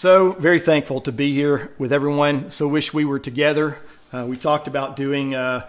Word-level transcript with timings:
So, 0.00 0.32
very 0.32 0.58
thankful 0.58 1.02
to 1.02 1.12
be 1.12 1.34
here 1.34 1.74
with 1.76 1.92
everyone. 1.92 2.50
So, 2.50 2.66
wish 2.66 2.94
we 2.94 3.04
were 3.04 3.18
together. 3.18 3.76
Uh, 4.14 4.24
we 4.26 4.38
talked 4.38 4.66
about 4.66 4.96
doing 4.96 5.34
uh, 5.34 5.68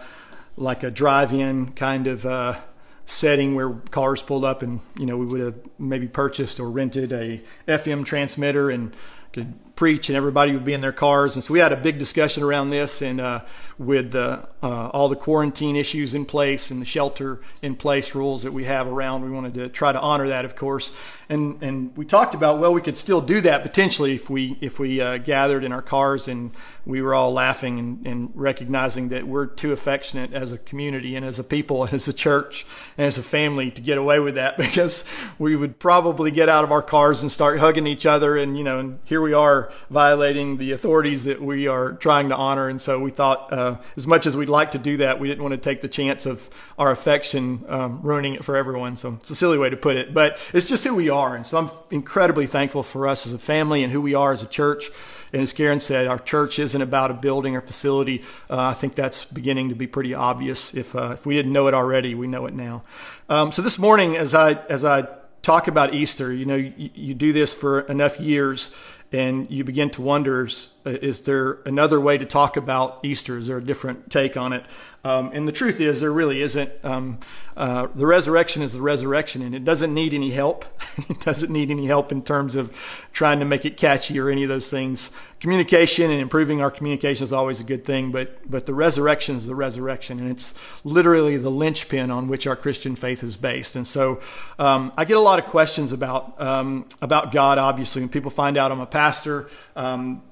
like 0.56 0.82
a 0.82 0.90
drive 0.90 1.34
in 1.34 1.72
kind 1.72 2.06
of 2.06 2.24
uh, 2.24 2.58
setting 3.04 3.54
where 3.54 3.74
cars 3.90 4.22
pulled 4.22 4.46
up 4.46 4.62
and, 4.62 4.80
you 4.98 5.04
know, 5.04 5.18
we 5.18 5.26
would 5.26 5.40
have 5.42 5.54
maybe 5.78 6.08
purchased 6.08 6.58
or 6.60 6.70
rented 6.70 7.12
a 7.12 7.42
FM 7.68 8.06
transmitter 8.06 8.70
and 8.70 8.96
could 9.34 9.52
preach 9.82 10.08
and 10.08 10.16
everybody 10.16 10.52
would 10.52 10.64
be 10.64 10.74
in 10.74 10.80
their 10.80 10.92
cars. 10.92 11.34
And 11.34 11.42
so 11.42 11.52
we 11.52 11.58
had 11.58 11.72
a 11.72 11.76
big 11.76 11.98
discussion 11.98 12.44
around 12.44 12.70
this 12.70 13.02
and 13.02 13.20
uh, 13.20 13.40
with 13.78 14.14
uh, 14.14 14.42
all 14.62 15.08
the 15.08 15.16
quarantine 15.16 15.74
issues 15.74 16.14
in 16.14 16.24
place 16.24 16.70
and 16.70 16.80
the 16.80 16.86
shelter 16.86 17.40
in 17.62 17.74
place 17.74 18.14
rules 18.14 18.44
that 18.44 18.52
we 18.52 18.62
have 18.62 18.86
around. 18.86 19.24
We 19.24 19.30
wanted 19.30 19.54
to 19.54 19.68
try 19.68 19.90
to 19.90 20.00
honor 20.00 20.28
that, 20.28 20.44
of 20.44 20.54
course. 20.54 20.94
And, 21.28 21.60
and 21.62 21.96
we 21.96 22.04
talked 22.04 22.34
about, 22.34 22.60
well, 22.60 22.72
we 22.72 22.80
could 22.80 22.96
still 22.96 23.20
do 23.20 23.40
that 23.40 23.62
potentially 23.62 24.14
if 24.14 24.30
we, 24.30 24.56
if 24.60 24.78
we 24.78 25.00
uh, 25.00 25.18
gathered 25.18 25.64
in 25.64 25.72
our 25.72 25.82
cars 25.82 26.28
and 26.28 26.52
we 26.86 27.02
were 27.02 27.12
all 27.14 27.32
laughing 27.32 27.78
and, 27.80 28.06
and 28.06 28.30
recognizing 28.34 29.08
that 29.08 29.26
we're 29.26 29.46
too 29.46 29.72
affectionate 29.72 30.32
as 30.32 30.52
a 30.52 30.58
community 30.58 31.16
and 31.16 31.26
as 31.26 31.40
a 31.40 31.44
people 31.44 31.82
and 31.84 31.94
as 31.94 32.06
a 32.06 32.12
church 32.12 32.66
and 32.96 33.06
as 33.06 33.18
a 33.18 33.22
family 33.22 33.72
to 33.72 33.80
get 33.80 33.98
away 33.98 34.20
with 34.20 34.36
that 34.36 34.56
because 34.58 35.04
we 35.40 35.56
would 35.56 35.80
probably 35.80 36.30
get 36.30 36.48
out 36.48 36.62
of 36.62 36.70
our 36.70 36.82
cars 36.82 37.22
and 37.22 37.32
start 37.32 37.58
hugging 37.58 37.88
each 37.88 38.06
other. 38.06 38.36
And, 38.36 38.56
you 38.56 38.62
know, 38.62 38.78
and 38.78 39.00
here 39.04 39.20
we 39.20 39.32
are 39.32 39.71
violating 39.90 40.56
the 40.56 40.72
authorities 40.72 41.24
that 41.24 41.40
we 41.40 41.66
are 41.68 41.92
trying 41.92 42.28
to 42.28 42.36
honor. 42.36 42.68
And 42.68 42.80
so 42.80 42.98
we 42.98 43.10
thought, 43.10 43.52
uh, 43.52 43.76
as 43.96 44.06
much 44.06 44.26
as 44.26 44.36
we'd 44.36 44.48
like 44.48 44.72
to 44.72 44.78
do 44.78 44.96
that, 44.98 45.20
we 45.20 45.28
didn't 45.28 45.42
want 45.42 45.52
to 45.52 45.58
take 45.58 45.80
the 45.80 45.88
chance 45.88 46.26
of 46.26 46.48
our 46.78 46.90
affection 46.90 47.64
um, 47.68 48.00
ruining 48.02 48.34
it 48.34 48.44
for 48.44 48.56
everyone. 48.56 48.96
So 48.96 49.18
it's 49.20 49.30
a 49.30 49.34
silly 49.34 49.58
way 49.58 49.70
to 49.70 49.76
put 49.76 49.96
it, 49.96 50.12
but 50.14 50.38
it's 50.52 50.68
just 50.68 50.84
who 50.84 50.94
we 50.94 51.08
are. 51.08 51.36
And 51.36 51.46
so 51.46 51.58
I'm 51.58 51.70
incredibly 51.90 52.46
thankful 52.46 52.82
for 52.82 53.06
us 53.06 53.26
as 53.26 53.32
a 53.32 53.38
family 53.38 53.82
and 53.82 53.92
who 53.92 54.00
we 54.00 54.14
are 54.14 54.32
as 54.32 54.42
a 54.42 54.46
church. 54.46 54.90
And 55.32 55.40
as 55.40 55.52
Karen 55.52 55.80
said, 55.80 56.06
our 56.06 56.18
church 56.18 56.58
isn't 56.58 56.82
about 56.82 57.10
a 57.10 57.14
building 57.14 57.56
or 57.56 57.62
facility. 57.62 58.22
Uh, 58.50 58.60
I 58.66 58.74
think 58.74 58.94
that's 58.94 59.24
beginning 59.24 59.70
to 59.70 59.74
be 59.74 59.86
pretty 59.86 60.12
obvious. 60.12 60.74
If, 60.74 60.94
uh, 60.94 61.12
if 61.12 61.24
we 61.24 61.34
didn't 61.34 61.52
know 61.52 61.68
it 61.68 61.74
already, 61.74 62.14
we 62.14 62.26
know 62.26 62.44
it 62.46 62.54
now. 62.54 62.82
Um, 63.30 63.50
so 63.50 63.62
this 63.62 63.78
morning, 63.78 64.16
as 64.16 64.34
I, 64.34 64.54
as 64.68 64.84
I 64.84 65.08
talk 65.40 65.68
about 65.68 65.94
Easter, 65.94 66.32
you 66.32 66.44
know, 66.44 66.56
you, 66.56 66.90
you 66.94 67.14
do 67.14 67.32
this 67.32 67.54
for 67.54 67.80
enough 67.80 68.20
years 68.20 68.74
and 69.12 69.50
you 69.50 69.64
begin 69.64 69.90
to 69.90 70.02
wonder 70.02 70.48
is 70.84 71.20
there 71.22 71.58
another 71.64 72.00
way 72.00 72.18
to 72.18 72.24
talk 72.24 72.56
about 72.56 73.00
Easter? 73.02 73.38
Is 73.38 73.46
there 73.46 73.58
a 73.58 73.64
different 73.64 74.10
take 74.10 74.36
on 74.36 74.52
it? 74.52 74.64
Um, 75.04 75.32
and 75.32 75.48
the 75.48 75.52
truth 75.52 75.80
is, 75.80 76.00
there 76.00 76.12
really 76.12 76.42
isn't. 76.42 76.70
Um, 76.84 77.18
uh, 77.56 77.88
the 77.94 78.06
resurrection 78.06 78.62
is 78.62 78.72
the 78.72 78.80
resurrection, 78.80 79.42
and 79.42 79.54
it 79.54 79.64
doesn't 79.64 79.92
need 79.92 80.14
any 80.14 80.30
help. 80.30 80.64
it 81.08 81.20
doesn't 81.20 81.50
need 81.50 81.70
any 81.70 81.86
help 81.86 82.12
in 82.12 82.22
terms 82.22 82.54
of 82.54 82.70
trying 83.12 83.40
to 83.40 83.44
make 83.44 83.64
it 83.64 83.76
catchy 83.76 84.18
or 84.20 84.30
any 84.30 84.44
of 84.44 84.48
those 84.48 84.70
things. 84.70 85.10
Communication 85.40 86.10
and 86.12 86.20
improving 86.20 86.62
our 86.62 86.70
communication 86.70 87.24
is 87.24 87.32
always 87.32 87.58
a 87.58 87.64
good 87.64 87.84
thing, 87.84 88.12
but 88.12 88.48
but 88.48 88.66
the 88.66 88.74
resurrection 88.74 89.34
is 89.34 89.46
the 89.46 89.56
resurrection, 89.56 90.20
and 90.20 90.30
it's 90.30 90.54
literally 90.84 91.36
the 91.36 91.50
linchpin 91.50 92.12
on 92.12 92.28
which 92.28 92.46
our 92.46 92.54
Christian 92.54 92.94
faith 92.94 93.24
is 93.24 93.36
based. 93.36 93.74
And 93.74 93.86
so, 93.86 94.20
um, 94.60 94.92
I 94.96 95.04
get 95.04 95.16
a 95.16 95.20
lot 95.20 95.40
of 95.40 95.46
questions 95.46 95.92
about 95.92 96.40
um, 96.40 96.86
about 97.02 97.32
God. 97.32 97.58
Obviously, 97.58 98.02
when 98.02 98.08
people 98.08 98.30
find 98.30 98.56
out 98.56 98.70
I'm 98.70 98.78
a 98.78 98.86
pastor, 98.86 99.50
um, 99.76 100.22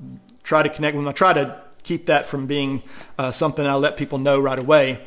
try 0.42 0.62
to 0.62 0.68
connect 0.68 0.96
with 0.96 1.04
them. 1.04 1.08
I 1.08 1.12
try 1.12 1.32
to 1.32 1.60
keep 1.82 2.06
that 2.06 2.26
from 2.26 2.46
being 2.46 2.82
uh, 3.18 3.30
something 3.30 3.66
I 3.66 3.74
let 3.74 3.96
people 3.96 4.18
know 4.18 4.38
right 4.38 4.58
away. 4.58 5.06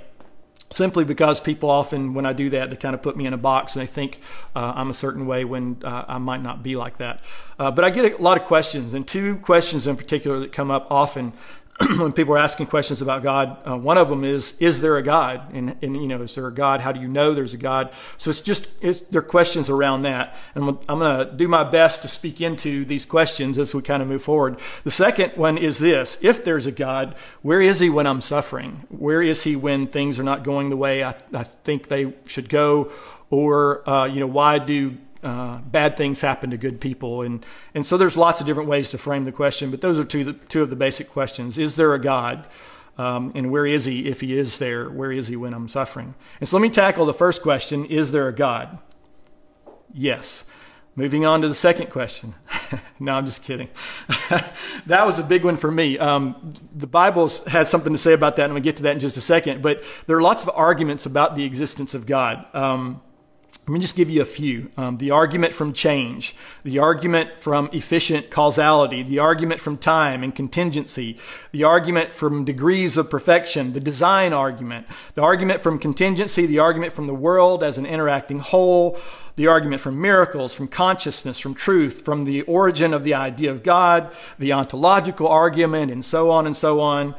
Simply 0.72 1.06
because 1.06 1.40
people 1.40 1.70
often, 1.70 2.16
when 2.16 2.26
I 2.26 2.34
do 2.34 2.50
that, 2.50 2.72
they 2.72 2.76
kind 2.76 2.96
of 2.96 3.04
put 3.04 3.16
me 3.16 3.28
in 3.28 3.34
a 3.34 3.38
box 3.38 3.76
and 3.76 3.84
they 3.84 3.92
think 3.92 4.20
uh, 4.56 4.74
I'm 4.76 4.90
a 4.90 4.94
certain 4.96 5.28
way 5.28 5.46
when 5.46 5.78
uh, 5.84 6.06
I 6.08 6.18
might 6.18 6.42
not 6.42 6.64
be 6.64 6.76
like 6.76 6.98
that. 6.98 7.22
Uh, 7.60 7.70
but 7.70 7.86
I 7.86 7.92
get 7.92 8.20
a 8.20 8.22
lot 8.22 8.38
of 8.38 8.46
questions, 8.46 8.96
and 8.96 9.08
two 9.08 9.36
questions 9.38 9.86
in 9.86 9.96
particular 9.98 10.40
that 10.40 10.52
come 10.52 10.72
up 10.72 10.88
often 10.90 11.34
when 11.98 12.14
people 12.14 12.36
are 12.36 12.40
asking 12.40 12.68
questions 12.68 13.02
about 13.02 13.24
God, 13.24 13.58
uh, 13.68 13.76
one 13.76 13.98
of 13.98 14.08
them 14.08 14.24
is, 14.24 14.54
is 14.60 14.82
there 14.82 14.96
a 14.98 15.02
God? 15.02 15.52
And, 15.54 15.76
and, 15.82 15.96
you 15.96 16.08
know, 16.08 16.22
is 16.22 16.36
there 16.36 16.46
a 16.46 16.54
God? 16.54 16.82
How 16.82 16.92
do 16.92 17.00
you 17.00 17.08
know 17.08 17.34
there's 17.34 17.56
a 17.56 17.58
God? 17.58 17.92
So 18.18 18.30
it's 18.30 18.42
just, 18.42 18.70
it's, 18.80 19.00
there 19.02 19.22
are 19.22 19.26
questions 19.26 19.72
around 19.72 20.04
that. 20.04 20.36
And 20.54 20.78
I'm, 20.88 21.00
going 21.00 21.28
to 21.28 21.34
do 21.34 21.48
my 21.48 21.64
best 21.64 22.04
to 22.04 22.08
speak 22.08 22.42
into 22.42 22.86
these 22.86 23.06
questions 23.06 23.58
as 23.58 23.74
we 23.74 23.82
kind 23.82 24.04
of 24.04 24.08
move 24.08 24.22
forward. 24.22 24.60
The 24.84 24.92
second 24.92 25.32
one 25.32 25.58
is 25.58 25.80
this. 25.80 26.20
If 26.22 26.46
there's 26.46 26.68
a 26.68 26.72
God, 26.72 27.16
where 27.42 27.62
is 27.62 27.80
he 27.80 27.90
when 27.90 28.06
I'm 28.06 28.22
suffering? 28.22 28.86
Where 28.90 29.24
is 29.24 29.42
he 29.42 29.56
when 29.56 29.88
things 29.88 30.20
are 30.20 30.24
not 30.24 30.44
going 30.44 30.70
the 30.70 30.78
way 30.78 31.04
I, 31.04 31.16
I 31.34 31.44
think 31.44 31.88
they 31.88 32.14
should 32.26 32.50
go? 32.50 32.92
Or, 33.32 33.88
uh, 33.90 34.06
you 34.06 34.20
know, 34.20 34.28
why 34.28 34.60
do 34.60 34.96
uh, 35.24 35.60
bad 35.60 35.98
things 35.98 36.22
happen 36.22 36.50
to 36.52 36.58
good 36.58 36.82
people. 36.82 37.22
And, 37.22 37.46
and 37.74 37.86
so 37.86 37.98
there's 37.98 38.18
lots 38.18 38.42
of 38.42 38.48
different 38.48 38.70
ways 38.70 38.92
to 38.92 38.98
frame 38.98 39.24
the 39.24 39.32
question, 39.32 39.72
but 39.72 39.82
those 39.82 40.00
are 40.00 40.04
two, 40.04 40.34
two 40.34 40.62
of 40.62 40.70
the 40.70 40.76
basic 40.76 41.10
questions. 41.10 41.58
Is 41.58 41.76
there 41.76 41.94
a 41.94 42.00
God? 42.00 42.48
Um, 42.98 43.32
and 43.34 43.50
where 43.50 43.66
is 43.66 43.86
he 43.86 44.08
if 44.08 44.22
he 44.22 44.38
is 44.38 44.60
there? 44.60 44.90
Where 44.90 45.12
is 45.12 45.28
he 45.28 45.36
when 45.36 45.54
I'm 45.54 45.68
suffering? 45.68 46.14
And 46.40 46.48
so 46.48 46.58
let 46.58 46.62
me 46.62 46.70
tackle 46.70 47.06
the 47.06 47.14
first 47.14 47.42
question 47.42 47.86
Is 47.86 48.12
there 48.12 48.28
a 48.28 48.34
God? 48.34 48.78
Yes. 49.94 50.46
Moving 50.96 51.26
on 51.26 51.42
to 51.42 51.48
the 51.48 51.56
second 51.56 51.90
question. 51.90 52.36
no, 53.00 53.14
I'm 53.14 53.26
just 53.26 53.44
kidding. 53.44 53.68
that 54.86 55.08
was 55.08 55.18
a 55.18 55.24
big 55.24 55.44
one 55.44 55.58
for 55.58 55.72
me. 55.72 55.98
Um, 55.98 56.54
the 56.76 56.86
Bible 56.86 57.28
has 57.48 57.68
something 57.68 57.94
to 57.94 57.98
say 57.98 58.14
about 58.14 58.36
that, 58.36 58.46
and 58.46 58.54
we'll 58.54 58.62
get 58.62 58.78
to 58.78 58.84
that 58.84 58.92
in 58.92 59.00
just 59.00 59.18
a 59.18 59.22
second. 59.22 59.64
But 59.64 59.84
there 60.06 60.16
are 60.16 60.22
lots 60.22 60.44
of 60.44 60.52
arguments 60.54 61.08
about 61.08 61.36
the 61.36 61.46
existence 61.46 61.96
of 61.96 62.06
God. 62.06 62.46
Um, 62.54 63.02
let 63.66 63.70
me 63.70 63.80
just 63.80 63.96
give 63.96 64.10
you 64.10 64.22
a 64.22 64.26
few. 64.26 64.70
Um, 64.76 64.98
the 64.98 65.12
argument 65.12 65.54
from 65.54 65.72
change, 65.72 66.36
the 66.64 66.80
argument 66.80 67.38
from 67.38 67.70
efficient 67.72 68.30
causality, 68.30 69.04
the 69.04 69.20
argument 69.20 69.62
from 69.62 69.78
time 69.78 70.22
and 70.22 70.36
contingency, 70.36 71.18
the 71.54 71.64
argument 71.64 72.12
from 72.12 72.44
degrees 72.44 72.98
of 72.98 73.10
perfection, 73.10 73.72
the 73.72 73.80
design 73.80 74.34
argument, 74.34 74.86
the 75.14 75.22
argument 75.22 75.62
from 75.62 75.80
contingency, 75.80 76.46
the 76.46 76.60
argument 76.60 76.92
from 76.92 77.08
the 77.08 77.14
world 77.14 77.64
as 77.64 77.78
an 77.78 77.86
interacting 77.86 78.40
whole, 78.40 79.00
the 79.38 79.48
argument 79.48 79.82
from 79.82 80.02
miracles, 80.02 80.54
from 80.54 80.68
consciousness, 80.68 81.40
from 81.40 81.54
truth, 81.54 82.04
from 82.04 82.26
the 82.26 82.42
origin 82.42 82.94
of 82.94 83.06
the 83.06 83.14
idea 83.14 83.50
of 83.50 83.64
God, 83.64 84.12
the 84.38 84.52
ontological 84.52 85.30
argument, 85.30 85.90
and 85.90 86.04
so 86.04 86.30
on 86.30 86.46
and 86.46 86.58
so 86.58 86.82
on. 86.82 87.16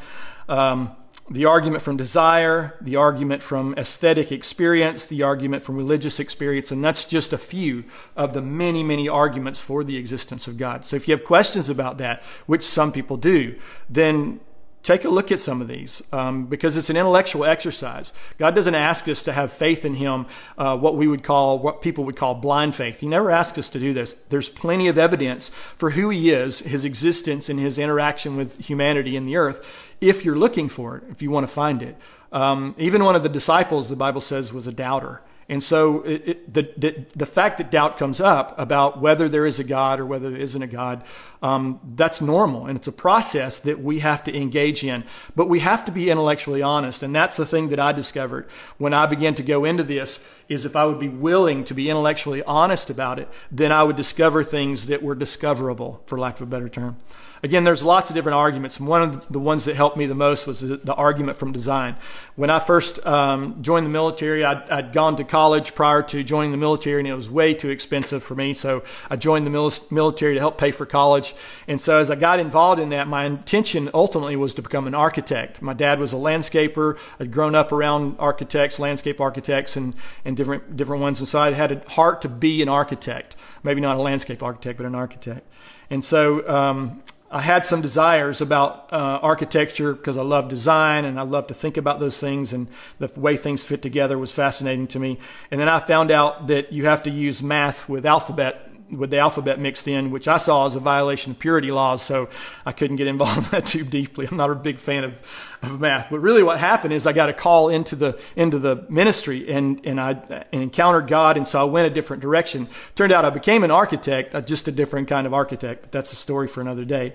Um, 0.47 0.95
the 1.31 1.47
argument 1.47 1.83
from 1.83 1.97
desire, 1.97 2.77
the 2.83 2.97
argument 2.97 3.43
from 3.43 3.75
aesthetic 3.79 4.31
experience, 4.31 5.07
the 5.07 5.23
argument 5.23 5.63
from 5.63 5.77
religious 5.77 6.21
experience, 6.21 6.71
and 6.71 6.85
that's 6.85 7.07
just 7.07 7.33
a 7.33 7.39
few 7.39 7.85
of 8.15 8.35
the 8.35 8.43
many, 8.43 8.83
many 8.83 9.09
arguments 9.09 9.61
for 9.61 9.83
the 9.83 9.97
existence 9.97 10.47
of 10.47 10.59
God. 10.59 10.85
So 10.85 10.97
if 10.97 11.09
you 11.09 11.13
have 11.17 11.25
questions 11.25 11.71
about 11.71 11.97
that, 11.99 12.23
which 12.45 12.63
some 12.63 12.93
people 12.93 13.17
do, 13.17 13.59
then 13.89 14.41
take 14.83 15.07
a 15.07 15.09
look 15.09 15.33
at 15.33 15.41
some 15.41 15.63
of 15.63 15.67
these 15.67 16.03
um, 16.13 16.45
because 16.45 16.77
it's 16.77 16.91
an 16.91 16.97
intellectual 16.97 17.47
exercise. 17.47 18.13
God 18.37 18.55
doesn't 18.55 18.75
ask 18.75 19.09
us 19.09 19.23
to 19.23 19.33
have 19.33 19.51
faith 19.51 19.87
in 19.87 19.95
Him, 19.95 20.27
uh, 20.59 20.77
what 20.77 20.95
we 20.95 21.09
would 21.09 21.23
call, 21.23 21.59
what 21.59 21.81
people 21.81 22.05
would 22.05 22.17
call 22.17 22.35
blind 22.35 22.77
faith. 22.77 23.01
He 23.01 23.09
never 23.09 23.31
asks 23.31 23.57
us 23.57 23.71
to 23.71 23.81
do 23.81 23.95
this. 23.95 24.15
There's 24.29 24.51
plenty 24.51 24.87
of 24.89 24.99
evidence 24.99 25.49
for 25.49 25.91
who 25.91 26.11
He 26.11 26.31
is, 26.31 26.59
His 26.61 26.85
existence, 26.85 27.49
and 27.49 27.59
His 27.59 27.79
interaction 27.79 28.37
with 28.37 28.67
humanity 28.67 29.17
in 29.17 29.25
the 29.25 29.37
earth 29.37 29.65
if 30.09 30.25
you're 30.25 30.37
looking 30.37 30.69
for 30.69 30.97
it, 30.97 31.05
if 31.11 31.23
you 31.23 31.31
want 31.31 31.47
to 31.47 31.53
find 31.53 31.83
it. 31.83 31.97
Um, 32.33 32.75
even 32.79 33.05
one 33.05 33.17
of 33.17 33.23
the 33.23 33.29
disciples, 33.29 33.89
the 33.89 33.97
Bible 33.97 34.21
says, 34.21 34.53
was 34.53 34.67
a 34.67 34.73
doubter. 34.73 35.23
And 35.49 35.63
so 35.63 36.03
it, 36.03 36.23
it, 36.27 36.55
the, 36.55 36.63
the, 36.77 37.05
the, 37.15 37.27
fact 37.27 37.59
that 37.59 37.71
doubt 37.71 37.99
comes 37.99 38.19
up 38.19 38.59
about 38.59 39.01
whether 39.01 39.29
there 39.29 39.45
is 39.45 39.59
a 39.59 39.65
God 39.65 40.01
or 40.01 40.07
whether 40.07 40.31
there 40.31 40.41
isn't 40.41 40.63
a 40.63 40.67
God, 40.67 41.05
um, 41.43 41.81
that's 41.97 42.23
normal. 42.23 42.67
And 42.67 42.79
it's 42.79 42.89
a 42.89 42.93
process 42.93 43.61
that 43.61 43.81
we 43.81 43.99
have 43.99 44.25
to 44.25 44.35
engage 44.35 44.83
in. 44.83 45.05
But 45.37 45.51
we 45.51 45.61
have 45.61 45.85
to 45.85 45.93
be 45.93 46.09
intellectually 46.09 46.63
honest. 46.63 47.03
And 47.03 47.15
that's 47.15 47.37
the 47.37 47.45
thing 47.45 47.69
that 47.69 47.81
I 47.81 47.93
discovered 47.93 48.49
when 48.79 48.95
I 48.95 49.05
began 49.05 49.35
to 49.35 49.43
go 49.43 49.67
into 49.67 49.83
this 49.83 50.27
is 50.49 50.65
if 50.65 50.77
I 50.77 50.87
would 50.87 50.99
be 50.99 51.09
willing 51.09 51.63
to 51.65 51.75
be 51.75 51.91
intellectually 51.91 52.43
honest 52.45 52.89
about 52.89 53.19
it, 53.19 53.29
then 53.51 53.71
I 53.71 53.83
would 53.83 53.97
discover 53.97 54.43
things 54.43 54.87
that 54.87 55.03
were 55.03 55.15
discoverable, 55.15 56.03
for 56.07 56.19
lack 56.19 56.37
of 56.37 56.43
a 56.43 56.47
better 56.47 56.71
term. 56.71 56.97
Again, 57.45 57.65
there's 57.65 57.83
lots 57.83 58.09
of 58.09 58.17
different 58.17 58.37
arguments. 58.37 58.81
One 58.81 59.03
of 59.03 59.29
the 59.29 59.39
ones 59.39 59.67
that 59.67 59.77
helped 59.77 59.99
me 59.99 60.07
the 60.07 60.15
most 60.15 60.47
was 60.47 60.63
the, 60.63 60.79
the 60.79 60.95
argument 60.95 61.37
from 61.37 61.53
design. 61.53 61.95
When 62.37 62.49
I 62.49 62.59
first 62.59 63.07
um, 63.07 63.63
joined 63.63 63.85
the 63.85 63.91
military, 63.91 64.43
I'd, 64.43 64.67
I'd, 64.71 64.95
gone 64.95 65.15
to 65.17 65.25
college 65.25 65.75
prior 65.75 66.03
to 66.05 66.25
joining 66.25 66.53
the 66.53 66.57
military, 66.57 67.01
and 67.01 67.07
it 67.07 67.13
was 67.13 67.29
way 67.29 67.53
too 67.53 67.69
expensive 67.69 68.23
for 68.23 68.35
me. 68.35 68.55
So 68.55 68.83
I 69.11 69.17
joined 69.17 69.45
the 69.45 69.51
mil- 69.51 69.71
military 69.91 70.33
to 70.33 70.41
help 70.41 70.57
pay 70.57 70.71
for 70.71 70.87
college. 70.87 71.35
And 71.69 71.79
so 71.79 71.99
as 71.99 72.11
I 72.11 72.15
got 72.15 72.41
involved 72.41 72.81
in 72.81 72.89
that, 72.89 73.09
my 73.09 73.27
intention 73.27 73.91
ultimately 73.93 74.37
was 74.37 74.55
to 74.55 74.63
become 74.63 74.87
an 74.87 74.95
architect. 74.95 75.61
My 75.61 75.75
dad 75.75 76.01
was 76.01 76.15
a 76.15 76.17
landscaper. 76.17 76.97
I'd 77.21 77.31
grown 77.31 77.55
up 77.55 77.73
around 77.73 78.17
architects, 78.19 78.79
landscape 78.79 79.21
architects, 79.21 79.77
and, 79.77 79.95
and 80.25 80.35
different 80.35 80.79
different 80.79 81.03
ones. 81.03 81.21
And 81.21 81.29
so 81.29 81.41
I 81.41 81.53
had 81.53 81.73
a 81.73 81.91
heart 81.91 82.23
to 82.23 82.29
be 82.31 82.63
an 82.63 82.71
architect. 82.71 83.37
Maybe 83.63 83.83
not 83.83 83.99
a 83.99 84.01
landscape 84.01 84.43
architect, 84.43 84.79
but 84.79 84.87
an 84.87 84.95
architect. 84.95 85.47
And 85.91 86.03
so 86.03 86.49
um, 86.49 87.03
I 87.35 87.41
had 87.41 87.67
some 87.67 87.83
desires 87.83 88.41
about 88.41 88.93
uh, 88.93 89.19
architecture 89.21 89.93
because 89.93 90.17
I 90.17 90.23
love 90.23 90.49
design 90.49 91.05
and 91.05 91.19
I 91.19 91.23
love 91.23 91.49
to 91.49 91.55
think 91.55 91.77
about 91.77 91.99
those 91.99 92.21
things 92.21 92.53
and 92.53 92.69
the 93.01 93.11
way 93.17 93.37
things 93.37 93.65
fit 93.65 93.83
together 93.83 94.17
was 94.17 94.31
fascinating 94.31 94.87
to 94.89 95.01
me. 95.01 95.19
And 95.51 95.61
then 95.61 95.69
I 95.69 95.81
found 95.81 96.13
out 96.13 96.47
that 96.47 96.73
you 96.73 96.87
have 96.87 97.03
to 97.03 97.11
use 97.11 97.43
math 97.43 97.89
with 97.89 98.07
alphabet 98.07 98.71
with 98.91 99.11
the 99.11 99.19
alphabet 99.19 99.59
mixed 99.59 99.89
in, 99.89 100.11
which 100.11 100.29
I 100.29 100.37
saw 100.37 100.67
as 100.67 100.77
a 100.77 100.81
violation 100.81 101.33
of 101.33 101.39
purity 101.39 101.71
laws. 101.71 102.03
So 102.03 102.29
I 102.67 102.73
couldn't 102.73 102.97
get 102.97 103.07
involved 103.07 103.37
in 103.45 103.51
that 103.51 103.67
too 103.67 103.85
deeply. 103.85 104.29
I'm 104.31 104.37
not 104.37 104.51
a 104.51 104.55
big 104.55 104.79
fan 104.79 105.05
of, 105.05 105.57
of 105.63 105.81
math. 105.81 106.11
But 106.11 106.21
really, 106.21 106.43
what 106.43 106.59
happened 106.59 106.93
is 106.93 107.07
I 107.07 107.13
got 107.13 107.29
a 107.29 107.33
call 107.33 107.69
into 107.69 107.97
the 107.97 108.21
into 108.37 108.59
the 108.59 108.87
ministry, 108.89 109.51
and 109.51 109.81
and 109.85 110.01
I 110.01 110.13
and 110.53 110.63
encountered 110.63 111.09
God, 111.09 111.37
and 111.37 111.47
so 111.47 111.61
I 111.61 111.65
went 111.65 111.87
a 111.87 111.95
different 111.95 112.23
direction. 112.23 112.69
Turned 112.95 113.13
out 113.13 113.25
I 113.25 113.31
became 113.31 113.65
an 113.65 113.71
architect, 113.71 114.35
uh, 114.35 114.41
just 114.41 114.69
a 114.69 114.73
different 114.73 115.09
kind 115.09 115.27
of 115.27 115.35
architect. 115.35 115.83
But 115.83 115.93
that's 115.93 116.13
a 116.13 116.17
story 116.17 116.49
for 116.49 116.61
another 116.61 116.85
day. 116.85 117.15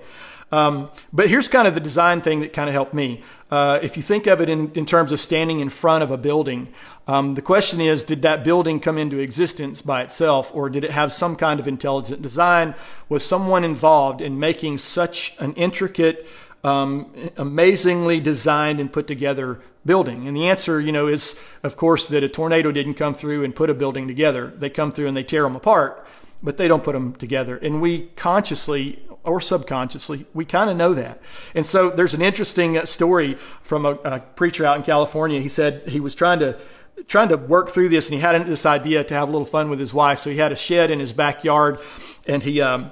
Um, 0.51 0.89
but 1.13 1.29
here's 1.29 1.47
kind 1.47 1.67
of 1.67 1.75
the 1.75 1.79
design 1.79 2.21
thing 2.21 2.39
that 2.39 2.53
kind 2.53 2.69
of 2.69 2.73
helped 2.73 2.93
me. 2.93 3.23
Uh, 3.51 3.79
if 3.81 3.97
you 3.97 4.03
think 4.03 4.27
of 4.27 4.41
it 4.41 4.49
in, 4.49 4.71
in 4.73 4.85
terms 4.85 5.11
of 5.11 5.19
standing 5.19 5.59
in 5.59 5.69
front 5.69 6.03
of 6.03 6.11
a 6.11 6.17
building, 6.17 6.69
um, 7.07 7.35
the 7.35 7.41
question 7.41 7.81
is 7.81 8.03
did 8.03 8.21
that 8.23 8.43
building 8.43 8.79
come 8.79 8.97
into 8.97 9.19
existence 9.19 9.81
by 9.81 10.01
itself, 10.01 10.51
or 10.53 10.69
did 10.69 10.83
it 10.83 10.91
have 10.91 11.11
some 11.11 11.35
kind 11.35 11.59
of 11.59 11.67
intelligent 11.67 12.21
design? 12.21 12.73
Was 13.09 13.23
someone 13.23 13.63
involved 13.63 14.21
in 14.21 14.39
making 14.39 14.79
such 14.79 15.35
an 15.39 15.53
intricate, 15.53 16.27
um, 16.63 17.31
amazingly 17.37 18.19
designed 18.19 18.79
and 18.79 18.91
put 18.91 19.07
together 19.07 19.59
building? 19.85 20.27
And 20.27 20.35
the 20.35 20.47
answer, 20.47 20.79
you 20.79 20.91
know, 20.91 21.07
is 21.07 21.39
of 21.63 21.77
course 21.77 22.07
that 22.07 22.23
a 22.23 22.29
tornado 22.29 22.71
didn't 22.71 22.95
come 22.95 23.13
through 23.13 23.43
and 23.43 23.55
put 23.55 23.69
a 23.69 23.75
building 23.75 24.07
together. 24.07 24.47
They 24.47 24.69
come 24.69 24.91
through 24.91 25.07
and 25.07 25.17
they 25.17 25.23
tear 25.23 25.43
them 25.43 25.55
apart, 25.55 26.07
but 26.41 26.57
they 26.57 26.67
don't 26.67 26.83
put 26.83 26.93
them 26.93 27.13
together. 27.13 27.57
And 27.57 27.81
we 27.81 28.07
consciously 28.15 28.99
or 29.23 29.41
subconsciously, 29.41 30.25
we 30.33 30.45
kind 30.45 30.69
of 30.69 30.77
know 30.77 30.93
that. 30.93 31.21
And 31.53 31.65
so 31.65 31.89
there's 31.89 32.13
an 32.13 32.21
interesting 32.21 32.77
uh, 32.77 32.85
story 32.85 33.35
from 33.61 33.85
a, 33.85 33.91
a 34.03 34.19
preacher 34.19 34.65
out 34.65 34.77
in 34.77 34.83
California. 34.83 35.41
He 35.41 35.49
said 35.49 35.87
he 35.87 35.99
was 35.99 36.15
trying 36.15 36.39
to 36.39 36.57
trying 37.07 37.29
to 37.29 37.37
work 37.37 37.69
through 37.69 37.89
this, 37.89 38.07
and 38.07 38.15
he 38.15 38.19
had 38.19 38.45
this 38.45 38.65
idea 38.65 39.03
to 39.03 39.13
have 39.13 39.29
a 39.29 39.31
little 39.31 39.45
fun 39.45 39.69
with 39.69 39.79
his 39.79 39.93
wife. 39.93 40.19
So 40.19 40.29
he 40.29 40.37
had 40.37 40.51
a 40.51 40.55
shed 40.55 40.91
in 40.91 40.99
his 40.99 41.13
backyard, 41.13 41.79
and 42.27 42.43
he 42.43 42.61
um, 42.61 42.91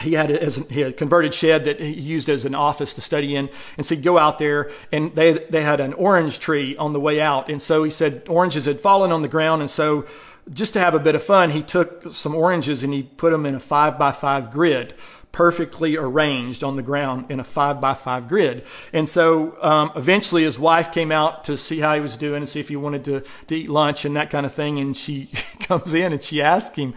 he 0.00 0.12
had 0.12 0.30
a, 0.30 0.42
as 0.42 0.56
he 0.68 0.80
had 0.80 0.90
a 0.90 0.94
converted 0.94 1.34
shed 1.34 1.64
that 1.64 1.80
he 1.80 1.92
used 1.92 2.28
as 2.28 2.44
an 2.44 2.54
office 2.54 2.94
to 2.94 3.00
study 3.00 3.34
in. 3.34 3.48
And 3.76 3.84
so 3.84 3.94
he'd 3.94 4.04
go 4.04 4.18
out 4.18 4.38
there, 4.38 4.70
and 4.92 5.14
they 5.14 5.32
they 5.32 5.62
had 5.62 5.80
an 5.80 5.92
orange 5.94 6.38
tree 6.38 6.76
on 6.76 6.92
the 6.92 7.00
way 7.00 7.20
out, 7.20 7.50
and 7.50 7.60
so 7.60 7.84
he 7.84 7.90
said 7.90 8.22
oranges 8.28 8.66
had 8.66 8.80
fallen 8.80 9.12
on 9.12 9.22
the 9.22 9.28
ground, 9.28 9.62
and 9.62 9.70
so 9.70 10.06
just 10.52 10.72
to 10.74 10.80
have 10.80 10.94
a 10.94 10.98
bit 10.98 11.14
of 11.14 11.22
fun, 11.22 11.50
he 11.50 11.62
took 11.62 12.12
some 12.14 12.34
oranges 12.34 12.84
and 12.84 12.92
he 12.92 13.02
put 13.02 13.32
them 13.32 13.44
in 13.46 13.54
a 13.54 13.60
five 13.60 13.98
by 13.98 14.12
five 14.12 14.52
grid 14.52 14.94
perfectly 15.36 15.98
arranged 15.98 16.64
on 16.64 16.76
the 16.76 16.82
ground 16.82 17.26
in 17.30 17.38
a 17.38 17.44
five 17.44 17.78
by 17.78 17.92
five 17.92 18.26
grid. 18.26 18.64
And 18.90 19.06
so 19.06 19.58
um, 19.60 19.92
eventually 19.94 20.44
his 20.44 20.58
wife 20.58 20.90
came 20.92 21.12
out 21.12 21.44
to 21.44 21.58
see 21.58 21.80
how 21.80 21.94
he 21.94 22.00
was 22.00 22.16
doing 22.16 22.36
and 22.36 22.48
see 22.48 22.58
if 22.58 22.70
he 22.70 22.76
wanted 22.76 23.04
to, 23.04 23.22
to 23.48 23.54
eat 23.54 23.68
lunch 23.68 24.06
and 24.06 24.16
that 24.16 24.30
kind 24.30 24.46
of 24.46 24.54
thing. 24.54 24.78
And 24.78 24.96
she 24.96 25.26
comes 25.60 25.92
in 25.92 26.14
and 26.14 26.22
she 26.22 26.40
asked 26.40 26.76
him, 26.76 26.94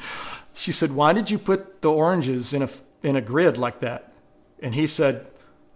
she 0.54 0.72
said, 0.72 0.94
Why 0.94 1.12
did 1.12 1.30
you 1.30 1.38
put 1.38 1.82
the 1.82 1.92
oranges 1.92 2.54
in 2.54 2.62
a, 2.62 2.70
in 3.04 3.18
a 3.18 3.22
grid 3.22 3.58
like 3.58 3.80
that? 3.80 4.14
And 4.64 4.74
he 4.74 4.88
said, 4.88 5.28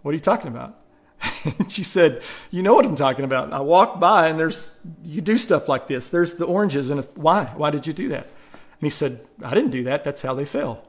What 0.02 0.12
are 0.12 0.16
you 0.16 0.22
talking 0.22 0.48
about? 0.48 0.80
And 1.60 1.70
she 1.70 1.84
said, 1.84 2.22
"You 2.52 2.64
know 2.64 2.74
what 2.74 2.86
I'm 2.86 2.96
talking 2.96 3.26
about. 3.26 3.52
I 3.52 3.60
walk 3.60 4.00
by 4.00 4.28
and 4.30 4.40
there's 4.40 4.78
you 5.04 5.20
do 5.20 5.38
stuff 5.38 5.68
like 5.68 5.88
this. 5.88 6.10
There's 6.10 6.36
the 6.36 6.46
oranges, 6.46 6.90
and 6.90 7.00
if, 7.00 7.18
why? 7.18 7.52
Why 7.56 7.70
did 7.70 7.86
you 7.86 7.94
do 7.94 8.10
that?" 8.10 8.24
And 8.24 8.82
he 8.82 8.90
said, 8.90 9.26
"I 9.44 9.54
didn't 9.54 9.72
do 9.72 9.84
that. 9.84 10.04
That's 10.04 10.22
how 10.22 10.34
they 10.34 10.46
fell." 10.46 10.86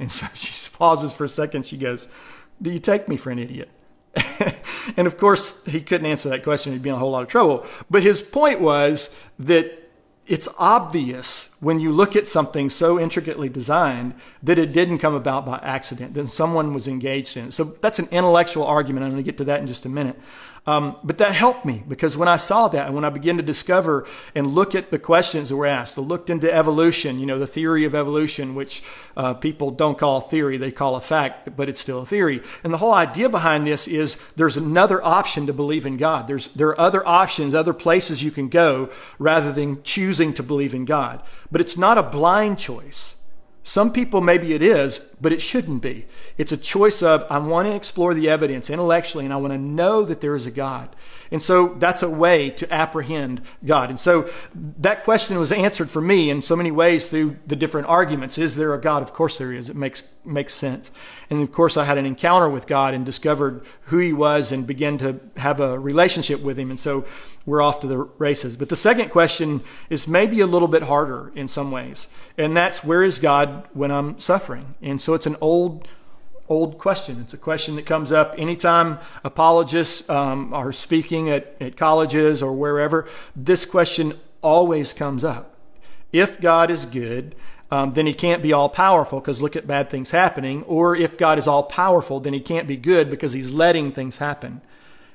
And 0.00 0.10
so 0.10 0.26
she 0.34 0.52
pauses 0.80 1.12
for 1.12 1.24
a 1.24 1.28
second. 1.28 1.64
She 1.64 1.76
goes, 1.76 2.08
Do 2.60 2.70
you 2.70 2.80
take 2.80 3.06
me 3.06 3.16
for 3.16 3.30
an 3.30 3.38
idiot? 3.38 3.70
and 4.96 5.06
of 5.06 5.16
course, 5.18 5.64
he 5.66 5.80
couldn't 5.80 6.06
answer 6.06 6.28
that 6.30 6.42
question. 6.42 6.72
He'd 6.72 6.82
be 6.82 6.88
in 6.88 6.96
a 6.96 6.98
whole 6.98 7.12
lot 7.12 7.22
of 7.22 7.28
trouble. 7.28 7.64
But 7.88 8.02
his 8.02 8.22
point 8.22 8.60
was 8.60 9.16
that 9.38 9.76
it's 10.26 10.48
obvious 10.58 11.50
when 11.60 11.80
you 11.80 11.92
look 11.92 12.16
at 12.16 12.26
something 12.26 12.70
so 12.70 12.98
intricately 12.98 13.48
designed 13.48 14.14
that 14.42 14.58
it 14.58 14.72
didn't 14.72 14.98
come 14.98 15.14
about 15.14 15.44
by 15.44 15.58
accident, 15.58 16.14
that 16.14 16.28
someone 16.28 16.72
was 16.72 16.88
engaged 16.88 17.36
in 17.36 17.48
it. 17.48 17.52
So 17.52 17.64
that's 17.64 17.98
an 17.98 18.08
intellectual 18.10 18.64
argument. 18.64 19.04
I'm 19.04 19.10
going 19.10 19.22
to 19.22 19.28
get 19.28 19.38
to 19.38 19.44
that 19.44 19.60
in 19.60 19.66
just 19.66 19.84
a 19.86 19.88
minute. 19.88 20.18
Um, 20.66 20.96
but 21.02 21.18
that 21.18 21.32
helped 21.32 21.64
me 21.64 21.82
because 21.88 22.18
when 22.18 22.28
I 22.28 22.36
saw 22.36 22.68
that 22.68 22.86
and 22.86 22.94
when 22.94 23.04
I 23.04 23.10
began 23.10 23.38
to 23.38 23.42
discover 23.42 24.06
and 24.34 24.46
look 24.46 24.74
at 24.74 24.90
the 24.90 24.98
questions 24.98 25.48
that 25.48 25.56
were 25.56 25.66
asked, 25.66 25.96
I 25.96 26.02
looked 26.02 26.28
into 26.28 26.52
evolution, 26.52 27.18
you 27.18 27.26
know, 27.26 27.38
the 27.38 27.46
theory 27.46 27.84
of 27.84 27.94
evolution, 27.94 28.54
which 28.54 28.82
uh, 29.16 29.34
people 29.34 29.70
don't 29.70 29.98
call 29.98 30.20
theory, 30.20 30.58
they 30.58 30.70
call 30.70 30.96
a 30.96 31.00
fact, 31.00 31.56
but 31.56 31.68
it's 31.68 31.80
still 31.80 32.02
a 32.02 32.06
theory. 32.06 32.42
And 32.62 32.72
the 32.72 32.78
whole 32.78 32.92
idea 32.92 33.30
behind 33.30 33.66
this 33.66 33.88
is 33.88 34.18
there's 34.36 34.58
another 34.58 35.02
option 35.02 35.46
to 35.46 35.52
believe 35.54 35.86
in 35.86 35.96
God. 35.96 36.28
There's, 36.28 36.48
there 36.48 36.68
are 36.68 36.80
other 36.80 37.06
options, 37.08 37.54
other 37.54 37.74
places 37.74 38.22
you 38.22 38.30
can 38.30 38.48
go 38.48 38.90
rather 39.18 39.52
than 39.52 39.82
choosing 39.82 40.34
to 40.34 40.42
believe 40.42 40.74
in 40.74 40.84
God. 40.84 41.22
But 41.50 41.62
it's 41.62 41.78
not 41.78 41.96
a 41.96 42.02
blind 42.02 42.58
choice. 42.58 43.16
Some 43.62 43.92
people, 43.92 44.20
maybe 44.20 44.52
it 44.52 44.62
is, 44.62 45.09
but 45.20 45.32
it 45.32 45.42
shouldn't 45.42 45.82
be. 45.82 46.06
It's 46.38 46.52
a 46.52 46.56
choice 46.56 47.02
of, 47.02 47.26
I 47.30 47.38
want 47.38 47.68
to 47.68 47.74
explore 47.74 48.14
the 48.14 48.28
evidence 48.28 48.70
intellectually 48.70 49.24
and 49.24 49.34
I 49.34 49.36
want 49.36 49.52
to 49.52 49.58
know 49.58 50.04
that 50.04 50.20
there 50.20 50.34
is 50.34 50.46
a 50.46 50.50
God. 50.50 50.94
And 51.30 51.42
so 51.42 51.74
that's 51.78 52.02
a 52.02 52.10
way 52.10 52.50
to 52.50 52.72
apprehend 52.72 53.42
God. 53.64 53.90
And 53.90 54.00
so 54.00 54.28
that 54.54 55.04
question 55.04 55.38
was 55.38 55.52
answered 55.52 55.90
for 55.90 56.00
me 56.00 56.30
in 56.30 56.42
so 56.42 56.56
many 56.56 56.70
ways 56.70 57.10
through 57.10 57.36
the 57.46 57.56
different 57.56 57.88
arguments. 57.88 58.38
Is 58.38 58.56
there 58.56 58.74
a 58.74 58.80
God? 58.80 59.02
Of 59.02 59.12
course 59.12 59.38
there 59.38 59.52
is. 59.52 59.70
It 59.70 59.76
makes, 59.76 60.08
makes 60.24 60.54
sense. 60.54 60.90
And 61.28 61.40
of 61.42 61.52
course 61.52 61.76
I 61.76 61.84
had 61.84 61.98
an 61.98 62.06
encounter 62.06 62.48
with 62.48 62.66
God 62.66 62.94
and 62.94 63.06
discovered 63.06 63.64
who 63.82 63.98
he 63.98 64.12
was 64.12 64.50
and 64.50 64.66
began 64.66 64.98
to 64.98 65.20
have 65.36 65.60
a 65.60 65.78
relationship 65.78 66.40
with 66.40 66.58
him. 66.58 66.70
And 66.70 66.80
so 66.80 67.04
we're 67.46 67.62
off 67.62 67.80
to 67.80 67.86
the 67.86 67.98
races. 67.98 68.56
But 68.56 68.68
the 68.68 68.76
second 68.76 69.10
question 69.10 69.62
is 69.88 70.06
maybe 70.06 70.40
a 70.40 70.46
little 70.46 70.68
bit 70.68 70.84
harder 70.84 71.32
in 71.34 71.48
some 71.48 71.70
ways. 71.70 72.06
And 72.36 72.56
that's 72.56 72.84
where 72.84 73.02
is 73.02 73.18
God 73.18 73.66
when 73.72 73.90
I'm 73.90 74.20
suffering? 74.20 74.74
And 74.82 75.00
so 75.00 75.09
it's 75.14 75.26
an 75.26 75.36
old 75.40 75.86
old 76.48 76.78
question. 76.78 77.20
It's 77.20 77.32
a 77.32 77.38
question 77.38 77.76
that 77.76 77.86
comes 77.86 78.10
up 78.10 78.34
anytime 78.36 78.98
apologists 79.22 80.10
um, 80.10 80.52
are 80.52 80.72
speaking 80.72 81.30
at, 81.30 81.54
at 81.60 81.76
colleges 81.76 82.42
or 82.42 82.52
wherever. 82.52 83.08
This 83.36 83.64
question 83.64 84.14
always 84.42 84.92
comes 84.92 85.22
up. 85.22 85.54
If 86.12 86.40
God 86.40 86.70
is 86.70 86.86
good, 86.86 87.36
um, 87.70 87.92
then 87.92 88.06
he 88.06 88.12
can't 88.12 88.42
be 88.42 88.52
all 88.52 88.68
powerful 88.68 89.20
because 89.20 89.40
look 89.40 89.54
at 89.54 89.68
bad 89.68 89.90
things 89.90 90.10
happening. 90.10 90.64
Or 90.64 90.96
if 90.96 91.16
God 91.16 91.38
is 91.38 91.46
all 91.46 91.62
powerful, 91.62 92.18
then 92.18 92.32
he 92.32 92.40
can't 92.40 92.66
be 92.66 92.76
good 92.76 93.10
because 93.10 93.32
he's 93.32 93.52
letting 93.52 93.92
things 93.92 94.16
happen. 94.16 94.60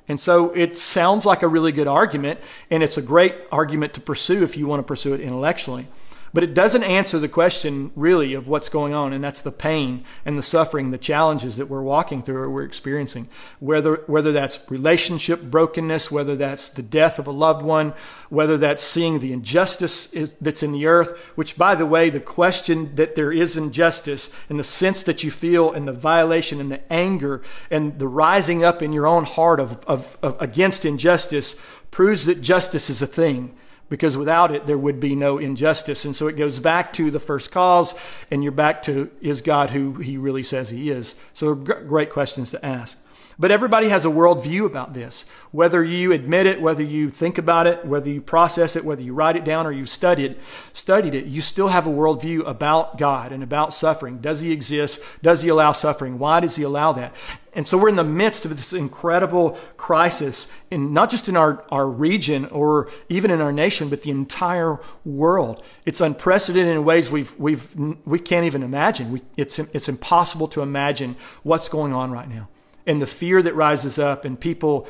And 0.07 0.19
so 0.19 0.51
it 0.51 0.77
sounds 0.77 1.25
like 1.25 1.41
a 1.41 1.47
really 1.47 1.71
good 1.71 1.87
argument, 1.87 2.39
and 2.69 2.83
it's 2.83 2.97
a 2.97 3.01
great 3.01 3.35
argument 3.51 3.93
to 3.95 4.01
pursue 4.01 4.43
if 4.43 4.55
you 4.55 4.67
want 4.67 4.79
to 4.79 4.83
pursue 4.83 5.13
it 5.13 5.19
intellectually. 5.19 5.87
But 6.35 6.43
it 6.43 6.53
doesn't 6.53 6.83
answer 6.83 7.17
the 7.17 7.29
question 7.29 7.93
really 7.95 8.33
of 8.33 8.45
what's 8.45 8.67
going 8.67 8.93
on, 8.93 9.13
and 9.13 9.23
that's 9.23 9.41
the 9.41 9.53
pain 9.53 10.03
and 10.25 10.37
the 10.37 10.43
suffering, 10.43 10.91
the 10.91 10.97
challenges 10.97 11.55
that 11.55 11.69
we're 11.69 11.81
walking 11.81 12.21
through 12.21 12.41
or 12.41 12.49
we're 12.49 12.65
experiencing. 12.65 13.29
Whether, 13.61 14.03
whether 14.07 14.33
that's 14.33 14.59
relationship 14.69 15.43
brokenness, 15.43 16.11
whether 16.11 16.35
that's 16.35 16.67
the 16.67 16.81
death 16.81 17.19
of 17.19 17.27
a 17.27 17.31
loved 17.31 17.61
one, 17.61 17.93
whether 18.27 18.57
that's 18.57 18.83
seeing 18.83 19.19
the 19.19 19.31
injustice 19.31 20.13
that's 20.41 20.61
in 20.61 20.73
the 20.73 20.87
earth, 20.87 21.17
which, 21.37 21.57
by 21.57 21.73
the 21.73 21.85
way, 21.85 22.09
the 22.09 22.19
question 22.19 22.93
that 22.97 23.15
there 23.15 23.31
is 23.31 23.55
injustice 23.55 24.35
and 24.49 24.59
the 24.59 24.63
sense 24.65 25.03
that 25.03 25.23
you 25.23 25.31
feel 25.31 25.71
and 25.71 25.87
the 25.87 25.93
violation 25.93 26.59
and 26.59 26.69
the 26.69 26.81
anger 26.91 27.41
and 27.71 27.97
the 27.97 28.09
rising 28.09 28.61
up 28.61 28.81
in 28.81 28.91
your 28.91 29.07
own 29.07 29.23
heart 29.23 29.61
of, 29.61 29.81
of, 29.85 30.17
of 30.21 30.35
against 30.41 30.83
injustice 30.83 31.55
proves 31.91 32.25
that 32.25 32.41
justice 32.41 32.89
is 32.89 33.01
a 33.01 33.07
thing 33.07 33.55
because 33.89 34.17
without 34.17 34.51
it, 34.51 34.65
there 34.65 34.77
would 34.77 34.99
be 34.99 35.15
no 35.15 35.37
injustice. 35.37 36.05
And 36.05 36.15
so 36.15 36.27
it 36.27 36.35
goes 36.37 36.59
back 36.59 36.93
to 36.93 37.11
the 37.11 37.19
first 37.19 37.51
cause, 37.51 37.93
and 38.31 38.43
you're 38.43 38.51
back 38.51 38.81
to 38.83 39.11
is 39.21 39.41
God 39.41 39.69
who 39.69 39.93
he 39.93 40.17
really 40.17 40.43
says 40.43 40.69
he 40.69 40.89
is? 40.89 41.15
So, 41.33 41.53
great 41.55 42.09
questions 42.09 42.51
to 42.51 42.65
ask. 42.65 42.99
But 43.37 43.51
everybody 43.51 43.89
has 43.89 44.05
a 44.05 44.09
worldview 44.09 44.65
about 44.65 44.93
this. 44.93 45.25
Whether 45.51 45.83
you 45.83 46.13
admit 46.13 46.45
it, 46.45 46.61
whether 46.61 46.83
you 46.83 47.09
think 47.09 47.37
about 47.37 47.67
it, 47.67 47.85
whether 47.85 48.09
you 48.09 48.21
process 48.21 48.75
it, 48.77 48.85
whether 48.85 49.01
you 49.01 49.13
write 49.13 49.35
it 49.35 49.43
down 49.43 49.67
or 49.67 49.73
you 49.73 49.85
studied 49.85 50.37
studied 50.71 51.13
it, 51.13 51.25
you 51.25 51.41
still 51.41 51.67
have 51.67 51.85
a 51.85 51.89
worldview 51.89 52.47
about 52.47 52.97
God 52.97 53.33
and 53.33 53.43
about 53.43 53.73
suffering. 53.73 54.19
Does 54.19 54.39
he 54.39 54.51
exist? 54.51 55.01
Does 55.21 55.41
he 55.41 55.49
allow 55.49 55.73
suffering? 55.73 56.17
Why 56.17 56.39
does 56.39 56.55
he 56.55 56.63
allow 56.63 56.93
that? 56.93 57.13
And 57.51 57.67
so 57.67 57.77
we're 57.77 57.89
in 57.89 57.95
the 57.95 58.03
midst 58.03 58.45
of 58.45 58.55
this 58.55 58.73
incredible 58.73 59.51
crisis, 59.77 60.47
in 60.69 60.93
not 60.93 61.09
just 61.09 61.29
in 61.29 61.37
our, 61.37 61.63
our 61.69 61.87
region 61.89 62.45
or 62.47 62.89
even 63.07 63.31
in 63.31 63.39
our 63.41 63.53
nation, 63.53 63.87
but 63.89 64.03
the 64.03 64.11
entire 64.11 64.79
world. 65.05 65.63
It's 65.85 66.01
unprecedented 66.01 66.75
in 66.75 66.83
ways 66.83 67.09
we've, 67.09 67.37
we've, 67.39 67.73
we 68.05 68.19
can't 68.19 68.45
even 68.45 68.61
imagine. 68.61 69.11
We, 69.11 69.21
it's, 69.37 69.59
it's 69.59 69.87
impossible 69.87 70.49
to 70.49 70.61
imagine 70.61 71.15
what's 71.43 71.69
going 71.69 71.93
on 71.93 72.11
right 72.11 72.29
now 72.29 72.49
and 72.85 73.01
the 73.01 73.07
fear 73.07 73.41
that 73.41 73.55
rises 73.55 73.97
up 73.97 74.25
and 74.25 74.39
people 74.39 74.87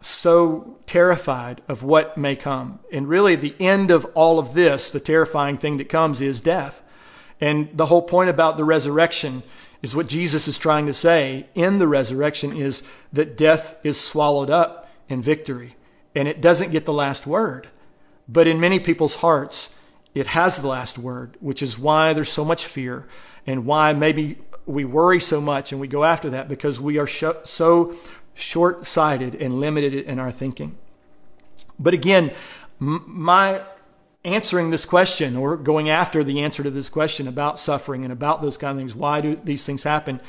so 0.00 0.78
terrified 0.86 1.62
of 1.68 1.82
what 1.82 2.16
may 2.16 2.36
come. 2.36 2.78
And 2.92 3.08
really, 3.08 3.34
the 3.34 3.54
end 3.58 3.90
of 3.90 4.04
all 4.14 4.38
of 4.38 4.54
this, 4.54 4.90
the 4.90 5.00
terrifying 5.00 5.58
thing 5.58 5.78
that 5.78 5.88
comes, 5.88 6.20
is 6.20 6.40
death. 6.40 6.82
And 7.40 7.68
the 7.76 7.86
whole 7.86 8.02
point 8.02 8.30
about 8.30 8.56
the 8.56 8.64
resurrection 8.64 9.42
is 9.82 9.96
what 9.96 10.08
Jesus 10.08 10.48
is 10.48 10.58
trying 10.58 10.86
to 10.86 10.94
say 10.94 11.46
in 11.54 11.78
the 11.78 11.88
resurrection 11.88 12.56
is 12.56 12.82
that 13.12 13.36
death 13.36 13.76
is 13.84 14.00
swallowed 14.00 14.50
up 14.50 14.88
in 15.08 15.22
victory. 15.22 15.76
And 16.14 16.28
it 16.28 16.40
doesn't 16.40 16.72
get 16.72 16.86
the 16.86 16.92
last 16.92 17.26
word. 17.26 17.68
But 18.28 18.46
in 18.46 18.58
many 18.58 18.80
people's 18.80 19.16
hearts, 19.16 19.74
it 20.14 20.28
has 20.28 20.56
the 20.56 20.68
last 20.68 20.98
word, 20.98 21.36
which 21.40 21.62
is 21.62 21.78
why 21.78 22.12
there's 22.12 22.32
so 22.32 22.44
much 22.44 22.64
fear 22.64 23.06
and 23.46 23.66
why 23.66 23.92
maybe 23.92 24.38
we 24.66 24.84
worry 24.84 25.20
so 25.20 25.40
much 25.40 25.72
and 25.72 25.80
we 25.80 25.88
go 25.88 26.04
after 26.04 26.30
that 26.30 26.48
because 26.48 26.80
we 26.80 26.98
are 26.98 27.06
sh- 27.06 27.24
so 27.44 27.96
short 28.34 28.86
sighted 28.86 29.34
and 29.36 29.60
limited 29.60 29.94
in 29.94 30.18
our 30.18 30.32
thinking. 30.32 30.76
But 31.78 31.94
again, 31.94 32.32
m- 32.80 33.04
my 33.06 33.62
answering 34.24 34.70
this 34.70 34.84
question 34.84 35.36
or 35.36 35.56
going 35.56 35.88
after 35.88 36.24
the 36.24 36.40
answer 36.40 36.62
to 36.64 36.70
this 36.70 36.88
question 36.88 37.28
about 37.28 37.60
suffering 37.60 38.02
and 38.02 38.12
about 38.12 38.42
those 38.42 38.58
kind 38.58 38.72
of 38.72 38.78
things, 38.78 38.94
why 38.94 39.20
do 39.20 39.40
these 39.42 39.64
things 39.64 39.84
happen? 39.84 40.20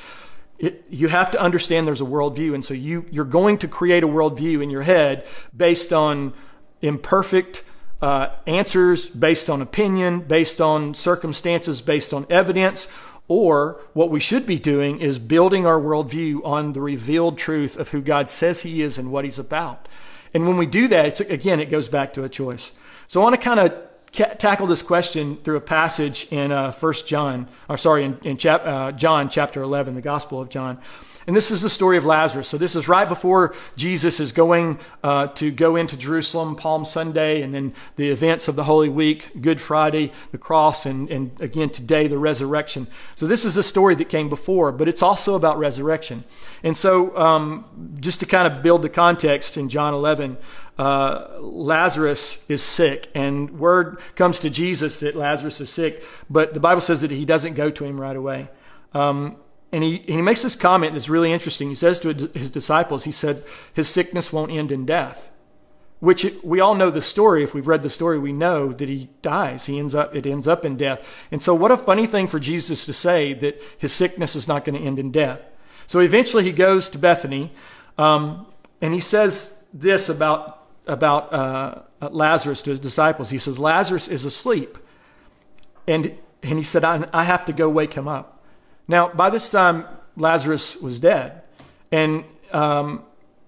It, 0.60 0.86
you 0.89 1.08
have 1.08 1.32
to 1.32 1.41
understand 1.41 1.88
there's 1.88 2.01
a 2.01 2.06
worldview. 2.06 2.53
And 2.53 2.63
so 2.63 2.74
you, 2.74 3.06
you're 3.12 3.25
going 3.25 3.58
to 3.60 3.67
create 3.67 4.03
a 4.03 4.08
worldview 4.08 4.62
in 4.62 4.70
your 4.70 4.84
head 4.84 5.25
based 5.56 5.91
on 5.91 6.34
imperfect 6.82 7.63
uh, 8.01 8.29
answers, 8.46 9.08
based 9.08 9.50
on 9.50 9.62
opinion, 9.62 10.22
based 10.22 10.62
on 10.62 10.94
circumstances, 10.94 11.82
based 11.82 12.13
on 12.13 12.27
evidence. 12.29 12.88
Or 13.27 13.81
what 13.93 14.10
we 14.10 14.19
should 14.19 14.46
be 14.46 14.57
doing 14.57 15.00
is 15.00 15.19
building 15.19 15.65
our 15.65 15.79
worldview 15.79 16.46
on 16.46 16.74
the 16.74 16.81
revealed 16.81 17.38
truth 17.38 17.77
of 17.77 17.89
who 17.89 18.01
God 18.01 18.29
says 18.29 18.62
He 18.62 18.81
is 18.81 18.98
and 18.98 19.12
what 19.12 19.25
He's 19.25 19.39
about. 19.39 19.88
And 20.34 20.48
when 20.48 20.57
we 20.57 20.65
do 20.65 20.88
that, 20.88 21.05
it's 21.05 21.19
again, 21.19 21.60
it 21.60 21.69
goes 21.69 21.88
back 21.88 22.13
to 22.13 22.24
a 22.24 22.29
choice. 22.29 22.72
So 23.07 23.22
I 23.22 23.24
want 23.24 23.36
to 23.36 23.41
kind 23.41 23.60
of 23.60 23.74
ca- 24.13 24.36
tackle 24.36 24.67
this 24.67 24.81
question 24.81 25.38
through 25.38 25.57
a 25.57 25.62
passage 25.62 26.27
in 26.31 26.51
uh, 26.51 26.72
First 26.72 27.07
John, 27.07 27.48
or 27.69 27.77
sorry, 27.77 28.03
in, 28.03 28.17
in 28.24 28.38
chap, 28.38 28.62
uh, 28.65 28.91
John 28.91 29.29
chapter 29.29 29.62
11, 29.62 29.96
the 29.96 30.01
Gospel 30.01 30.41
of 30.41 30.50
John. 30.50 30.79
And 31.27 31.36
this 31.36 31.51
is 31.51 31.62
the 31.62 31.69
story 31.69 31.98
of 31.98 32.05
Lazarus. 32.05 32.48
So 32.48 32.57
this 32.57 32.74
is 32.74 32.88
right 32.88 33.07
before 33.07 33.53
Jesus 33.75 34.22
is 34.22 34.31
going 34.31 34.79
uh, 35.03 35.27
to 35.27 35.51
go 35.51 35.75
into 35.75 35.98
Jerusalem, 35.98 36.55
Palm 36.55 36.86
Sunday, 36.86 37.41
and 37.41 37.53
then 37.53 37.74
the 37.98 38.10
events 38.10 38.48
of 38.48 38.55
the 38.55 38.63
Holy 38.63 38.88
Week, 38.88 39.41
Good 39.41 39.60
Friday, 39.60 40.13
the 40.31 40.38
cross, 40.38 40.86
and, 40.86 41.10
and 41.12 41.39
again 41.41 41.69
today, 41.69 42.07
the 42.07 42.17
resurrection. 42.17 42.88
So 43.17 43.27
this 43.27 43.43
is 43.43 43.55
the 43.55 43.63
story 43.63 43.93
that 43.96 44.05
came 44.05 44.29
before, 44.29 44.72
but 44.72 44.88
it's 44.88 45.01
also 45.01 45.36
about 45.36 45.60
resurrection. 45.60 46.24
And 46.63 46.77
so 46.77 47.15
um, 47.17 47.98
just 48.00 48.22
to 48.22 48.25
kind 48.25 48.50
of 48.50 48.63
build 48.63 48.81
the 48.81 48.89
context 48.89 49.57
in 49.57 49.67
John 49.67 49.93
11, 49.93 50.38
uh, 50.77 51.39
Lazarus 51.41 52.41
is 52.48 52.63
sick, 52.63 53.10
and 53.13 53.60
word 53.60 54.00
comes 54.15 54.39
to 54.39 54.50
Jesus 54.50 55.01
that 55.01 55.13
Lazarus 55.13 55.60
is 55.60 55.69
sick, 55.69 56.05
but 56.29 56.53
the 56.53 56.62
Bible 56.62 56.79
says 56.79 57.01
that 57.01 57.12
he 57.12 57.25
doesn't 57.25 57.55
go 57.55 57.69
to 57.69 57.84
him 57.84 58.00
right 58.00 58.15
away. 58.15 58.48
Um, 58.93 59.36
and 59.71 59.83
he, 59.83 59.97
he 60.00 60.21
makes 60.21 60.43
this 60.43 60.55
comment 60.55 60.93
that's 60.93 61.09
really 61.09 61.31
interesting. 61.31 61.69
He 61.69 61.75
says 61.75 62.00
to 62.00 62.13
his 62.33 62.51
disciples, 62.51 63.03
he 63.03 63.12
said, 63.12 63.43
his 63.74 63.89
sickness 63.89 64.31
won't 64.31 64.51
end 64.51 64.71
in 64.71 64.86
death. 64.86 65.31
Which 66.00 66.31
we 66.43 66.59
all 66.59 66.75
know 66.75 66.91
the 66.91 67.01
story. 67.01 67.43
If 67.43 67.55
we've 67.55 67.67
read 67.67 67.81
the 67.81 67.89
story, 67.89 68.19
we 68.19 68.31
know 68.31 68.71
that 68.71 68.88
he 68.88 69.09
dies. 69.24 69.65
He 69.65 69.79
ends 69.79 69.95
up, 69.95 70.15
it 70.15 70.27
ends 70.27 70.47
up 70.47 70.63
in 70.63 70.77
death. 70.77 71.25
And 71.31 71.41
so 71.41 71.55
what 71.55 71.71
a 71.71 71.77
funny 71.77 72.05
thing 72.05 72.27
for 72.27 72.39
Jesus 72.39 72.86
to 72.86 72.93
say 72.93 73.33
that 73.33 73.62
his 73.79 73.93
sickness 73.93 74.36
is 74.36 74.47
not 74.47 74.63
going 74.63 74.79
to 74.79 74.88
end 74.88 75.00
in 75.00 75.12
death. 75.12 75.41
So 75.88 76.00
eventually 76.00 76.43
he 76.43 76.51
goes 76.51 76.88
to 76.89 77.00
Bethany, 77.00 77.51
um, 77.97 78.45
and 78.79 78.93
he 78.93 79.00
says 79.00 79.63
this 79.74 80.07
about, 80.07 80.67
about 80.86 81.33
uh, 81.33 81.81
Lazarus 82.12 82.62
to 82.62 82.69
his 82.69 82.79
disciples. 82.79 83.31
He 83.31 83.39
says, 83.39 83.57
Lazarus 83.57 84.07
is 84.07 84.24
asleep. 84.24 84.77
And, 85.88 86.15
and 86.43 86.59
he 86.59 86.63
said, 86.63 86.83
I, 86.83 87.07
I 87.12 87.24
have 87.24 87.45
to 87.45 87.53
go 87.53 87.69
wake 87.69 87.93
him 87.93 88.07
up. 88.07 88.37
Now, 88.88 89.10
by 89.10 89.29
this 89.29 89.50
time, 89.50 89.86
Lazarus 90.15 90.77
was 90.77 91.00
dead. 91.00 91.44
And 91.91 92.24
um, 92.51 93.03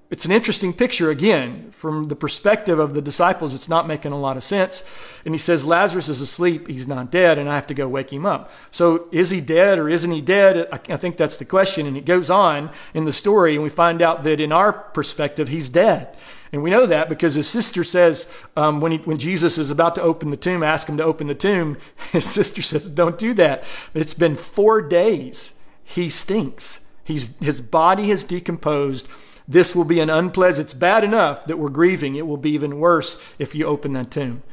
it's 0.09 0.25
an 0.25 0.31
interesting 0.31 0.73
picture 0.73 1.11
again 1.11 1.69
from 1.71 2.05
the 2.05 2.15
perspective 2.15 2.79
of 2.79 2.95
the 2.95 3.01
disciples 3.01 3.53
it's 3.53 3.69
not 3.69 3.87
making 3.87 4.11
a 4.11 4.19
lot 4.19 4.37
of 4.37 4.43
sense. 4.43 4.83
And 5.23 5.33
he 5.33 5.37
says 5.37 5.65
lazarus 5.65 6.09
is 6.09 6.19
asleep 6.19 6.67
he's 6.67 6.87
not 6.87 7.11
dead 7.11 7.37
and 7.37 7.47
i 7.47 7.55
have 7.55 7.67
to 7.67 7.73
go 7.73 7.87
wake 7.87 8.11
him 8.11 8.25
up. 8.25 8.51
So 8.71 9.07
is 9.11 9.29
he 9.29 9.39
dead 9.39 9.77
or 9.77 9.87
isn't 9.87 10.11
he 10.11 10.21
dead? 10.21 10.67
I 10.71 10.97
think 10.97 11.17
that's 11.17 11.37
the 11.37 11.45
question 11.45 11.85
and 11.85 11.95
it 11.95 12.05
goes 12.05 12.29
on 12.29 12.71
in 12.93 13.05
the 13.05 13.13
story 13.13 13.53
and 13.53 13.63
we 13.63 13.69
find 13.69 14.01
out 14.01 14.23
that 14.23 14.39
in 14.39 14.51
our 14.51 14.73
perspective 14.73 15.47
he's 15.47 15.69
dead 15.69 16.15
and 16.51 16.63
we 16.63 16.71
know 16.71 16.85
that 16.85 17.09
because 17.09 17.35
his 17.35 17.47
sister 17.47 17.83
says, 17.83 18.27
um, 18.55 18.81
when, 18.81 18.93
he, 18.93 18.97
when 18.99 19.17
Jesus 19.17 19.57
is 19.57 19.69
about 19.69 19.95
to 19.95 20.01
open 20.01 20.31
the 20.31 20.37
tomb, 20.37 20.63
ask 20.63 20.87
him 20.87 20.97
to 20.97 21.03
open 21.03 21.27
the 21.27 21.35
tomb, 21.35 21.77
his 22.11 22.25
sister 22.25 22.61
says, 22.61 22.89
Don't 22.89 23.17
do 23.17 23.33
that. 23.35 23.63
It's 23.93 24.13
been 24.13 24.35
four 24.35 24.81
days. 24.81 25.53
He 25.83 26.09
stinks. 26.09 26.85
He's, 27.03 27.37
his 27.39 27.61
body 27.61 28.09
has 28.09 28.23
decomposed. 28.23 29.07
This 29.47 29.75
will 29.75 29.83
be 29.83 29.99
an 29.99 30.11
unpleasant, 30.11 30.67
it's 30.67 30.73
bad 30.75 31.03
enough 31.03 31.45
that 31.45 31.57
we're 31.57 31.69
grieving. 31.69 32.15
It 32.15 32.27
will 32.27 32.37
be 32.37 32.51
even 32.51 32.79
worse 32.79 33.23
if 33.39 33.55
you 33.55 33.65
open 33.65 33.93
that 33.93 34.11
tomb. 34.11 34.43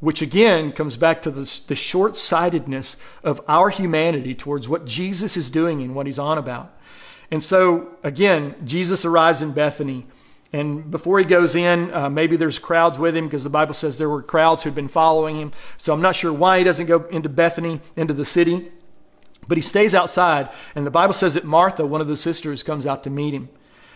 Which 0.00 0.20
again 0.20 0.72
comes 0.72 0.96
back 0.96 1.22
to 1.22 1.30
the, 1.30 1.60
the 1.68 1.74
short 1.74 2.16
sightedness 2.16 2.96
of 3.22 3.40
our 3.48 3.70
humanity 3.70 4.34
towards 4.34 4.68
what 4.68 4.84
Jesus 4.84 5.36
is 5.36 5.48
doing 5.48 5.80
and 5.80 5.94
what 5.94 6.06
he's 6.06 6.18
on 6.18 6.36
about. 6.36 6.76
And 7.30 7.42
so, 7.42 7.96
again, 8.02 8.56
Jesus 8.62 9.06
arrives 9.06 9.40
in 9.40 9.52
Bethany. 9.52 10.06
And 10.52 10.90
before 10.90 11.18
he 11.18 11.24
goes 11.24 11.54
in, 11.54 11.92
uh, 11.94 12.10
maybe 12.10 12.36
there's 12.36 12.58
crowds 12.58 12.98
with 12.98 13.16
him 13.16 13.24
because 13.24 13.42
the 13.42 13.50
Bible 13.50 13.72
says 13.72 13.96
there 13.96 14.08
were 14.08 14.22
crowds 14.22 14.62
who'd 14.62 14.74
been 14.74 14.88
following 14.88 15.36
him. 15.36 15.52
So 15.78 15.94
I'm 15.94 16.02
not 16.02 16.14
sure 16.14 16.32
why 16.32 16.58
he 16.58 16.64
doesn't 16.64 16.86
go 16.86 17.04
into 17.04 17.30
Bethany, 17.30 17.80
into 17.96 18.12
the 18.12 18.26
city. 18.26 18.70
But 19.48 19.56
he 19.56 19.62
stays 19.62 19.94
outside. 19.94 20.50
And 20.74 20.86
the 20.86 20.90
Bible 20.90 21.14
says 21.14 21.34
that 21.34 21.44
Martha, 21.44 21.86
one 21.86 22.02
of 22.02 22.06
the 22.06 22.16
sisters, 22.16 22.62
comes 22.62 22.86
out 22.86 23.02
to 23.04 23.10
meet 23.10 23.32
him. 23.32 23.48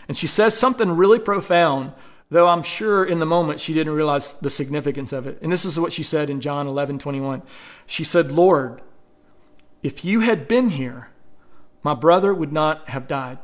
And 0.09 0.17
she 0.17 0.27
says 0.27 0.57
something 0.57 0.93
really 0.93 1.19
profound, 1.19 1.93
though 2.31 2.49
I'm 2.49 2.63
sure 2.63 3.05
in 3.05 3.19
the 3.19 3.27
moment 3.27 3.61
she 3.61 3.75
didn't 3.75 3.93
realize 3.93 4.33
the 4.35 4.51
significance 4.51 5.13
of 5.13 5.27
it. 5.27 5.39
And 5.43 5.53
this 5.53 5.65
is 5.65 5.79
what 5.79 5.93
she 5.93 6.03
said 6.03 6.31
in 6.31 6.41
John 6.41 6.67
11 6.67 6.99
21. 6.99 7.43
She 7.87 8.03
said, 8.03 8.33
Lord, 8.33 8.81
if 9.83 10.05
you 10.05 10.21
had 10.21 10.49
been 10.49 10.71
here, 10.71 11.11
my 11.83 11.95
brother 11.95 12.33
would 12.33 12.53
not 12.53 12.89
have 12.89 13.07
died. 13.07 13.39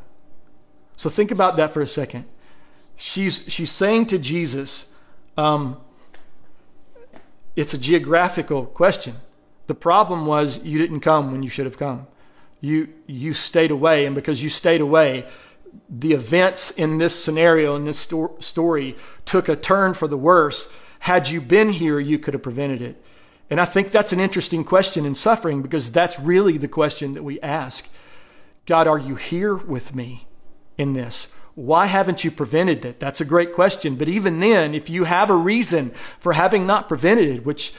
So 0.96 1.10
think 1.10 1.30
about 1.30 1.56
that 1.56 1.72
for 1.72 1.82
a 1.82 1.86
second 1.86 2.24
she's 3.02 3.52
she's 3.52 3.70
saying 3.70 4.06
to 4.06 4.18
Jesus, 4.18 4.94
um, 5.36 5.76
it's 7.56 7.74
a 7.74 7.78
geographical 7.78 8.66
question. 8.66 9.14
The 9.66 9.74
problem 9.74 10.24
was 10.24 10.62
you 10.64 10.78
didn't 10.78 11.00
come 11.00 11.32
when 11.32 11.42
you 11.42 11.48
should 11.48 11.66
have 11.66 11.76
come. 11.76 12.06
You 12.60 12.88
you 13.06 13.32
stayed 13.32 13.72
away, 13.72 14.06
and 14.06 14.14
because 14.14 14.42
you 14.42 14.48
stayed 14.48 14.80
away, 14.80 15.26
the 15.88 16.12
events 16.12 16.70
in 16.70 16.98
this 16.98 17.22
scenario 17.22 17.74
in 17.74 17.84
this 17.84 17.98
sto- 17.98 18.36
story 18.38 18.96
took 19.24 19.48
a 19.48 19.56
turn 19.56 19.94
for 19.94 20.06
the 20.06 20.16
worse. 20.16 20.72
Had 21.00 21.28
you 21.28 21.40
been 21.40 21.70
here, 21.70 21.98
you 21.98 22.20
could 22.20 22.34
have 22.34 22.42
prevented 22.44 22.80
it. 22.80 23.02
And 23.50 23.60
I 23.60 23.64
think 23.64 23.90
that's 23.90 24.12
an 24.12 24.20
interesting 24.20 24.62
question 24.62 25.04
in 25.04 25.16
suffering 25.16 25.60
because 25.60 25.90
that's 25.90 26.20
really 26.20 26.56
the 26.56 26.68
question 26.68 27.14
that 27.14 27.24
we 27.24 27.40
ask. 27.40 27.88
God, 28.64 28.86
are 28.86 28.98
you 28.98 29.16
here 29.16 29.56
with 29.56 29.94
me 29.94 30.28
in 30.78 30.92
this? 30.92 31.26
Why 31.54 31.86
haven't 31.86 32.24
you 32.24 32.30
prevented 32.30 32.84
it? 32.84 32.98
That's 32.98 33.20
a 33.20 33.26
great 33.26 33.52
question. 33.52 33.96
But 33.96 34.08
even 34.08 34.40
then, 34.40 34.74
if 34.74 34.88
you 34.88 35.04
have 35.04 35.28
a 35.30 35.36
reason 35.36 35.90
for 36.18 36.32
having 36.32 36.66
not 36.66 36.88
prevented 36.88 37.28
it, 37.28 37.44
which 37.44 37.74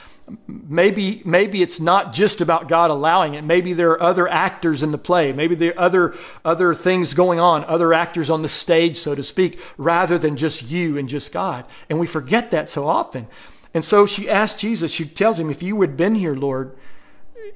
maybe 0.48 1.22
maybe 1.26 1.62
it's 1.62 1.80
not 1.80 2.14
just 2.14 2.40
about 2.40 2.70
God 2.70 2.90
allowing 2.90 3.34
it. 3.34 3.44
Maybe 3.44 3.74
there 3.74 3.92
are 3.92 4.02
other 4.02 4.28
actors 4.28 4.82
in 4.84 4.92
the 4.92 4.98
play. 4.98 5.34
Maybe 5.34 5.56
there 5.56 5.74
are 5.74 5.80
other 5.80 6.16
other 6.46 6.74
things 6.74 7.14
going 7.14 7.40
on, 7.40 7.66
other 7.66 7.94
actors 7.94 8.30
on 8.30 8.42
the 8.42 8.50
stage, 8.50 8.98
so 8.98 9.16
to 9.16 9.24
speak, 9.24 9.60
rather 9.78 10.18
than 10.18 10.38
just 10.38 10.70
you 10.72 10.98
and 10.98 11.10
just 11.10 11.32
God. 11.32 11.66
And 11.90 12.00
we 12.00 12.08
forget 12.08 12.52
that 12.52 12.70
so 12.70 12.88
often. 12.88 13.28
And 13.74 13.84
so 13.84 14.06
she 14.06 14.30
asks 14.30 14.62
Jesus, 14.62 14.92
she 14.92 15.06
tells 15.06 15.40
him, 15.40 15.50
if 15.50 15.64
you 15.64 15.82
had 15.82 15.98
been 15.98 16.16
here, 16.16 16.36
Lord, 16.36 16.78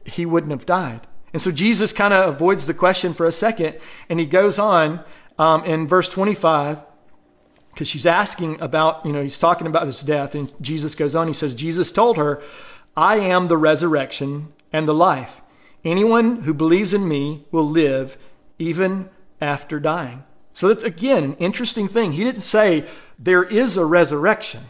he 0.03 0.25
wouldn't 0.25 0.51
have 0.51 0.65
died. 0.65 1.05
And 1.31 1.41
so 1.41 1.51
Jesus 1.51 1.93
kind 1.93 2.13
of 2.13 2.33
avoids 2.33 2.65
the 2.65 2.73
question 2.73 3.13
for 3.13 3.25
a 3.25 3.31
second 3.31 3.77
and 4.09 4.19
he 4.19 4.25
goes 4.25 4.57
on 4.57 5.03
um, 5.37 5.63
in 5.65 5.87
verse 5.87 6.09
25, 6.09 6.81
because 7.69 7.87
she's 7.87 8.05
asking 8.05 8.59
about, 8.61 9.05
you 9.05 9.11
know, 9.11 9.21
he's 9.21 9.39
talking 9.39 9.67
about 9.67 9.85
his 9.85 10.01
death, 10.01 10.35
and 10.35 10.51
Jesus 10.61 10.95
goes 10.95 11.15
on, 11.15 11.27
he 11.27 11.33
says, 11.33 11.53
Jesus 11.53 11.91
told 11.91 12.17
her, 12.17 12.41
I 12.95 13.17
am 13.17 13.47
the 13.47 13.57
resurrection 13.57 14.53
and 14.73 14.87
the 14.87 14.95
life. 14.95 15.41
Anyone 15.85 16.41
who 16.41 16.53
believes 16.53 16.93
in 16.93 17.07
me 17.07 17.45
will 17.51 17.67
live 17.67 18.17
even 18.57 19.09
after 19.39 19.79
dying. 19.79 20.23
So 20.53 20.67
that's 20.67 20.83
again 20.83 21.23
an 21.23 21.35
interesting 21.35 21.87
thing. 21.87 22.13
He 22.13 22.23
didn't 22.23 22.41
say 22.41 22.87
there 23.19 23.43
is 23.43 23.77
a 23.77 23.85
resurrection 23.85 24.61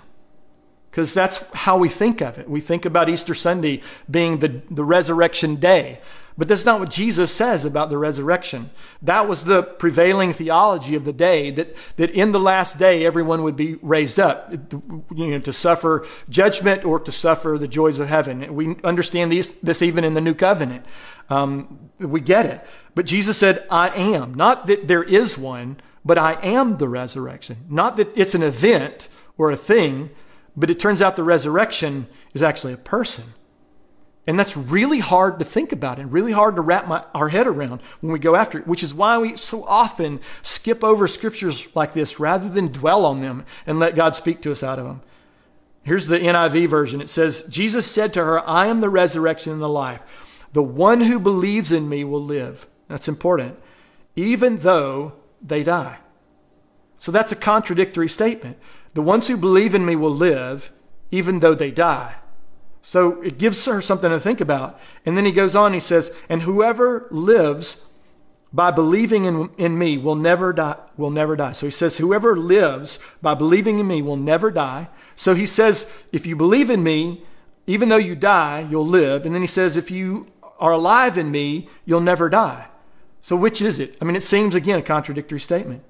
because 0.92 1.14
that's 1.14 1.48
how 1.54 1.78
we 1.78 1.88
think 1.88 2.22
of 2.22 2.38
it. 2.38 2.50
We 2.50 2.60
think 2.60 2.84
about 2.84 3.08
Easter 3.08 3.34
Sunday 3.34 3.82
being 4.10 4.40
the, 4.40 4.62
the 4.70 4.84
resurrection 4.84 5.56
day. 5.56 6.02
But 6.38 6.48
that's 6.48 6.66
not 6.66 6.80
what 6.80 6.92
Jesus 6.92 7.34
says 7.34 7.66
about 7.66 7.90
the 7.90 7.98
resurrection. 7.98 8.70
That 9.02 9.28
was 9.28 9.46
the 9.46 9.64
prevailing 9.64 10.34
theology 10.34 10.94
of 10.94 11.04
the 11.04 11.14
day 11.14 11.50
that, 11.52 11.76
that 11.96 12.12
in 12.12 12.32
the 12.32 12.40
last 12.40 12.78
day 12.78 13.06
everyone 13.06 13.42
would 13.42 13.56
be 13.56 13.76
raised 13.82 14.20
up, 14.20 14.52
you 14.52 15.28
know, 15.28 15.40
to 15.40 15.52
suffer 15.52 16.06
judgment 16.30 16.86
or 16.86 17.00
to 17.00 17.12
suffer 17.12 17.58
the 17.60 17.68
joys 17.68 17.98
of 17.98 18.08
heaven. 18.08 18.54
We 18.54 18.76
understand 18.84 19.32
these, 19.32 19.56
this 19.62 19.82
even 19.82 20.04
in 20.04 20.14
the 20.14 20.22
new 20.22 20.36
covenant. 20.36 20.86
Um, 21.30 21.90
we 21.98 22.22
get 22.22 22.46
it. 22.46 22.64
But 22.94 23.08
Jesus 23.08 23.38
said, 23.38 23.66
I 23.72 23.90
am. 23.90 24.36
Not 24.36 24.68
that 24.68 24.88
there 24.88 25.04
is 25.04 25.40
one, 25.40 25.78
but 26.06 26.20
I 26.20 26.34
am 26.44 26.78
the 26.78 26.88
resurrection. 26.88 27.66
Not 27.68 27.98
that 27.98 28.16
it's 28.16 28.36
an 28.36 28.44
event 28.44 29.10
or 29.40 29.50
a 29.50 29.58
thing, 29.58 30.12
but 30.56 30.70
it 30.70 30.80
turns 30.80 31.02
out 31.02 31.16
the 31.16 31.24
resurrection 31.24 32.08
is 32.34 32.44
actually 32.44 32.74
a 32.74 32.78
person. 32.78 33.26
And 34.28 34.38
that's 34.38 34.58
really 34.58 35.00
hard 35.00 35.40
to 35.40 35.46
think 35.46 35.72
about 35.72 36.00
and 36.00 36.12
really 36.12 36.34
hard 36.34 36.58
to 36.58 36.62
wrap 36.62 36.86
my, 36.86 37.04
our 37.16 37.30
head 37.30 37.48
around 37.48 37.82
when 38.02 38.12
we 38.12 38.20
go 38.20 38.36
after 38.36 38.60
it, 38.60 38.68
which 38.68 38.84
is 38.84 38.94
why 38.94 39.18
we 39.18 39.38
so 39.38 39.64
often 39.64 40.20
skip 40.42 40.84
over 40.84 41.08
scriptures 41.08 41.66
like 41.74 41.94
this 41.94 42.20
rather 42.20 42.50
than 42.50 42.68
dwell 42.68 43.06
on 43.06 43.22
them 43.22 43.46
and 43.66 43.80
let 43.80 43.96
God 43.96 44.16
speak 44.16 44.42
to 44.42 44.52
us 44.52 44.64
out 44.64 44.80
of 44.80 44.86
them. 44.86 45.02
Here's 45.84 46.08
the 46.08 46.20
NIV 46.20 46.68
version. 46.68 47.00
It 47.00 47.10
says, 47.10 47.46
Jesus 47.46 47.90
said 47.90 48.14
to 48.14 48.24
her, 48.26 48.46
I 48.48 48.68
am 48.68 48.82
the 48.82 48.90
resurrection 48.90 49.54
and 49.54 49.62
the 49.62 49.70
life. 49.70 50.02
The 50.52 50.62
one 50.62 51.02
who 51.02 51.20
believes 51.20 51.72
in 51.72 51.88
me 51.88 52.04
will 52.04 52.24
live. 52.24 52.68
That's 52.90 53.08
important, 53.08 53.58
even 54.18 54.58
though 54.58 55.14
they 55.42 55.64
die. 55.64 56.00
So 56.98 57.14
that's 57.14 57.32
a 57.32 57.38
contradictory 57.38 58.10
statement. 58.10 58.58
The 58.94 59.02
ones 59.02 59.30
who 59.30 59.38
believe 59.38 59.74
in 59.74 59.86
me 59.86 59.96
will 59.96 60.14
live, 60.14 60.74
even 61.12 61.40
though 61.40 61.56
they 61.56 61.72
die. 61.72 62.16
So 62.82 63.22
it 63.22 63.38
gives 63.38 63.66
her 63.66 63.82
something 63.82 64.10
to 64.10 64.20
think 64.20 64.40
about. 64.40 64.80
And 65.06 65.18
then 65.18 65.26
he 65.26 65.32
goes 65.32 65.56
on, 65.56 65.74
he 65.74 65.80
says, 65.80 66.12
And 66.30 66.44
whoever 66.44 67.08
lives 67.12 67.86
by 68.54 68.72
believing 68.72 69.26
in, 69.26 69.50
in 69.58 69.78
me 69.78 69.98
will 69.98 70.16
never 70.16 70.54
die 70.54 70.78
will 70.96 71.12
never 71.12 71.36
die. 71.36 71.52
So 71.52 71.68
he 71.68 71.72
says, 71.72 71.98
Whoever 71.98 72.38
lives 72.38 73.00
by 73.22 73.34
believing 73.34 73.80
in 73.80 73.88
me 73.88 74.02
will 74.02 74.16
never 74.16 74.52
die. 74.52 74.88
So 75.18 75.34
he 75.34 75.46
says, 75.48 75.92
if 76.12 76.26
you 76.28 76.36
believe 76.36 76.70
in 76.70 76.84
me, 76.84 77.24
even 77.66 77.90
though 77.90 77.98
you 77.98 78.16
die, 78.16 78.66
you'll 78.70 78.88
live. 78.88 79.26
And 79.26 79.36
then 79.36 79.42
he 79.42 79.48
says, 79.48 79.76
if 79.76 79.92
you 79.92 80.28
are 80.60 80.72
alive 80.72 81.18
in 81.18 81.32
me, 81.32 81.68
you'll 81.86 82.00
never 82.02 82.30
die. 82.30 82.68
So 83.22 83.36
which 83.36 83.62
is 83.62 83.80
it? 83.80 83.98
I 84.00 84.06
mean, 84.06 84.16
it 84.16 84.24
seems 84.24 84.56
again 84.56 84.80
a 84.80 84.84
contradictory 84.84 85.40
statement. 85.40 85.84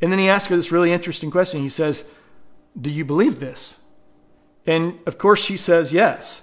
And 0.00 0.12
then 0.12 0.18
he 0.18 0.28
asks 0.28 0.50
her 0.50 0.56
this 0.56 0.70
really 0.70 0.92
interesting 0.92 1.30
question. 1.30 1.60
He 1.60 1.68
says, 1.68 2.08
Do 2.80 2.90
you 2.90 3.04
believe 3.04 3.40
this? 3.40 3.80
And 4.66 4.98
of 5.06 5.18
course 5.18 5.42
she 5.42 5.56
says 5.56 5.92
yes 5.92 6.42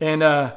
and 0.00 0.22
uh, 0.22 0.52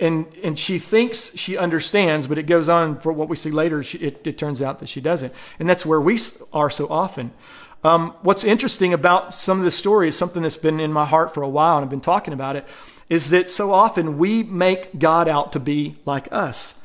and 0.00 0.26
and 0.42 0.58
she 0.58 0.78
thinks 0.78 1.36
she 1.36 1.56
understands, 1.56 2.26
but 2.26 2.38
it 2.38 2.44
goes 2.44 2.68
on 2.68 3.00
for 3.00 3.12
what 3.12 3.28
we 3.28 3.36
see 3.36 3.50
later. 3.50 3.82
She, 3.82 3.98
it, 3.98 4.26
it, 4.26 4.38
turns 4.38 4.62
out 4.62 4.78
that 4.80 4.88
she 4.88 5.00
doesn't, 5.00 5.32
and 5.58 5.68
that's 5.68 5.86
where 5.86 6.00
we 6.00 6.18
are 6.52 6.70
so 6.70 6.86
often. 6.88 7.32
Um, 7.84 8.14
what's 8.22 8.42
interesting 8.42 8.92
about 8.92 9.34
some 9.34 9.58
of 9.58 9.64
the 9.64 9.70
story 9.70 10.08
is 10.08 10.16
something 10.16 10.42
that's 10.42 10.56
been 10.56 10.80
in 10.80 10.92
my 10.92 11.04
heart 11.04 11.32
for 11.32 11.42
a 11.42 11.48
while, 11.48 11.76
and 11.76 11.84
I've 11.84 11.90
been 11.90 12.00
talking 12.00 12.34
about 12.34 12.56
it. 12.56 12.64
Is 13.08 13.30
that 13.30 13.50
so 13.50 13.72
often 13.72 14.18
we 14.18 14.42
make 14.42 14.98
God 14.98 15.28
out 15.28 15.52
to 15.52 15.60
be 15.60 15.96
like 16.04 16.28
us, 16.32 16.78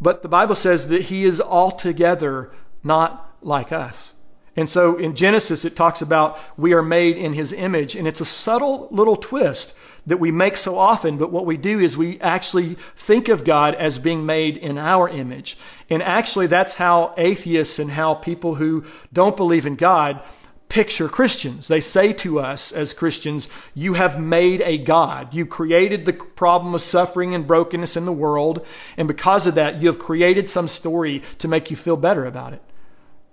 but 0.00 0.22
the 0.22 0.28
Bible 0.28 0.56
says 0.56 0.88
that 0.88 1.02
He 1.02 1.24
is 1.24 1.40
altogether 1.40 2.50
not 2.82 3.36
like 3.40 3.70
us. 3.70 4.13
And 4.56 4.68
so 4.68 4.96
in 4.96 5.16
Genesis, 5.16 5.64
it 5.64 5.76
talks 5.76 6.00
about 6.00 6.38
we 6.56 6.72
are 6.74 6.82
made 6.82 7.16
in 7.16 7.32
His 7.32 7.52
image, 7.52 7.96
and 7.96 8.06
it's 8.06 8.20
a 8.20 8.26
subtle 8.26 8.88
little 8.90 9.16
twist 9.16 9.74
that 10.06 10.20
we 10.20 10.30
make 10.30 10.56
so 10.56 10.78
often, 10.78 11.16
but 11.16 11.32
what 11.32 11.46
we 11.46 11.56
do 11.56 11.80
is 11.80 11.96
we 11.96 12.20
actually 12.20 12.74
think 12.94 13.28
of 13.28 13.44
God 13.44 13.74
as 13.76 13.98
being 13.98 14.26
made 14.26 14.56
in 14.56 14.76
our 14.76 15.08
image. 15.08 15.56
And 15.88 16.02
actually, 16.02 16.46
that's 16.46 16.74
how 16.74 17.14
atheists 17.16 17.78
and 17.78 17.92
how 17.92 18.14
people 18.14 18.56
who 18.56 18.84
don't 19.12 19.36
believe 19.36 19.64
in 19.64 19.76
God 19.76 20.20
picture 20.68 21.08
Christians. 21.08 21.68
They 21.68 21.80
say 21.80 22.12
to 22.14 22.40
us 22.40 22.72
as 22.72 22.92
Christians, 22.92 23.48
You 23.74 23.94
have 23.94 24.20
made 24.20 24.60
a 24.62 24.76
God. 24.76 25.32
You 25.32 25.46
created 25.46 26.04
the 26.04 26.12
problem 26.12 26.74
of 26.74 26.82
suffering 26.82 27.34
and 27.34 27.46
brokenness 27.46 27.96
in 27.96 28.06
the 28.06 28.12
world. 28.12 28.66
And 28.96 29.08
because 29.08 29.46
of 29.46 29.54
that, 29.54 29.80
you 29.80 29.86
have 29.86 29.98
created 29.98 30.50
some 30.50 30.68
story 30.68 31.22
to 31.38 31.48
make 31.48 31.70
you 31.70 31.76
feel 31.76 31.96
better 31.96 32.26
about 32.26 32.52
it. 32.52 32.62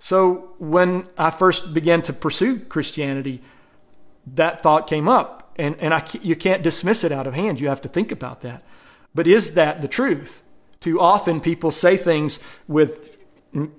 So 0.04 0.50
when 0.58 1.06
I 1.16 1.30
first 1.30 1.72
began 1.72 2.02
to 2.02 2.12
pursue 2.12 2.58
Christianity, 2.58 3.40
that 4.34 4.60
thought 4.60 4.88
came 4.88 5.08
up 5.08 5.52
and, 5.54 5.76
and 5.78 5.94
I, 5.94 6.04
you 6.22 6.34
can't 6.34 6.60
dismiss 6.64 7.04
it 7.04 7.12
out 7.12 7.28
of 7.28 7.34
hand. 7.34 7.60
You 7.60 7.68
have 7.68 7.82
to 7.82 7.88
think 7.88 8.10
about 8.10 8.40
that. 8.40 8.64
But 9.14 9.28
is 9.28 9.54
that 9.54 9.80
the 9.80 9.86
truth? 9.86 10.42
Too 10.80 11.00
often 11.00 11.40
people 11.40 11.70
say 11.70 11.96
things 11.96 12.40
with 12.66 13.16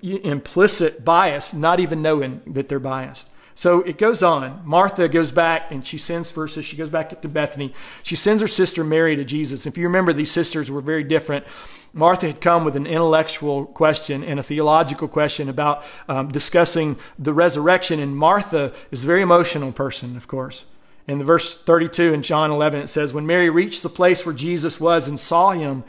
implicit 0.00 1.04
bias, 1.04 1.52
not 1.52 1.78
even 1.78 2.00
knowing 2.00 2.40
that 2.46 2.70
they're 2.70 2.80
biased. 2.80 3.28
So 3.54 3.82
it 3.82 3.98
goes 3.98 4.22
on. 4.22 4.62
Martha 4.64 5.08
goes 5.08 5.30
back 5.30 5.70
and 5.70 5.86
she 5.86 5.96
sends 5.96 6.32
verses. 6.32 6.64
She 6.64 6.76
goes 6.76 6.90
back 6.90 7.20
to 7.20 7.28
Bethany. 7.28 7.72
She 8.02 8.16
sends 8.16 8.42
her 8.42 8.48
sister 8.48 8.82
Mary 8.82 9.14
to 9.14 9.24
Jesus. 9.24 9.64
If 9.64 9.78
you 9.78 9.84
remember, 9.84 10.12
these 10.12 10.30
sisters 10.30 10.70
were 10.70 10.80
very 10.80 11.04
different. 11.04 11.46
Martha 11.92 12.26
had 12.26 12.40
come 12.40 12.64
with 12.64 12.74
an 12.74 12.86
intellectual 12.86 13.66
question 13.66 14.24
and 14.24 14.40
a 14.40 14.42
theological 14.42 15.06
question 15.06 15.48
about 15.48 15.84
um, 16.08 16.26
discussing 16.28 16.96
the 17.16 17.32
resurrection. 17.32 18.00
And 18.00 18.16
Martha 18.16 18.72
is 18.90 19.04
a 19.04 19.06
very 19.06 19.22
emotional 19.22 19.70
person, 19.70 20.16
of 20.16 20.26
course. 20.26 20.64
In 21.06 21.18
the 21.18 21.24
verse 21.24 21.62
32 21.62 22.12
in 22.12 22.22
John 22.22 22.50
11, 22.50 22.82
it 22.82 22.88
says, 22.88 23.12
When 23.12 23.26
Mary 23.26 23.50
reached 23.50 23.84
the 23.84 23.88
place 23.88 24.26
where 24.26 24.34
Jesus 24.34 24.80
was 24.80 25.06
and 25.06 25.20
saw 25.20 25.50
him, 25.50 25.84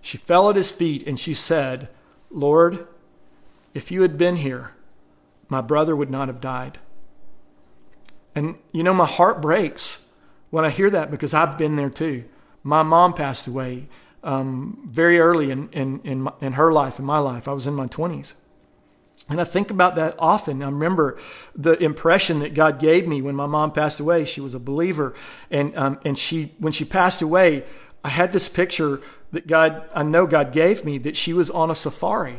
she 0.00 0.18
fell 0.18 0.48
at 0.50 0.56
his 0.56 0.70
feet 0.70 1.04
and 1.06 1.18
she 1.18 1.34
said, 1.34 1.88
Lord, 2.30 2.86
if 3.74 3.90
you 3.90 4.02
had 4.02 4.16
been 4.16 4.36
here, 4.36 4.72
my 5.48 5.60
brother 5.60 5.96
would 5.96 6.10
not 6.10 6.28
have 6.28 6.40
died. 6.40 6.78
And 8.34 8.56
you 8.72 8.82
know, 8.82 8.94
my 8.94 9.06
heart 9.06 9.40
breaks 9.40 10.04
when 10.50 10.64
I 10.64 10.70
hear 10.70 10.90
that 10.90 11.10
because 11.10 11.34
I've 11.34 11.58
been 11.58 11.76
there 11.76 11.90
too. 11.90 12.24
My 12.62 12.82
mom 12.82 13.14
passed 13.14 13.46
away 13.46 13.88
um, 14.22 14.78
very 14.84 15.18
early 15.18 15.50
in, 15.50 15.68
in, 15.70 16.00
in, 16.04 16.22
my, 16.22 16.32
in 16.40 16.54
her 16.54 16.72
life, 16.72 16.98
in 16.98 17.04
my 17.04 17.18
life. 17.18 17.48
I 17.48 17.52
was 17.52 17.66
in 17.66 17.74
my 17.74 17.86
20s. 17.86 18.34
And 19.28 19.40
I 19.40 19.44
think 19.44 19.70
about 19.70 19.94
that 19.96 20.14
often. 20.18 20.62
I 20.62 20.66
remember 20.66 21.18
the 21.54 21.72
impression 21.82 22.38
that 22.40 22.54
God 22.54 22.78
gave 22.78 23.06
me 23.06 23.20
when 23.20 23.36
my 23.36 23.46
mom 23.46 23.72
passed 23.72 24.00
away. 24.00 24.24
She 24.24 24.40
was 24.40 24.54
a 24.54 24.58
believer, 24.58 25.14
and 25.50 25.76
um, 25.76 26.00
and 26.02 26.18
she 26.18 26.54
when 26.58 26.72
she 26.72 26.86
passed 26.86 27.20
away, 27.20 27.64
I 28.02 28.08
had 28.08 28.32
this 28.32 28.48
picture 28.48 29.02
that 29.32 29.46
God 29.46 29.86
I 29.94 30.02
know 30.02 30.26
God 30.26 30.50
gave 30.50 30.82
me 30.82 30.96
that 30.98 31.14
she 31.14 31.34
was 31.34 31.50
on 31.50 31.70
a 31.70 31.74
safari, 31.74 32.38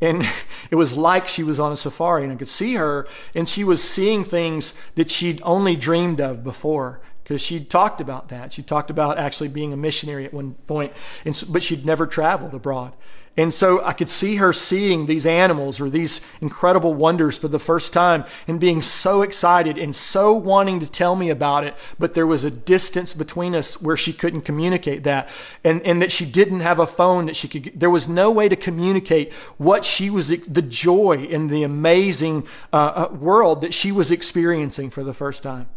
and 0.00 0.26
it 0.70 0.76
was 0.76 0.96
like 0.96 1.28
she 1.28 1.42
was 1.42 1.60
on 1.60 1.72
a 1.72 1.76
safari, 1.76 2.24
and 2.24 2.32
I 2.32 2.36
could 2.36 2.48
see 2.48 2.74
her, 2.74 3.06
and 3.34 3.48
she 3.48 3.64
was 3.64 3.82
seeing 3.82 4.24
things 4.24 4.74
that 4.94 5.10
she'd 5.10 5.40
only 5.42 5.76
dreamed 5.76 6.20
of 6.20 6.42
before 6.44 7.00
because 7.22 7.40
she 7.40 7.62
talked 7.62 8.00
about 8.00 8.28
that. 8.28 8.52
She 8.52 8.62
talked 8.62 8.90
about 8.90 9.16
actually 9.16 9.48
being 9.48 9.72
a 9.72 9.76
missionary 9.76 10.24
at 10.24 10.34
one 10.34 10.54
point, 10.66 10.92
and, 11.24 11.40
but 11.50 11.62
she'd 11.62 11.86
never 11.86 12.06
traveled 12.06 12.54
abroad. 12.54 12.92
And 13.36 13.54
so 13.54 13.82
I 13.84 13.92
could 13.92 14.10
see 14.10 14.36
her 14.36 14.52
seeing 14.52 15.06
these 15.06 15.24
animals 15.24 15.80
or 15.80 15.88
these 15.88 16.20
incredible 16.40 16.94
wonders 16.94 17.38
for 17.38 17.46
the 17.46 17.60
first 17.60 17.92
time 17.92 18.24
and 18.48 18.58
being 18.58 18.82
so 18.82 19.22
excited 19.22 19.78
and 19.78 19.94
so 19.94 20.32
wanting 20.32 20.80
to 20.80 20.90
tell 20.90 21.14
me 21.14 21.30
about 21.30 21.64
it. 21.64 21.74
But 21.98 22.14
there 22.14 22.26
was 22.26 22.42
a 22.42 22.50
distance 22.50 23.14
between 23.14 23.54
us 23.54 23.80
where 23.80 23.96
she 23.96 24.12
couldn't 24.12 24.42
communicate 24.42 25.04
that 25.04 25.28
and, 25.62 25.80
and 25.82 26.02
that 26.02 26.10
she 26.10 26.26
didn't 26.26 26.60
have 26.60 26.80
a 26.80 26.86
phone 26.86 27.26
that 27.26 27.36
she 27.36 27.48
could, 27.48 27.78
there 27.78 27.88
was 27.88 28.08
no 28.08 28.32
way 28.32 28.48
to 28.48 28.56
communicate 28.56 29.32
what 29.58 29.84
she 29.84 30.10
was, 30.10 30.28
the 30.28 30.62
joy 30.62 31.28
and 31.30 31.50
the 31.50 31.62
amazing 31.62 32.46
uh, 32.72 33.08
uh 33.10 33.14
world 33.14 33.60
that 33.60 33.72
she 33.72 33.92
was 33.92 34.10
experiencing 34.10 34.90
for 34.90 35.04
the 35.04 35.14
first 35.14 35.42
time. 35.42 35.68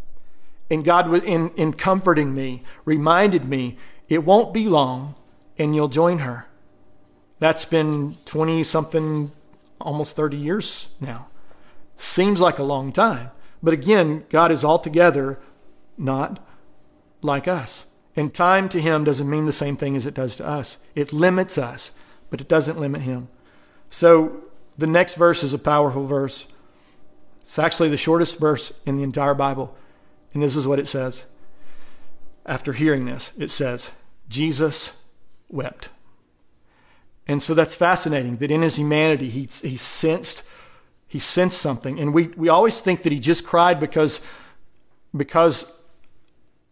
And 0.71 0.83
God, 0.83 1.23
in, 1.23 1.51
in 1.51 1.73
comforting 1.73 2.33
me, 2.33 2.63
reminded 2.83 3.45
me, 3.45 3.77
it 4.09 4.25
won't 4.25 4.53
be 4.53 4.67
long 4.67 5.15
and 5.57 5.75
you'll 5.75 5.87
join 5.87 6.19
her. 6.19 6.47
That's 7.43 7.65
been 7.65 8.15
20 8.23 8.63
something, 8.63 9.29
almost 9.81 10.15
30 10.15 10.37
years 10.37 10.87
now. 11.01 11.27
Seems 11.97 12.39
like 12.39 12.57
a 12.57 12.63
long 12.63 12.93
time. 12.93 13.31
But 13.61 13.73
again, 13.73 14.23
God 14.29 14.49
is 14.49 14.63
altogether 14.63 15.39
not 15.97 16.41
like 17.21 17.45
us. 17.45 17.87
And 18.15 18.33
time 18.33 18.69
to 18.69 18.79
Him 18.79 19.03
doesn't 19.03 19.29
mean 19.29 19.45
the 19.45 19.51
same 19.51 19.75
thing 19.75 19.97
as 19.97 20.05
it 20.05 20.13
does 20.13 20.37
to 20.37 20.47
us. 20.47 20.77
It 20.95 21.11
limits 21.11 21.57
us, 21.57 21.91
but 22.29 22.39
it 22.39 22.47
doesn't 22.47 22.79
limit 22.79 23.01
Him. 23.01 23.27
So 23.89 24.43
the 24.77 24.87
next 24.87 25.15
verse 25.15 25.43
is 25.43 25.53
a 25.53 25.59
powerful 25.59 26.07
verse. 26.07 26.47
It's 27.41 27.59
actually 27.59 27.89
the 27.89 27.97
shortest 27.97 28.39
verse 28.39 28.71
in 28.85 28.95
the 28.95 29.03
entire 29.03 29.33
Bible. 29.33 29.75
And 30.33 30.41
this 30.41 30.55
is 30.55 30.65
what 30.65 30.79
it 30.79 30.87
says. 30.87 31.25
After 32.45 32.71
hearing 32.71 33.03
this, 33.03 33.33
it 33.37 33.51
says, 33.51 33.91
Jesus 34.29 34.97
wept. 35.49 35.89
And 37.27 37.41
so 37.41 37.53
that's 37.53 37.75
fascinating 37.75 38.37
that 38.37 38.51
in 38.51 38.61
his 38.61 38.77
humanity, 38.77 39.29
he, 39.29 39.47
he 39.61 39.77
sensed 39.77 40.43
he 41.13 41.19
sensed 41.19 41.61
something. 41.61 41.99
And 41.99 42.11
we, 42.11 42.29
we 42.29 42.49
always 42.49 42.79
think 42.79 43.03
that 43.03 43.11
he 43.11 43.19
just 43.19 43.45
cried 43.45 43.79
because, 43.79 44.19
because 45.15 45.79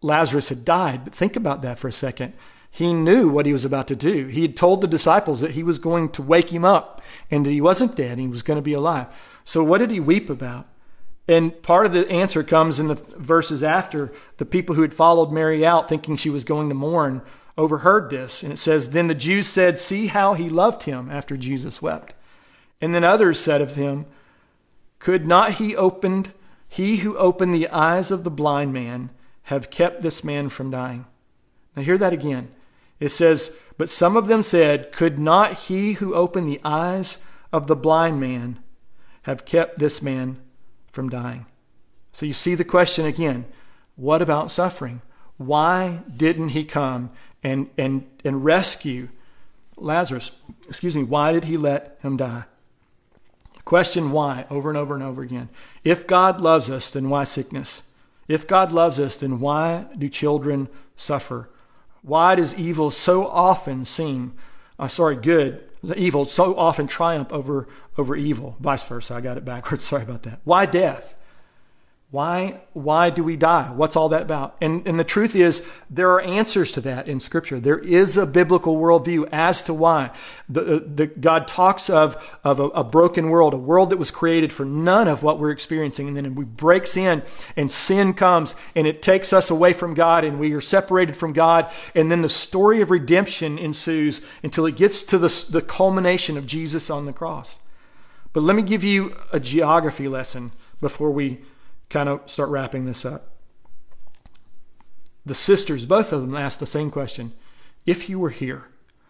Lazarus 0.02 0.50
had 0.50 0.66
died. 0.66 1.04
But 1.04 1.14
think 1.14 1.36
about 1.36 1.62
that 1.62 1.78
for 1.78 1.88
a 1.88 1.94
second. 1.94 2.34
He 2.72 2.92
knew 2.92 3.30
what 3.30 3.46
he 3.46 3.52
was 3.52 3.66
about 3.66 3.88
to 3.90 3.96
do. 3.96 4.26
He 4.26 4.42
had 4.42 4.58
told 4.58 4.82
the 4.82 4.88
disciples 4.88 5.42
that 5.42 5.52
he 5.52 5.62
was 5.62 5.78
going 5.78 6.10
to 6.14 6.24
wake 6.24 6.50
him 6.50 6.66
up 6.66 7.04
and 7.30 7.46
that 7.46 7.52
he 7.52 7.62
wasn't 7.62 7.96
dead, 7.96 8.18
he 8.18 8.26
was 8.26 8.42
going 8.42 8.58
to 8.58 8.64
be 8.64 8.74
alive. 8.74 9.06
So 9.44 9.64
what 9.64 9.78
did 9.78 9.92
he 9.92 10.00
weep 10.00 10.28
about? 10.28 10.68
And 11.28 11.62
part 11.62 11.86
of 11.86 11.94
the 11.94 12.10
answer 12.10 12.42
comes 12.42 12.80
in 12.80 12.88
the 12.88 12.96
verses 12.96 13.62
after 13.62 14.12
the 14.38 14.46
people 14.48 14.74
who 14.74 14.82
had 14.82 14.96
followed 14.96 15.32
Mary 15.32 15.64
out 15.64 15.88
thinking 15.88 16.16
she 16.16 16.32
was 16.32 16.46
going 16.46 16.68
to 16.70 16.74
mourn 16.74 17.22
overheard 17.62 18.10
this. 18.10 18.42
And 18.42 18.52
it 18.52 18.58
says, 18.58 18.90
Then 18.90 19.08
the 19.08 19.16
Jews 19.16 19.48
said, 19.48 19.78
See 19.78 20.08
how 20.08 20.34
he 20.34 20.50
loved 20.50 20.84
him 20.84 21.10
after 21.12 21.38
Jesus 21.38 21.82
wept. 21.82 22.16
And 22.82 22.96
then 22.96 23.04
others 23.04 23.40
said 23.40 23.62
of 23.62 23.76
him, 23.76 24.08
Could 25.00 25.28
not 25.28 25.54
he 25.54 25.76
opened 25.76 26.34
he 26.68 26.98
who 26.98 27.18
opened 27.18 27.54
the 27.54 27.70
eyes 27.70 28.12
of 28.12 28.24
the 28.24 28.32
blind 28.32 28.74
man 28.74 29.12
have 29.44 29.70
kept 29.70 30.02
this 30.02 30.24
man 30.24 30.50
from 30.50 30.72
dying? 30.72 31.06
Now 31.76 31.84
hear 31.84 31.98
that 31.98 32.14
again. 32.14 32.50
It 33.00 33.10
says, 33.10 33.58
But 33.78 33.90
some 33.90 34.18
of 34.18 34.28
them 34.28 34.42
said, 34.42 34.92
Could 34.92 35.20
not 35.20 35.54
he 35.54 35.94
who 35.94 36.16
opened 36.16 36.48
the 36.48 36.62
eyes 36.64 37.20
of 37.52 37.68
the 37.68 37.76
blind 37.76 38.20
man 38.20 38.60
have 39.24 39.46
kept 39.46 39.78
this 39.78 40.02
man 40.02 40.42
from 40.92 41.10
dying? 41.10 41.46
So 42.12 42.26
you 42.26 42.34
see 42.34 42.56
the 42.56 42.66
question 42.66 43.06
again 43.06 43.46
what 43.96 44.22
about 44.22 44.50
suffering? 44.50 45.02
Why 45.38 46.00
didn't 46.16 46.50
he 46.50 46.64
come 46.64 47.12
and, 47.44 47.70
and, 47.78 48.08
and 48.24 48.44
rescue 48.44 49.10
Lazarus? 49.78 50.32
Excuse 50.68 50.96
me, 50.96 51.04
why 51.04 51.32
did 51.32 51.46
he 51.46 51.58
let 51.58 51.98
him 52.02 52.18
die? 52.18 52.44
Question 53.66 54.12
why 54.12 54.46
over 54.50 54.70
and 54.70 54.78
over 54.78 54.96
and 54.96 55.04
over 55.04 55.22
again. 55.22 55.50
If 55.84 56.08
God 56.08 56.42
loves 56.42 56.70
us, 56.70 56.90
then 56.90 57.10
why 57.10 57.24
sickness? 57.24 57.84
If 58.28 58.48
God 58.48 58.72
loves 58.72 59.00
us, 59.00 59.18
then 59.18 59.40
why 59.40 59.86
do 59.98 60.10
children 60.10 60.68
suffer? 60.96 61.50
Why 62.02 62.36
does 62.36 62.56
evil 62.56 62.90
so 62.90 63.28
often 63.28 63.86
seem, 63.86 64.34
uh, 64.80 64.88
sorry, 64.88 65.16
good, 65.16 65.64
evil 65.96 66.26
so 66.26 66.56
often 66.56 66.88
triumph 66.88 67.32
over, 67.32 67.68
over 67.98 68.16
evil? 68.16 68.56
Vice 68.60 68.84
versa. 68.84 69.16
I 69.16 69.22
got 69.22 69.38
it 69.38 69.46
backwards. 69.46 69.84
Sorry 69.88 70.04
about 70.04 70.24
that. 70.24 70.40
Why 70.44 70.66
death? 70.66 71.16
Why, 72.12 72.60
why 72.74 73.10
do 73.10 73.24
we 73.24 73.38
die? 73.38 73.72
What's 73.74 73.96
all 73.96 74.10
that 74.10 74.24
about? 74.24 74.58
And, 74.60 74.86
and 74.86 75.00
the 75.00 75.06
truth 75.06 75.34
is, 75.34 75.66
there 75.90 76.12
are 76.12 76.20
answers 76.20 76.74
to 76.74 76.82
that 76.82 77.08
in 77.08 77.22
Scripture. 77.22 77.58
There 77.58 77.80
is 77.80 78.18
a 78.18 78.26
biblical 78.26 78.76
worldview 78.76 79.30
as 79.32 79.62
to 79.62 79.74
why. 79.74 80.12
The, 80.50 80.62
uh, 80.62 80.80
the, 80.94 81.08
God 81.08 81.48
talks 81.48 81.90
of, 81.90 82.38
of 82.44 82.60
a, 82.60 82.66
a 82.66 82.84
broken 82.84 83.30
world, 83.30 83.54
a 83.54 83.58
world 83.58 83.92
that 83.92 83.98
was 83.98 84.12
created 84.12 84.52
for 84.52 84.66
none 84.66 85.08
of 85.08 85.24
what 85.24 85.40
we're 85.40 85.52
experiencing. 85.52 86.10
And 86.10 86.18
then 86.18 86.36
we 86.36 86.44
breaks 86.44 86.98
in 86.98 87.24
and 87.56 87.72
sin 87.72 88.14
comes 88.14 88.56
and 88.76 88.86
it 88.86 89.02
takes 89.02 89.32
us 89.32 89.50
away 89.50 89.72
from 89.72 89.94
God 89.94 90.26
and 90.26 90.38
we 90.38 90.52
are 90.52 90.60
separated 90.60 91.16
from 91.16 91.32
God. 91.32 91.72
And 91.96 92.12
then 92.12 92.24
the 92.24 92.30
story 92.30 92.82
of 92.82 92.92
redemption 92.92 93.58
ensues 93.58 94.20
until 94.44 94.66
it 94.66 94.76
gets 94.76 95.02
to 95.04 95.18
the, 95.18 95.46
the 95.50 95.62
culmination 95.62 96.36
of 96.36 96.46
Jesus 96.46 96.90
on 96.90 97.06
the 97.06 97.14
cross. 97.14 97.58
But 98.34 98.44
let 98.44 98.58
me 98.58 98.64
give 98.64 98.84
you 98.84 99.16
a 99.32 99.40
geography 99.40 100.10
lesson 100.10 100.52
before 100.82 101.12
we 101.12 101.40
kind 101.92 102.10
of 102.10 102.22
start 102.30 102.50
wrapping 102.50 102.86
this 102.86 103.06
up. 103.06 103.28
The 105.26 105.36
sisters, 105.36 105.86
both 105.86 106.12
of 106.12 106.22
them, 106.22 106.36
asked 106.36 106.60
the 106.60 106.66
same 106.66 106.90
question 106.90 107.34
if 107.86 108.10
you 108.10 108.18
were 108.18 108.32
here. 108.32 108.66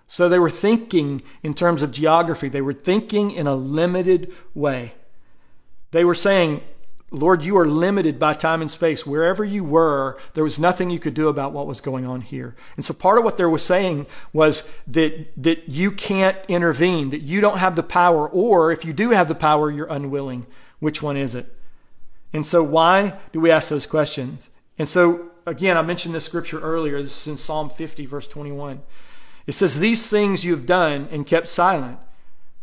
So 0.08 0.28
they 0.28 0.40
were 0.40 0.50
thinking 0.50 1.22
in 1.42 1.54
terms 1.54 1.82
of 1.82 1.92
geography, 1.92 2.50
they 2.50 2.62
were 2.62 2.74
thinking 2.74 3.32
in 3.32 3.48
a 3.48 3.56
limited 3.56 4.34
way. 4.54 4.94
They 5.92 6.04
were 6.04 6.16
saying, 6.16 6.64
Lord, 7.12 7.44
you 7.46 7.58
are 7.58 7.68
limited 7.68 8.18
by 8.20 8.34
time 8.34 8.62
and 8.62 8.72
space. 8.72 9.06
Wherever 9.06 9.44
you 9.44 9.64
were, 9.64 10.18
there 10.34 10.44
was 10.44 10.60
nothing 10.60 10.90
you 10.90 11.00
could 11.00 11.14
do 11.14 11.28
about 11.28 11.52
what 11.52 11.68
was 11.68 11.82
going 11.82 12.06
on 12.06 12.22
here. 12.22 12.56
And 12.76 12.86
so 12.86 12.94
part 12.94 13.18
of 13.18 13.26
what 13.26 13.38
they 13.38 13.46
were 13.46 13.58
saying 13.58 14.08
was 14.32 14.70
that, 14.88 15.28
that 15.42 15.68
you 15.68 15.92
can't 15.92 16.38
intervene, 16.48 17.10
that 17.10 17.22
you 17.22 17.42
don't 17.42 17.58
have 17.58 17.76
the 17.76 17.84
power, 17.84 18.28
or 18.28 18.72
if 18.72 18.86
you 18.86 18.94
do 18.94 19.10
have 19.12 19.28
the 19.28 19.36
power, 19.36 19.70
you're 19.70 19.88
unwilling. 19.88 20.46
Which 20.80 21.04
one 21.04 21.18
is 21.18 21.36
it? 21.36 21.54
And 22.34 22.48
so, 22.48 22.64
why 22.64 23.18
do 23.34 23.40
we 23.40 23.52
ask 23.52 23.70
those 23.70 23.86
questions? 23.86 24.50
And 24.78 24.88
so, 24.88 25.32
again, 25.46 25.78
I 25.78 25.82
mentioned 25.82 26.16
this 26.16 26.26
scripture 26.26 26.60
earlier. 26.60 27.02
This 27.02 27.22
is 27.22 27.28
in 27.28 27.38
Psalm 27.38 27.70
50, 27.70 28.06
verse 28.06 28.28
21. 28.28 28.82
It 29.48 29.54
says, 29.54 29.80
These 29.80 30.10
things 30.10 30.46
you've 30.46 30.66
done 30.66 31.08
and 31.12 31.26
kept 31.26 31.48
silent. 31.48 32.00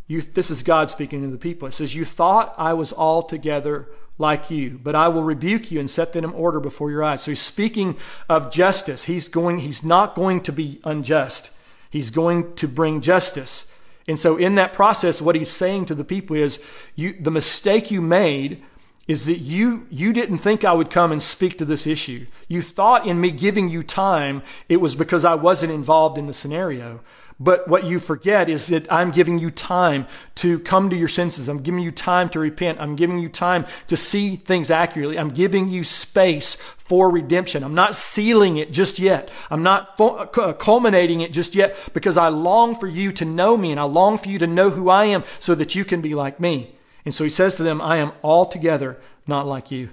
You, 0.07 0.23
this 0.23 0.51
is 0.51 0.63
God 0.63 0.91
speaking 0.91 1.21
to 1.23 1.29
the 1.29 1.37
people. 1.37 1.69
It 1.69 1.73
says, 1.73 1.95
You 1.95 2.05
thought 2.05 2.55
I 2.57 2.73
was 2.73 2.93
altogether 2.93 3.89
like 4.17 4.51
you, 4.51 4.81
but 4.83 4.95
I 4.95 5.09
will 5.09 5.23
rebuke 5.23 5.71
you 5.71 5.79
and 5.79 5.89
set 5.89 6.13
them 6.13 6.25
in 6.25 6.31
order 6.31 6.61
before 6.61 6.91
your 6.91 7.05
eyes. 7.05 7.23
So 7.23 7.31
he's 7.31 7.41
speaking 7.41 7.97
of 8.29 8.51
justice. 8.51 9.05
He's 9.05 9.29
going, 9.29 9.61
he's 9.61 9.85
not 9.85 10.15
going 10.15 10.41
to 10.43 10.53
be 10.53 10.81
unjust. 10.85 11.53
He's 11.91 12.11
going 12.11 12.55
to 12.57 12.67
bring 12.67 13.01
justice. 13.01 13.73
And 14.09 14.19
so 14.19 14.37
in 14.37 14.55
that 14.57 14.73
process, 14.73 15.23
what 15.23 15.37
he's 15.37 15.51
saying 15.51 15.87
to 15.87 15.95
the 15.95 16.05
people 16.05 16.35
is, 16.35 16.61
you, 16.97 17.15
the 17.21 17.31
mistake 17.31 17.91
you 17.91 18.01
made 18.01 18.63
is 19.09 19.25
that 19.25 19.39
you 19.39 19.87
you 19.91 20.13
didn't 20.13 20.39
think 20.39 20.65
I 20.65 20.73
would 20.73 20.91
come 20.91 21.11
and 21.11 21.23
speak 21.23 21.59
to 21.59 21.65
this 21.65 21.87
issue. 21.87 22.27
You 22.47 22.63
thought 22.63 23.07
in 23.07 23.21
me 23.21 23.31
giving 23.31 23.69
you 23.69 23.83
time 23.83 24.43
it 24.69 24.77
was 24.77 24.95
because 24.95 25.25
I 25.25 25.35
wasn't 25.35 25.73
involved 25.73 26.19
in 26.19 26.27
the 26.27 26.35
scenario. 26.35 27.01
But 27.41 27.69
what 27.69 27.85
you 27.85 28.01
forget 28.01 28.49
is 28.49 28.67
that 28.67 28.93
I'm 28.93 29.13
giving 29.13 29.39
you 29.39 29.51
time 29.51 30.09
to 30.37 30.59
come 30.59 30.91
to 30.91 30.97
your 30.97 31.09
senses. 31.09 31.49
I'm 31.49 31.63
giving 31.63 31.81
you 31.81 31.93
time 31.93 32.29
to 32.31 32.41
repent. 32.41 32.81
I'm 32.81 32.97
giving 32.97 33.21
you 33.21 33.29
time 33.29 33.65
to 33.87 33.97
see 33.97 34.35
things 34.35 34.73
accurately. 34.73 35.19
I'm 35.19 35.31
giving 35.31 35.69
you 35.69 35.85
space 35.85 36.57
for 36.57 37.09
redemption. 37.09 37.63
I'm 37.63 37.77
not 37.77 37.95
sealing 37.95 38.57
it 38.57 38.73
just 38.73 38.99
yet. 38.99 39.31
I'm 39.51 39.63
not 39.63 39.95
uh, 40.01 40.53
culminating 40.55 41.21
it 41.21 41.33
just 41.33 41.55
yet 41.55 41.77
because 41.95 42.17
I 42.17 42.27
long 42.27 42.75
for 42.75 42.89
you 42.89 43.13
to 43.13 43.25
know 43.25 43.57
me 43.57 43.71
and 43.71 43.79
I 43.79 43.85
long 43.85 44.19
for 44.19 44.29
you 44.29 44.41
to 44.41 44.49
know 44.49 44.71
who 44.71 44.89
I 44.91 45.05
am 45.05 45.23
so 45.39 45.55
that 45.55 45.77
you 45.77 45.85
can 45.85 46.01
be 46.01 46.17
like 46.17 46.41
me. 46.41 46.75
And 47.09 47.15
so 47.15 47.25
he 47.25 47.31
says 47.31 47.57
to 47.57 47.63
them, 47.63 47.81
I 47.81 47.97
am 47.97 48.13
altogether 48.23 48.99
not 49.27 49.47
like 49.47 49.71
you. 49.71 49.89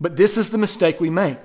But 0.00 0.16
this 0.16 0.38
is 0.38 0.48
the 0.48 0.56
mistake 0.56 0.98
we 0.98 1.10
make. 1.10 1.36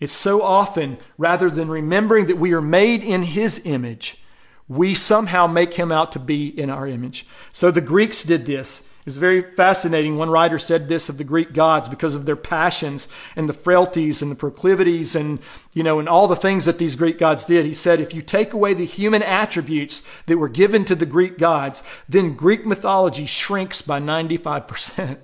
It's 0.00 0.12
so 0.12 0.42
often, 0.42 0.98
rather 1.16 1.48
than 1.48 1.68
remembering 1.68 2.26
that 2.26 2.38
we 2.38 2.52
are 2.52 2.60
made 2.60 3.04
in 3.04 3.22
his 3.22 3.64
image, 3.64 4.20
we 4.66 4.96
somehow 4.96 5.46
make 5.46 5.74
him 5.74 5.92
out 5.92 6.10
to 6.10 6.18
be 6.18 6.48
in 6.48 6.70
our 6.70 6.88
image. 6.88 7.24
So 7.52 7.70
the 7.70 7.80
Greeks 7.80 8.24
did 8.24 8.46
this. 8.46 8.87
It's 9.08 9.16
very 9.16 9.40
fascinating. 9.40 10.18
One 10.18 10.28
writer 10.28 10.58
said 10.58 10.88
this 10.88 11.08
of 11.08 11.16
the 11.16 11.24
Greek 11.24 11.54
gods 11.54 11.88
because 11.88 12.14
of 12.14 12.26
their 12.26 12.36
passions 12.36 13.08
and 13.34 13.48
the 13.48 13.54
frailties 13.54 14.20
and 14.20 14.30
the 14.30 14.36
proclivities 14.36 15.16
and, 15.16 15.38
you 15.72 15.82
know, 15.82 15.98
and 15.98 16.06
all 16.06 16.28
the 16.28 16.36
things 16.36 16.66
that 16.66 16.76
these 16.76 16.94
Greek 16.94 17.16
gods 17.16 17.46
did. 17.46 17.64
He 17.64 17.72
said, 17.72 18.00
if 18.00 18.12
you 18.12 18.20
take 18.20 18.52
away 18.52 18.74
the 18.74 18.84
human 18.84 19.22
attributes 19.22 20.02
that 20.26 20.36
were 20.36 20.50
given 20.50 20.84
to 20.84 20.94
the 20.94 21.06
Greek 21.06 21.38
gods, 21.38 21.82
then 22.06 22.34
Greek 22.34 22.66
mythology 22.66 23.24
shrinks 23.24 23.80
by 23.80 23.98
95%. 23.98 25.18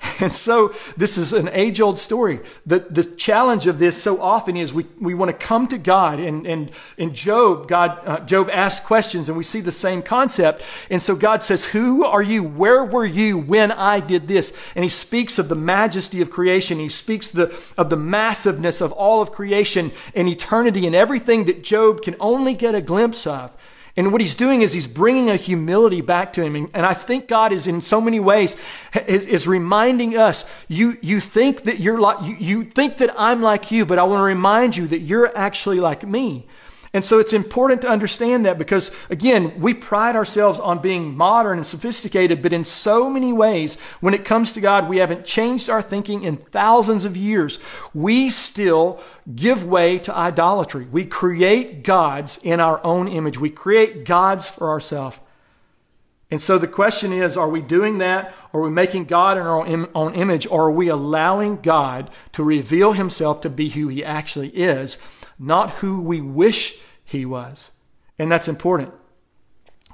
And 0.20 0.32
so 0.32 0.74
this 0.96 1.18
is 1.18 1.32
an 1.32 1.48
age 1.52 1.80
old 1.80 1.98
story. 1.98 2.40
The, 2.64 2.78
the 2.78 3.04
challenge 3.04 3.66
of 3.66 3.78
this 3.78 4.02
so 4.02 4.20
often 4.20 4.56
is 4.56 4.72
we, 4.72 4.86
we 4.98 5.14
want 5.14 5.30
to 5.30 5.36
come 5.36 5.68
to 5.68 5.78
God 5.78 6.20
and, 6.20 6.46
and 6.46 6.70
in 6.96 7.12
Job, 7.12 7.68
God, 7.68 8.00
uh, 8.06 8.20
Job 8.20 8.48
asks 8.50 8.84
questions 8.84 9.28
and 9.28 9.36
we 9.36 9.44
see 9.44 9.60
the 9.60 9.72
same 9.72 10.02
concept. 10.02 10.62
And 10.88 11.02
so 11.02 11.14
God 11.14 11.42
says, 11.42 11.66
who 11.66 12.04
are 12.04 12.22
you? 12.22 12.42
Where 12.42 12.84
were 12.84 13.04
you 13.04 13.36
when 13.36 13.70
I 13.72 14.00
did 14.00 14.26
this? 14.26 14.56
And 14.74 14.84
he 14.84 14.88
speaks 14.88 15.38
of 15.38 15.48
the 15.48 15.54
majesty 15.54 16.22
of 16.22 16.30
creation. 16.30 16.78
He 16.78 16.88
speaks 16.88 17.30
the, 17.30 17.54
of 17.76 17.90
the 17.90 17.96
massiveness 17.96 18.80
of 18.80 18.92
all 18.92 19.20
of 19.20 19.32
creation 19.32 19.92
and 20.14 20.28
eternity 20.28 20.86
and 20.86 20.96
everything 20.96 21.44
that 21.44 21.62
Job 21.62 22.02
can 22.02 22.16
only 22.20 22.54
get 22.54 22.74
a 22.74 22.80
glimpse 22.80 23.26
of. 23.26 23.52
And 23.96 24.12
what 24.12 24.20
he's 24.20 24.34
doing 24.34 24.60
is 24.60 24.74
he's 24.74 24.86
bringing 24.86 25.30
a 25.30 25.36
humility 25.36 26.02
back 26.02 26.34
to 26.34 26.42
him. 26.42 26.68
And 26.74 26.84
I 26.84 26.92
think 26.92 27.28
God 27.28 27.50
is 27.50 27.66
in 27.66 27.80
so 27.80 27.98
many 27.98 28.20
ways 28.20 28.54
is, 29.06 29.46
reminding 29.48 30.18
us, 30.18 30.44
you, 30.68 30.98
you 31.00 31.18
think 31.18 31.62
that 31.62 31.80
you're 31.80 31.98
like, 31.98 32.26
you, 32.26 32.36
you 32.38 32.64
think 32.64 32.98
that 32.98 33.14
I'm 33.16 33.40
like 33.40 33.70
you, 33.70 33.86
but 33.86 33.98
I 33.98 34.04
want 34.04 34.20
to 34.20 34.24
remind 34.24 34.76
you 34.76 34.86
that 34.88 34.98
you're 34.98 35.34
actually 35.36 35.80
like 35.80 36.06
me. 36.06 36.46
And 36.92 37.04
so 37.04 37.18
it's 37.18 37.32
important 37.32 37.82
to 37.82 37.88
understand 37.88 38.46
that 38.46 38.58
because, 38.58 38.90
again, 39.10 39.60
we 39.60 39.74
pride 39.74 40.16
ourselves 40.16 40.58
on 40.60 40.80
being 40.80 41.16
modern 41.16 41.58
and 41.58 41.66
sophisticated, 41.66 42.42
but 42.42 42.52
in 42.52 42.64
so 42.64 43.10
many 43.10 43.32
ways, 43.32 43.76
when 44.00 44.14
it 44.14 44.24
comes 44.24 44.52
to 44.52 44.60
God, 44.60 44.88
we 44.88 44.98
haven't 44.98 45.24
changed 45.24 45.68
our 45.68 45.82
thinking 45.82 46.22
in 46.22 46.36
thousands 46.36 47.04
of 47.04 47.16
years. 47.16 47.58
We 47.92 48.30
still 48.30 49.00
give 49.34 49.64
way 49.64 49.98
to 50.00 50.16
idolatry. 50.16 50.86
We 50.90 51.04
create 51.04 51.82
gods 51.82 52.38
in 52.42 52.60
our 52.60 52.80
own 52.84 53.08
image, 53.08 53.38
we 53.38 53.50
create 53.50 54.04
gods 54.04 54.48
for 54.48 54.68
ourselves. 54.68 55.20
And 56.30 56.42
so 56.42 56.58
the 56.58 56.66
question 56.66 57.12
is 57.12 57.36
are 57.36 57.48
we 57.48 57.62
doing 57.62 57.98
that? 57.98 58.34
Are 58.52 58.60
we 58.60 58.70
making 58.70 59.04
God 59.04 59.36
in 59.38 59.44
our 59.44 59.64
own, 59.94 60.14
image? 60.14 60.46
Or 60.46 60.66
are 60.66 60.70
we 60.72 60.88
allowing 60.88 61.60
God 61.60 62.10
to 62.32 62.42
reveal 62.42 62.92
himself 62.92 63.40
to 63.42 63.50
be 63.50 63.68
who 63.70 63.88
he 63.88 64.04
actually 64.04 64.48
is, 64.48 64.98
not 65.38 65.70
who 65.70 66.00
we 66.00 66.20
wish 66.20 66.78
he 67.04 67.24
was. 67.24 67.70
And 68.18 68.30
that's 68.30 68.48
important. 68.48 68.92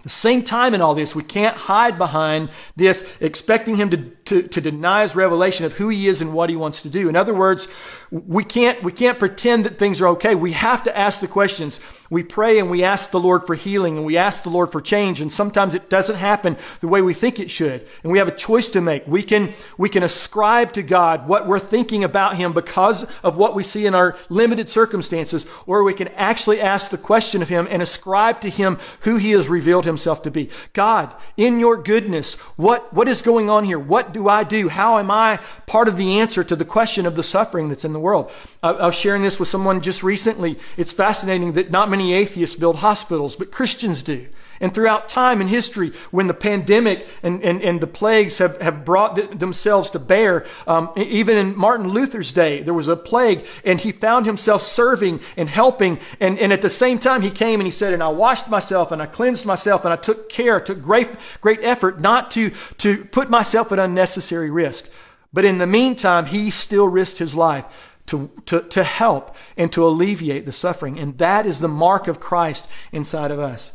At 0.03 0.05
the 0.05 0.09
same 0.09 0.43
time 0.43 0.75
in 0.75 0.81
all 0.81 0.97
this, 0.97 1.15
we 1.15 1.23
can't 1.23 1.57
hide 1.57 1.97
behind 1.97 2.51
this, 2.75 3.09
expecting 3.21 3.77
him 3.77 3.89
to, 3.91 3.97
to, 3.97 4.43
to, 4.49 4.61
deny 4.61 5.03
his 5.03 5.15
revelation 5.15 5.65
of 5.65 5.75
who 5.75 5.91
he 5.91 6.09
is 6.09 6.21
and 6.21 6.35
what 6.35 6.51
he 6.51 6.57
wants 6.57 6.83
to 6.83 6.89
do. 6.89 7.09
In 7.09 7.15
other 7.15 7.33
words, 7.33 7.69
we 8.11 8.43
can't, 8.43 8.83
we 8.83 8.91
can't 8.91 9.21
pretend 9.21 9.65
that 9.65 9.79
things 9.79 10.01
are 10.01 10.09
okay. 10.09 10.35
We 10.35 10.53
have 10.53 10.83
to 10.85 10.99
ask 10.99 11.21
the 11.21 11.29
questions 11.29 11.79
we 12.13 12.23
pray 12.23 12.59
and 12.59 12.71
we 12.71 12.85
ask 12.85 13.11
the 13.11 13.19
Lord 13.19 13.47
for 13.47 13.55
healing 13.55 13.97
and 13.97 14.05
we 14.05 14.19
ask 14.19 14.43
the 14.43 14.51
Lord 14.51 14.71
for 14.71 14.83
change. 14.83 15.23
And 15.23 15.33
sometimes 15.33 15.75
it 15.75 15.89
doesn't 15.89 16.17
happen 16.17 16.59
the 16.81 16.87
way 16.87 17.01
we 17.01 17.15
think 17.15 17.41
it 17.41 17.51
should. 17.51 17.87
And 18.03 18.13
we 18.13 18.19
have 18.19 18.29
a 18.29 18.37
choice 18.37 18.69
to 18.69 18.83
make. 18.83 19.07
We 19.07 19.23
can, 19.23 19.55
we 19.79 19.89
can 19.89 20.03
ascribe 20.03 20.75
to 20.75 20.83
God 20.83 21.27
what 21.27 21.47
we're 21.47 21.59
thinking 21.59 22.05
about 22.05 22.37
Him 22.37 22.53
because 22.53 23.05
of 23.23 23.39
what 23.39 23.55
we 23.55 23.65
see 23.65 23.87
in 23.87 23.95
our 23.95 24.15
limited 24.29 24.69
circumstances, 24.69 25.47
or 25.67 25.85
we 25.85 25.95
can 25.95 26.09
actually 26.09 26.61
ask 26.61 26.91
the 26.91 26.99
question 26.99 27.41
of 27.41 27.49
Him 27.49 27.67
and 27.71 27.81
ascribe 27.81 28.43
to 28.43 28.51
Him 28.51 28.77
who 29.01 29.17
He 29.17 29.31
has 29.31 29.49
revealed 29.49 29.87
Himself 29.87 30.21
to 30.25 30.31
be. 30.31 30.51
God, 30.75 31.15
in 31.39 31.61
your 31.61 31.79
goodness, 31.79 32.35
what, 32.59 32.93
what 32.93 33.09
is 33.09 33.23
going 33.23 33.49
on 33.49 33.65
here? 33.65 33.79
What 33.79 34.13
do 34.13 34.29
I 34.29 34.45
do? 34.45 34.69
How 34.69 34.99
am 34.99 35.11
I 35.11 35.39
part 35.67 35.89
of 35.89 35.97
the 35.97 36.19
answer 36.19 36.45
to 36.45 36.57
the 36.57 36.67
question 36.67 37.07
of 37.07 37.17
the 37.17 37.23
suffering 37.23 37.71
that's 37.71 37.87
in 37.87 37.95
the 37.95 37.99
world? 37.99 38.31
I, 38.63 38.73
I 38.73 38.87
was 38.87 38.97
sharing 38.97 39.23
this 39.23 39.39
with 39.39 39.49
someone 39.49 39.81
just 39.81 40.03
recently. 40.03 40.59
It's 40.77 40.93
fascinating 40.93 41.55
that 41.55 41.71
not 41.71 41.89
many 41.89 42.02
atheists 42.11 42.57
build 42.57 42.77
hospitals, 42.77 43.37
but 43.37 43.53
Christians 43.53 44.03
do. 44.03 44.27
And 44.63 44.73
throughout 44.73 45.09
time 45.09 45.41
and 45.41 45.51
history, 45.51 45.91
when 46.13 46.29
the 46.29 46.35
pandemic 46.35 47.09
and, 47.25 47.43
and, 47.43 47.61
and 47.63 47.81
the 47.81 47.89
plagues 47.89 48.39
have, 48.39 48.61
have 48.61 48.85
brought 48.85 49.17
th- 49.17 49.31
themselves 49.31 49.91
to 49.91 49.99
bear, 49.99 50.47
um, 50.69 50.93
even 50.95 51.37
in 51.37 51.57
Martin 51.57 51.89
Luther's 51.89 52.33
day, 52.33 52.63
there 52.63 52.73
was 52.73 52.87
a 52.87 52.95
plague 52.95 53.45
and 53.65 53.81
he 53.81 53.91
found 53.91 54.25
himself 54.25 54.63
serving 54.63 55.19
and 55.37 55.49
helping. 55.49 55.99
And, 56.21 56.39
and 56.39 56.53
at 56.53 56.63
the 56.63 56.71
same 56.71 57.01
time, 57.01 57.23
he 57.23 57.31
came 57.31 57.59
and 57.59 57.67
he 57.67 57.73
said, 57.73 57.93
and 57.93 58.05
I 58.05 58.09
washed 58.09 58.49
myself 58.49 58.93
and 58.93 59.03
I 59.03 59.07
cleansed 59.07 59.45
myself 59.45 59.85
and 59.85 59.93
I 59.93 59.97
took 59.97 60.29
care, 60.29 60.61
took 60.61 60.81
great, 60.81 61.11
great 61.41 61.59
effort 61.63 62.01
not 62.01 62.31
to, 62.33 62.51
to 62.79 63.05
put 63.07 63.29
myself 63.29 63.73
at 63.73 63.81
unnecessary 63.81 64.51
risk. 64.51 64.89
But 65.33 65.45
in 65.45 65.59
the 65.59 65.67
meantime, 65.67 66.27
he 66.27 66.51
still 66.51 66.87
risked 66.87 67.19
his 67.19 67.35
life 67.35 67.67
to, 68.07 68.31
to, 68.47 68.63
to 68.63 68.83
help 68.83 69.35
and 69.57 69.73
to 69.73 69.87
alleviate 69.87 70.45
the 70.45 70.53
suffering. 70.53 70.99
And 70.99 71.19
that 71.19 71.47
is 71.47 71.61
the 71.61 71.69
mark 71.69 72.09
of 72.09 72.21
Christ 72.21 72.69
inside 72.91 73.31
of 73.31 73.39
us. 73.39 73.73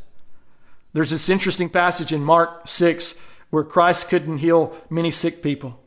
There's 0.94 1.12
this 1.12 1.30
interesting 1.30 1.70
passage 1.70 2.12
in 2.12 2.24
Mark 2.24 2.68
6 2.68 3.16
where 3.50 3.64
Christ 3.64 4.10
couldn't 4.10 4.40
heal 4.40 4.76
many 4.90 5.12
sick 5.12 5.42
people. 5.42 5.80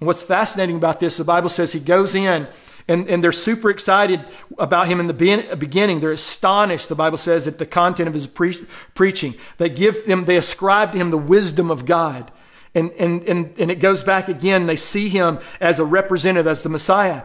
And 0.00 0.06
what's 0.06 0.22
fascinating 0.22 0.76
about 0.76 1.00
this, 1.00 1.16
the 1.16 1.24
Bible 1.24 1.48
says 1.48 1.72
he 1.72 1.80
goes 1.80 2.14
in 2.14 2.46
and, 2.86 3.08
and 3.08 3.22
they're 3.22 3.32
super 3.32 3.68
excited 3.68 4.24
about 4.58 4.86
him 4.86 5.00
in 5.00 5.08
the 5.08 5.56
beginning. 5.58 6.00
They're 6.00 6.12
astonished, 6.12 6.88
the 6.88 6.94
Bible 6.94 7.18
says, 7.18 7.46
at 7.46 7.58
the 7.58 7.66
content 7.66 8.08
of 8.08 8.14
his 8.14 8.26
pre- 8.26 8.66
preaching. 8.94 9.34
They 9.58 9.68
give 9.68 10.06
them, 10.06 10.24
they 10.24 10.36
ascribe 10.36 10.92
to 10.92 10.98
him 10.98 11.10
the 11.10 11.18
wisdom 11.18 11.70
of 11.70 11.84
God. 11.84 12.32
And, 12.74 12.92
and, 12.92 13.22
and, 13.24 13.58
and 13.58 13.70
it 13.70 13.80
goes 13.80 14.02
back 14.02 14.28
again. 14.28 14.66
They 14.66 14.76
see 14.76 15.08
him 15.08 15.38
as 15.60 15.78
a 15.78 15.84
representative, 15.84 16.46
as 16.46 16.62
the 16.62 16.68
Messiah. 16.68 17.22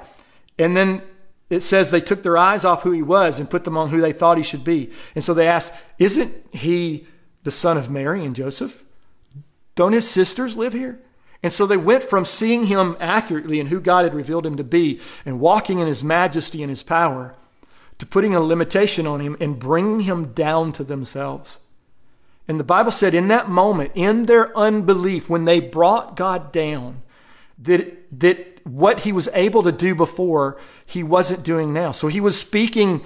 And 0.57 0.75
then 0.75 1.01
it 1.49 1.61
says 1.61 1.91
they 1.91 2.01
took 2.01 2.23
their 2.23 2.37
eyes 2.37 2.65
off 2.65 2.83
who 2.83 2.91
he 2.91 3.01
was 3.01 3.39
and 3.39 3.49
put 3.49 3.63
them 3.63 3.77
on 3.77 3.89
who 3.89 4.01
they 4.01 4.13
thought 4.13 4.37
he 4.37 4.43
should 4.43 4.63
be. 4.63 4.91
And 5.15 5.23
so 5.23 5.33
they 5.33 5.47
asked, 5.47 5.73
Isn't 5.99 6.33
he 6.51 7.07
the 7.43 7.51
son 7.51 7.77
of 7.77 7.89
Mary 7.89 8.25
and 8.25 8.35
Joseph? 8.35 8.83
Don't 9.75 9.93
his 9.93 10.09
sisters 10.09 10.57
live 10.57 10.73
here? 10.73 10.99
And 11.41 11.51
so 11.51 11.65
they 11.65 11.77
went 11.77 12.03
from 12.03 12.23
seeing 12.23 12.65
him 12.65 12.95
accurately 12.99 13.59
and 13.59 13.69
who 13.69 13.81
God 13.81 14.05
had 14.05 14.13
revealed 14.13 14.45
him 14.45 14.55
to 14.55 14.63
be 14.63 15.01
and 15.25 15.41
walking 15.41 15.79
in 15.79 15.87
his 15.87 16.03
majesty 16.03 16.63
and 16.63 16.69
his 16.69 16.83
power 16.83 17.35
to 17.99 18.05
putting 18.05 18.33
a 18.33 18.39
limitation 18.39 19.05
on 19.05 19.19
him 19.19 19.35
and 19.39 19.59
bringing 19.59 20.01
him 20.01 20.33
down 20.33 20.71
to 20.73 20.83
themselves. 20.83 21.59
And 22.47 22.59
the 22.59 22.65
Bible 22.65 22.91
said 22.91 23.13
in 23.13 23.27
that 23.27 23.49
moment, 23.49 23.91
in 23.93 24.25
their 24.25 24.57
unbelief, 24.57 25.29
when 25.29 25.45
they 25.45 25.59
brought 25.59 26.15
God 26.15 26.51
down, 26.51 27.01
that, 27.59 28.19
that 28.19 28.52
what 28.63 29.01
he 29.01 29.11
was 29.11 29.27
able 29.33 29.63
to 29.63 29.71
do 29.71 29.93
before, 29.93 30.59
he 30.85 31.03
wasn't 31.03 31.43
doing 31.43 31.73
now. 31.73 31.91
So 31.91 32.07
he 32.07 32.21
was 32.21 32.37
speaking 32.37 33.03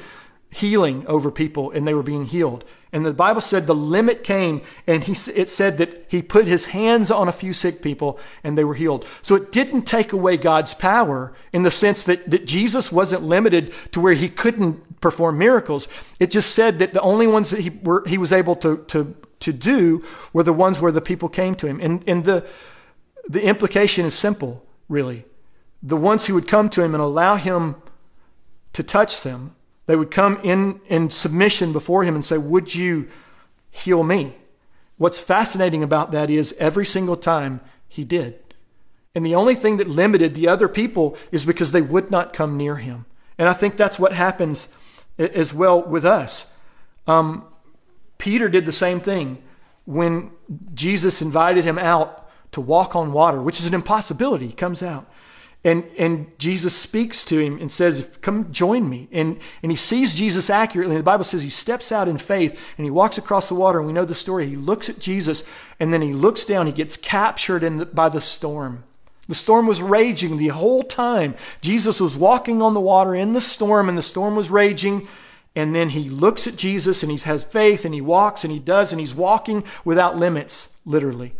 healing 0.49 1.05
over 1.07 1.29
people 1.29 1.71
and 1.71 1.87
they 1.87 1.93
were 1.93 2.03
being 2.03 2.25
healed. 2.25 2.63
And 2.93 3.05
the 3.05 3.13
Bible 3.13 3.41
said 3.41 3.67
the 3.67 3.75
limit 3.75 4.23
came 4.23 4.61
and 4.85 5.03
he, 5.03 5.11
it 5.11 5.49
said 5.49 5.77
that 5.77 6.05
he 6.07 6.21
put 6.21 6.47
his 6.47 6.65
hands 6.67 7.11
on 7.11 7.27
a 7.27 7.33
few 7.33 7.51
sick 7.51 7.81
people 7.81 8.17
and 8.43 8.57
they 8.57 8.63
were 8.63 8.75
healed. 8.75 9.05
So 9.21 9.35
it 9.35 9.51
didn't 9.51 9.83
take 9.83 10.13
away 10.13 10.37
God's 10.37 10.73
power 10.73 11.33
in 11.51 11.63
the 11.63 11.71
sense 11.71 12.05
that, 12.05 12.29
that 12.31 12.45
Jesus 12.45 12.91
wasn't 12.91 13.23
limited 13.23 13.73
to 13.91 13.99
where 13.99 14.13
he 14.13 14.29
couldn't 14.29 15.01
perform 15.01 15.37
miracles. 15.37 15.87
It 16.19 16.31
just 16.31 16.55
said 16.55 16.79
that 16.79 16.93
the 16.93 17.01
only 17.01 17.27
ones 17.27 17.49
that 17.49 17.59
he, 17.59 17.69
were, 17.69 18.03
he 18.07 18.17
was 18.17 18.31
able 18.31 18.55
to, 18.57 18.77
to, 18.87 19.15
to 19.41 19.53
do 19.53 20.03
were 20.31 20.43
the 20.43 20.53
ones 20.53 20.79
where 20.79 20.91
the 20.91 21.01
people 21.01 21.27
came 21.29 21.55
to 21.55 21.67
him. 21.67 21.79
And, 21.81 22.07
and 22.07 22.23
the, 22.23 22.47
the 23.27 23.43
implication 23.43 24.05
is 24.05 24.13
simple, 24.13 24.65
really. 24.87 25.25
The 25.81 25.97
ones 25.97 26.25
who 26.25 26.33
would 26.33 26.47
come 26.47 26.69
to 26.71 26.83
him 26.83 26.93
and 26.93 27.01
allow 27.01 27.35
him 27.35 27.75
to 28.73 28.83
touch 28.83 29.21
them 29.21 29.55
they 29.87 29.95
would 29.95 30.11
come 30.11 30.39
in, 30.43 30.81
in 30.87 31.09
submission 31.09 31.73
before 31.73 32.03
him 32.03 32.13
and 32.13 32.23
say, 32.23 32.37
Would 32.37 32.75
you 32.75 33.07
heal 33.71 34.03
me? 34.03 34.35
What's 34.97 35.19
fascinating 35.19 35.81
about 35.81 36.11
that 36.11 36.29
is 36.29 36.55
every 36.59 36.85
single 36.85 37.15
time 37.15 37.61
he 37.87 38.03
did. 38.03 38.37
And 39.15 39.25
the 39.25 39.35
only 39.35 39.55
thing 39.55 39.77
that 39.77 39.89
limited 39.89 40.35
the 40.35 40.47
other 40.47 40.67
people 40.67 41.17
is 41.31 41.45
because 41.45 41.71
they 41.71 41.81
would 41.81 42.11
not 42.11 42.33
come 42.33 42.57
near 42.57 42.75
him. 42.75 43.05
And 43.37 43.47
I 43.47 43.53
think 43.53 43.77
that's 43.77 43.97
what 43.97 44.13
happens 44.13 44.69
as 45.17 45.53
well 45.53 45.81
with 45.81 46.05
us. 46.05 46.47
Um, 47.07 47.45
Peter 48.17 48.49
did 48.49 48.65
the 48.65 48.71
same 48.71 48.99
thing 48.99 49.41
when 49.85 50.31
Jesus 50.73 51.21
invited 51.21 51.63
him 51.63 51.79
out 51.79 52.29
to 52.51 52.61
walk 52.61 52.95
on 52.95 53.13
water, 53.13 53.41
which 53.41 53.59
is 53.59 53.67
an 53.67 53.73
impossibility. 53.73 54.47
He 54.47 54.53
comes 54.53 54.83
out. 54.83 55.09
And, 55.67 55.83
and 55.97 56.31
Jesus 56.39 56.73
speaks 56.73 57.25
to 57.25 57.39
him 57.39 57.59
and 57.59 57.69
says, 57.69 58.17
Come 58.21 58.53
join 58.53 58.87
me. 58.89 59.09
And, 59.11 59.37
and 59.61 59.69
he 59.69 59.75
sees 59.75 60.15
Jesus 60.15 60.49
accurately. 60.49 60.95
And 60.95 61.01
the 61.01 61.03
Bible 61.03 61.25
says 61.25 61.43
he 61.43 61.49
steps 61.49 61.91
out 61.91 62.07
in 62.07 62.17
faith 62.17 62.57
and 62.77 62.85
he 62.85 62.89
walks 62.89 63.17
across 63.17 63.49
the 63.49 63.55
water. 63.55 63.79
And 63.79 63.85
we 63.85 63.91
know 63.91 64.05
the 64.05 64.15
story. 64.15 64.47
He 64.47 64.55
looks 64.55 64.87
at 64.87 64.99
Jesus 64.99 65.43
and 65.77 65.91
then 65.91 66.01
he 66.01 66.13
looks 66.13 66.45
down. 66.45 66.67
He 66.67 66.71
gets 66.71 66.95
captured 66.95 67.63
in 67.63 67.75
the, 67.75 67.85
by 67.85 68.07
the 68.07 68.21
storm. 68.21 68.85
The 69.27 69.35
storm 69.35 69.67
was 69.67 69.81
raging 69.81 70.37
the 70.37 70.47
whole 70.47 70.83
time. 70.83 71.35
Jesus 71.59 71.99
was 71.99 72.15
walking 72.15 72.61
on 72.61 72.73
the 72.73 72.79
water 72.79 73.13
in 73.13 73.33
the 73.33 73.41
storm, 73.41 73.89
and 73.89 73.97
the 73.97 74.01
storm 74.01 74.37
was 74.37 74.49
raging. 74.49 75.05
And 75.53 75.75
then 75.75 75.89
he 75.89 76.09
looks 76.09 76.47
at 76.47 76.55
Jesus 76.55 77.03
and 77.03 77.11
he 77.11 77.17
has 77.17 77.43
faith 77.43 77.83
and 77.83 77.93
he 77.93 77.99
walks 77.99 78.45
and 78.45 78.53
he 78.53 78.59
does, 78.59 78.93
and 78.93 79.01
he's 79.01 79.13
walking 79.13 79.65
without 79.83 80.15
limits, 80.15 80.77
literally. 80.85 81.33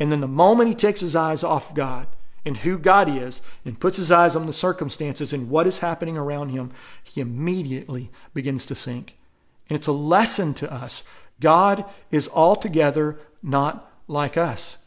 And 0.00 0.10
then 0.10 0.20
the 0.20 0.26
moment 0.26 0.70
he 0.70 0.74
takes 0.74 0.98
his 0.98 1.14
eyes 1.14 1.44
off 1.44 1.72
God, 1.72 2.08
and 2.44 2.58
who 2.58 2.78
God 2.78 3.08
is 3.08 3.40
and 3.64 3.78
puts 3.78 3.96
his 3.96 4.10
eyes 4.10 4.34
on 4.34 4.46
the 4.46 4.52
circumstances 4.52 5.32
and 5.32 5.50
what 5.50 5.66
is 5.66 5.80
happening 5.80 6.16
around 6.16 6.50
him, 6.50 6.70
he 7.02 7.20
immediately 7.20 8.10
begins 8.32 8.66
to 8.66 8.74
sink. 8.74 9.16
And 9.68 9.76
it's 9.76 9.86
a 9.86 9.92
lesson 9.92 10.54
to 10.54 10.72
us. 10.72 11.02
God 11.40 11.84
is 12.10 12.28
altogether 12.28 13.18
not 13.42 13.90
like 14.08 14.36
us. 14.36 14.78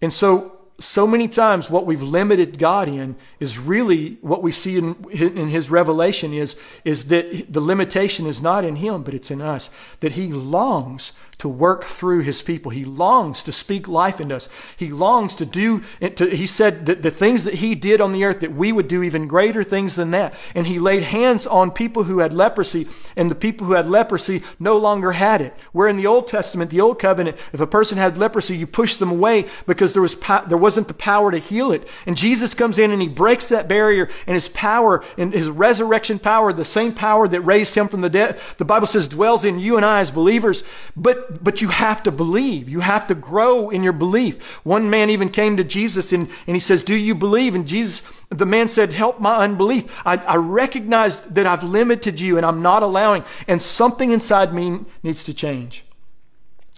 And 0.00 0.12
so 0.12 0.55
so 0.78 1.06
many 1.06 1.26
times 1.26 1.70
what 1.70 1.86
we've 1.86 2.02
limited 2.02 2.58
God 2.58 2.86
in 2.88 3.16
is 3.40 3.58
really 3.58 4.18
what 4.20 4.42
we 4.42 4.52
see 4.52 4.76
in, 4.76 4.94
in 5.10 5.48
his 5.48 5.70
revelation 5.70 6.34
is, 6.34 6.58
is 6.84 7.06
that 7.06 7.50
the 7.50 7.62
limitation 7.62 8.26
is 8.26 8.42
not 8.42 8.64
in 8.64 8.76
him, 8.76 9.02
but 9.02 9.14
it's 9.14 9.30
in 9.30 9.40
us. 9.40 9.70
That 10.00 10.12
he 10.12 10.30
longs 10.30 11.12
to 11.38 11.48
work 11.48 11.84
through 11.84 12.20
his 12.20 12.40
people. 12.40 12.70
He 12.70 12.84
longs 12.84 13.42
to 13.42 13.52
speak 13.52 13.86
life 13.86 14.20
into 14.20 14.36
us. 14.36 14.48
He 14.76 14.88
longs 14.88 15.34
to 15.34 15.44
do, 15.44 15.82
to, 16.00 16.30
he 16.30 16.46
said 16.46 16.86
that 16.86 17.02
the 17.02 17.10
things 17.10 17.44
that 17.44 17.54
he 17.54 17.74
did 17.74 18.00
on 18.00 18.12
the 18.12 18.24
earth, 18.24 18.40
that 18.40 18.54
we 18.54 18.72
would 18.72 18.88
do 18.88 19.02
even 19.02 19.28
greater 19.28 19.62
things 19.62 19.96
than 19.96 20.12
that. 20.12 20.34
And 20.54 20.66
he 20.66 20.78
laid 20.78 21.02
hands 21.02 21.46
on 21.46 21.70
people 21.72 22.04
who 22.04 22.20
had 22.20 22.32
leprosy, 22.32 22.88
and 23.16 23.30
the 23.30 23.34
people 23.34 23.66
who 23.66 23.74
had 23.74 23.88
leprosy 23.88 24.42
no 24.58 24.78
longer 24.78 25.12
had 25.12 25.42
it. 25.42 25.54
Where 25.72 25.88
in 25.88 25.96
the 25.96 26.06
Old 26.06 26.26
Testament, 26.26 26.70
the 26.70 26.80
Old 26.80 26.98
Covenant, 26.98 27.36
if 27.52 27.60
a 27.60 27.66
person 27.66 27.98
had 27.98 28.16
leprosy, 28.16 28.56
you 28.56 28.66
pushed 28.66 28.98
them 28.98 29.10
away 29.10 29.46
because 29.66 29.92
there, 29.92 30.02
was, 30.02 30.18
there 30.48 30.56
wasn't 30.66 30.88
the 30.88 30.94
power 30.94 31.30
to 31.30 31.38
heal 31.38 31.70
it. 31.70 31.86
And 32.06 32.16
Jesus 32.16 32.54
comes 32.54 32.76
in 32.76 32.90
and 32.90 33.00
he 33.00 33.06
breaks 33.06 33.48
that 33.50 33.68
barrier, 33.68 34.08
and 34.26 34.34
his 34.34 34.48
power, 34.48 35.04
and 35.16 35.32
his 35.32 35.48
resurrection 35.48 36.18
power, 36.18 36.52
the 36.52 36.64
same 36.64 36.92
power 36.92 37.28
that 37.28 37.42
raised 37.42 37.76
him 37.76 37.86
from 37.86 38.00
the 38.00 38.10
dead, 38.10 38.40
the 38.58 38.64
Bible 38.64 38.88
says 38.88 39.06
dwells 39.06 39.44
in 39.44 39.60
you 39.60 39.76
and 39.76 39.86
I 39.86 40.00
as 40.00 40.10
believers. 40.10 40.64
But 40.96 41.36
but, 41.42 41.60
you 41.62 41.68
have 41.68 42.02
to 42.02 42.10
believe. 42.10 42.68
You 42.68 42.80
have 42.80 43.06
to 43.06 43.14
grow 43.14 43.70
in 43.70 43.84
your 43.84 43.92
belief. 43.92 44.56
One 44.64 44.90
man 44.90 45.08
even 45.08 45.28
came 45.28 45.56
to 45.56 45.64
Jesus 45.64 46.12
and, 46.12 46.28
and 46.46 46.56
he 46.56 46.60
says, 46.60 46.82
Do 46.82 46.96
you 46.96 47.14
believe? 47.14 47.54
And 47.54 47.66
Jesus, 47.68 48.02
the 48.28 48.46
man 48.46 48.66
said, 48.66 48.90
Help 48.90 49.20
my 49.20 49.36
unbelief. 49.44 50.02
I, 50.04 50.16
I 50.16 50.36
recognize 50.36 51.20
that 51.22 51.46
I've 51.46 51.62
limited 51.62 52.20
you 52.20 52.36
and 52.36 52.44
I'm 52.44 52.62
not 52.62 52.82
allowing, 52.82 53.24
and 53.46 53.62
something 53.62 54.10
inside 54.10 54.52
me 54.52 54.80
needs 55.02 55.22
to 55.24 55.34
change. 55.34 55.84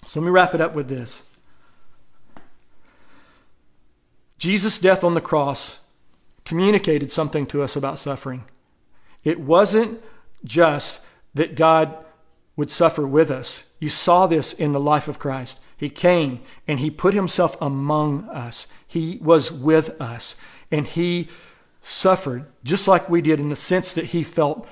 So 0.07 0.21
let 0.21 0.27
me 0.27 0.31
wrap 0.31 0.55
it 0.55 0.61
up 0.61 0.75
with 0.75 0.89
this. 0.89 1.28
Jesus' 4.39 4.79
death 4.79 5.05
on 5.05 5.15
the 5.15 5.21
cross 5.21 5.81
communicated 6.45 7.13
something 7.13 7.47
to 7.47 7.63
us 7.63 7.77
about 7.77 7.99
suffering. 7.99 8.45
It 9.25 9.41
wasn't 9.41 10.01
just 10.45 11.05
that 11.35 11.57
God 11.57 11.97
would 12.57 12.71
suffer 12.71 13.07
with 13.07 13.31
us. 13.31 13.65
You 13.79 13.89
saw 13.89 14.27
this 14.27 14.53
in 14.53 14.73
the 14.73 14.81
life 14.81 15.09
of 15.09 15.19
Christ. 15.19 15.61
He 15.77 15.91
came 15.91 16.41
and 16.67 16.81
he 16.81 16.91
put 16.91 17.15
himself 17.15 17.57
among 17.61 18.29
us. 18.29 18.67
He 18.87 19.19
was 19.21 19.53
with 19.53 20.01
us 20.01 20.37
and 20.71 20.87
he 20.87 21.29
suffered 21.83 22.47
just 22.65 22.89
like 22.89 23.09
we 23.09 23.23
did 23.23 23.41
in 23.41 23.49
the 23.49 23.57
sense 23.57 23.95
that 23.95 24.07
he 24.07 24.23
felt 24.23 24.67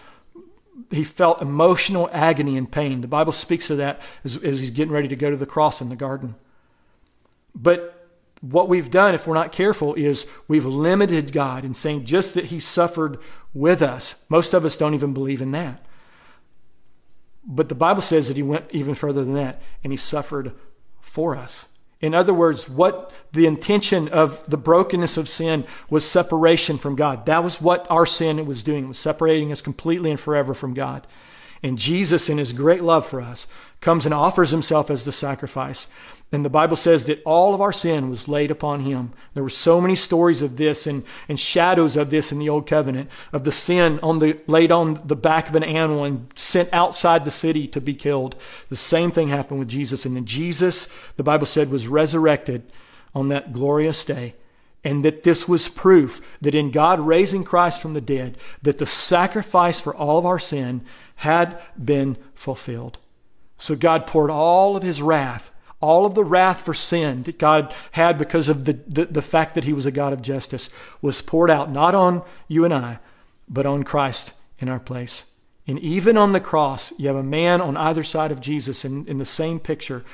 he 0.91 1.05
felt 1.05 1.41
emotional 1.41 2.11
agony 2.13 2.57
and 2.57 2.71
pain. 2.71 3.01
The 3.01 3.09
Bible 3.09 3.33
speaks 3.33 3.71
of 3.71 3.79
that 3.79 4.01
as, 4.25 4.37
as 4.43 4.61
he's 4.61 4.71
getting 4.71 4.93
ready 4.93 5.09
to 5.09 5.17
go 5.17 5.31
to 5.31 5.37
the 5.37 5.47
cross 5.47 5.81
in 5.81 5.89
the 5.89 5.97
garden. 5.97 6.35
But 7.55 7.96
what 8.53 8.69
we've 8.69 8.91
done, 8.91 9.15
if 9.15 9.27
we're 9.27 9.35
not 9.35 9.53
careful, 9.53 9.95
is 9.95 10.27
we've 10.49 10.67
limited 10.67 11.33
God 11.33 11.65
in 11.65 11.75
saying 11.75 12.05
just 12.05 12.35
that 12.35 12.47
he 12.47 12.59
suffered 12.59 13.19
with 13.55 13.83
us. 13.83 14.23
Most 14.29 14.55
of 14.55 14.65
us 14.65 14.77
don't 14.77 14.95
even 14.95 15.15
believe 15.15 15.43
in 15.43 15.53
that. 15.53 15.85
But 17.45 17.69
the 17.69 17.75
Bible 17.75 18.03
says 18.03 18.29
that 18.29 18.37
he 18.37 18.43
went 18.43 18.67
even 18.73 18.95
further 18.95 19.25
than 19.25 19.35
that 19.35 19.63
and 19.85 19.93
he 19.93 19.97
suffered 19.97 20.53
for 21.01 21.37
us. 21.37 21.67
In 22.01 22.15
other 22.15 22.35
words, 22.35 22.69
what 22.69 23.11
the 23.33 23.47
intention 23.47 24.09
of 24.09 24.49
the 24.49 24.59
brokenness 24.59 25.17
of 25.17 25.29
sin 25.29 25.65
was 25.89 26.09
separation 26.09 26.77
from 26.77 26.95
God. 26.95 27.25
That 27.25 27.43
was 27.43 27.61
what 27.61 27.87
our 27.91 28.05
sin 28.05 28.45
was 28.45 28.63
doing, 28.63 28.89
was 28.89 28.99
separating 28.99 29.51
us 29.51 29.63
completely 29.63 30.11
and 30.11 30.21
forever 30.21 30.53
from 30.53 30.75
God. 30.75 31.07
And 31.63 31.79
Jesus, 31.79 32.29
in 32.29 32.37
his 32.39 32.53
great 32.53 32.83
love 32.83 33.07
for 33.07 33.21
us, 33.21 33.47
comes 33.81 34.05
and 34.05 34.15
offers 34.15 34.51
himself 34.51 34.91
as 34.91 35.05
the 35.05 35.13
sacrifice. 35.13 35.87
And 36.33 36.45
the 36.45 36.51
Bible 36.51 36.77
says 36.77 37.05
that 37.05 37.23
all 37.25 37.55
of 37.55 37.61
our 37.61 37.73
sin 37.73 38.11
was 38.11 38.27
laid 38.27 38.51
upon 38.51 38.81
him. 38.81 39.13
There 39.35 39.45
were 39.45 39.49
so 39.49 39.81
many 39.81 39.95
stories 39.95 40.43
of 40.43 40.57
this 40.57 40.87
and, 40.87 41.05
and 41.29 41.39
shadows 41.39 41.97
of 41.97 42.11
this 42.11 42.33
in 42.33 42.41
the 42.41 42.49
old 42.49 42.67
covenant, 42.67 43.11
of 43.33 43.45
the 43.45 43.53
sin 43.53 44.01
on 44.03 44.19
the 44.19 44.39
laid 44.49 44.73
on 44.73 45.01
the 45.05 45.15
back 45.15 45.49
of 45.49 45.55
an 45.55 45.63
animal 45.63 46.03
and 46.03 46.27
sent 46.35 46.69
outside 46.73 47.25
the 47.25 47.31
city 47.31 47.69
to 47.69 47.81
be 47.81 47.95
killed. 47.95 48.35
The 48.71 48.77
same 48.77 49.13
thing 49.13 49.29
happened 49.29 49.61
with 49.61 49.69
Jesus. 49.69 50.05
And 50.05 50.17
then 50.17 50.25
Jesus, 50.25 50.93
the 51.17 51.23
Bible 51.23 51.47
said, 51.47 51.71
was 51.71 51.87
resurrected 51.87 52.65
on 53.15 53.29
that 53.29 53.53
glorious 53.53 54.05
day. 54.05 54.35
And 54.83 55.05
that 55.05 55.23
this 55.23 55.49
was 55.49 55.69
proof 55.69 56.27
that 56.41 56.55
in 56.55 56.71
God 56.71 57.01
raising 57.01 57.45
Christ 57.45 57.81
from 57.81 57.95
the 57.95 58.01
dead, 58.01 58.37
that 58.63 58.79
the 58.79 58.87
sacrifice 58.87 59.81
for 59.81 59.95
all 59.95 60.19
of 60.19 60.27
our 60.27 60.39
sin 60.39 60.83
had 61.17 61.61
been 61.83 62.17
fulfilled. 62.35 62.99
So 63.59 63.75
God 63.75 64.07
poured 64.07 64.31
all 64.31 64.77
of 64.77 64.83
his 64.83 65.01
wrath 65.01 65.51
all 65.81 66.07
of 66.07 66.15
the 66.15 66.25
wrath 66.25 66.61
for 66.61 66.75
sin 66.75 67.23
that 67.25 67.39
God 67.39 67.75
had 67.93 68.19
because 68.19 68.49
of 68.49 68.65
the, 68.65 68.75
the, 68.87 69.07
the, 69.07 69.23
fact 69.23 69.55
that 69.55 69.65
he 69.65 69.73
was 69.73 69.85
a 69.85 69.91
God 69.91 70.13
of 70.13 70.23
justice 70.23 70.71
was 71.03 71.21
poured 71.21 71.51
out 71.51 71.71
not 71.71 71.95
on 71.95 72.23
you 72.49 72.65
and 72.65 72.73
I, 72.73 72.99
but 73.49 73.67
on 73.67 73.83
Christ 73.83 74.33
in 74.59 74.69
our 74.69 74.81
place. 74.81 75.25
And 75.67 75.79
even 75.81 76.17
on 76.17 76.33
the 76.33 76.41
cross, 76.41 76.99
you 76.99 77.09
have 77.09 77.17
a 77.17 77.23
man 77.23 77.61
on 77.61 77.77
either 77.77 78.05
side 78.05 78.33
of 78.33 78.41
Jesus 78.41 78.85
in, 78.85 79.07
in 79.07 79.19
the 79.19 79.25
same 79.25 79.61
picture 79.61 80.05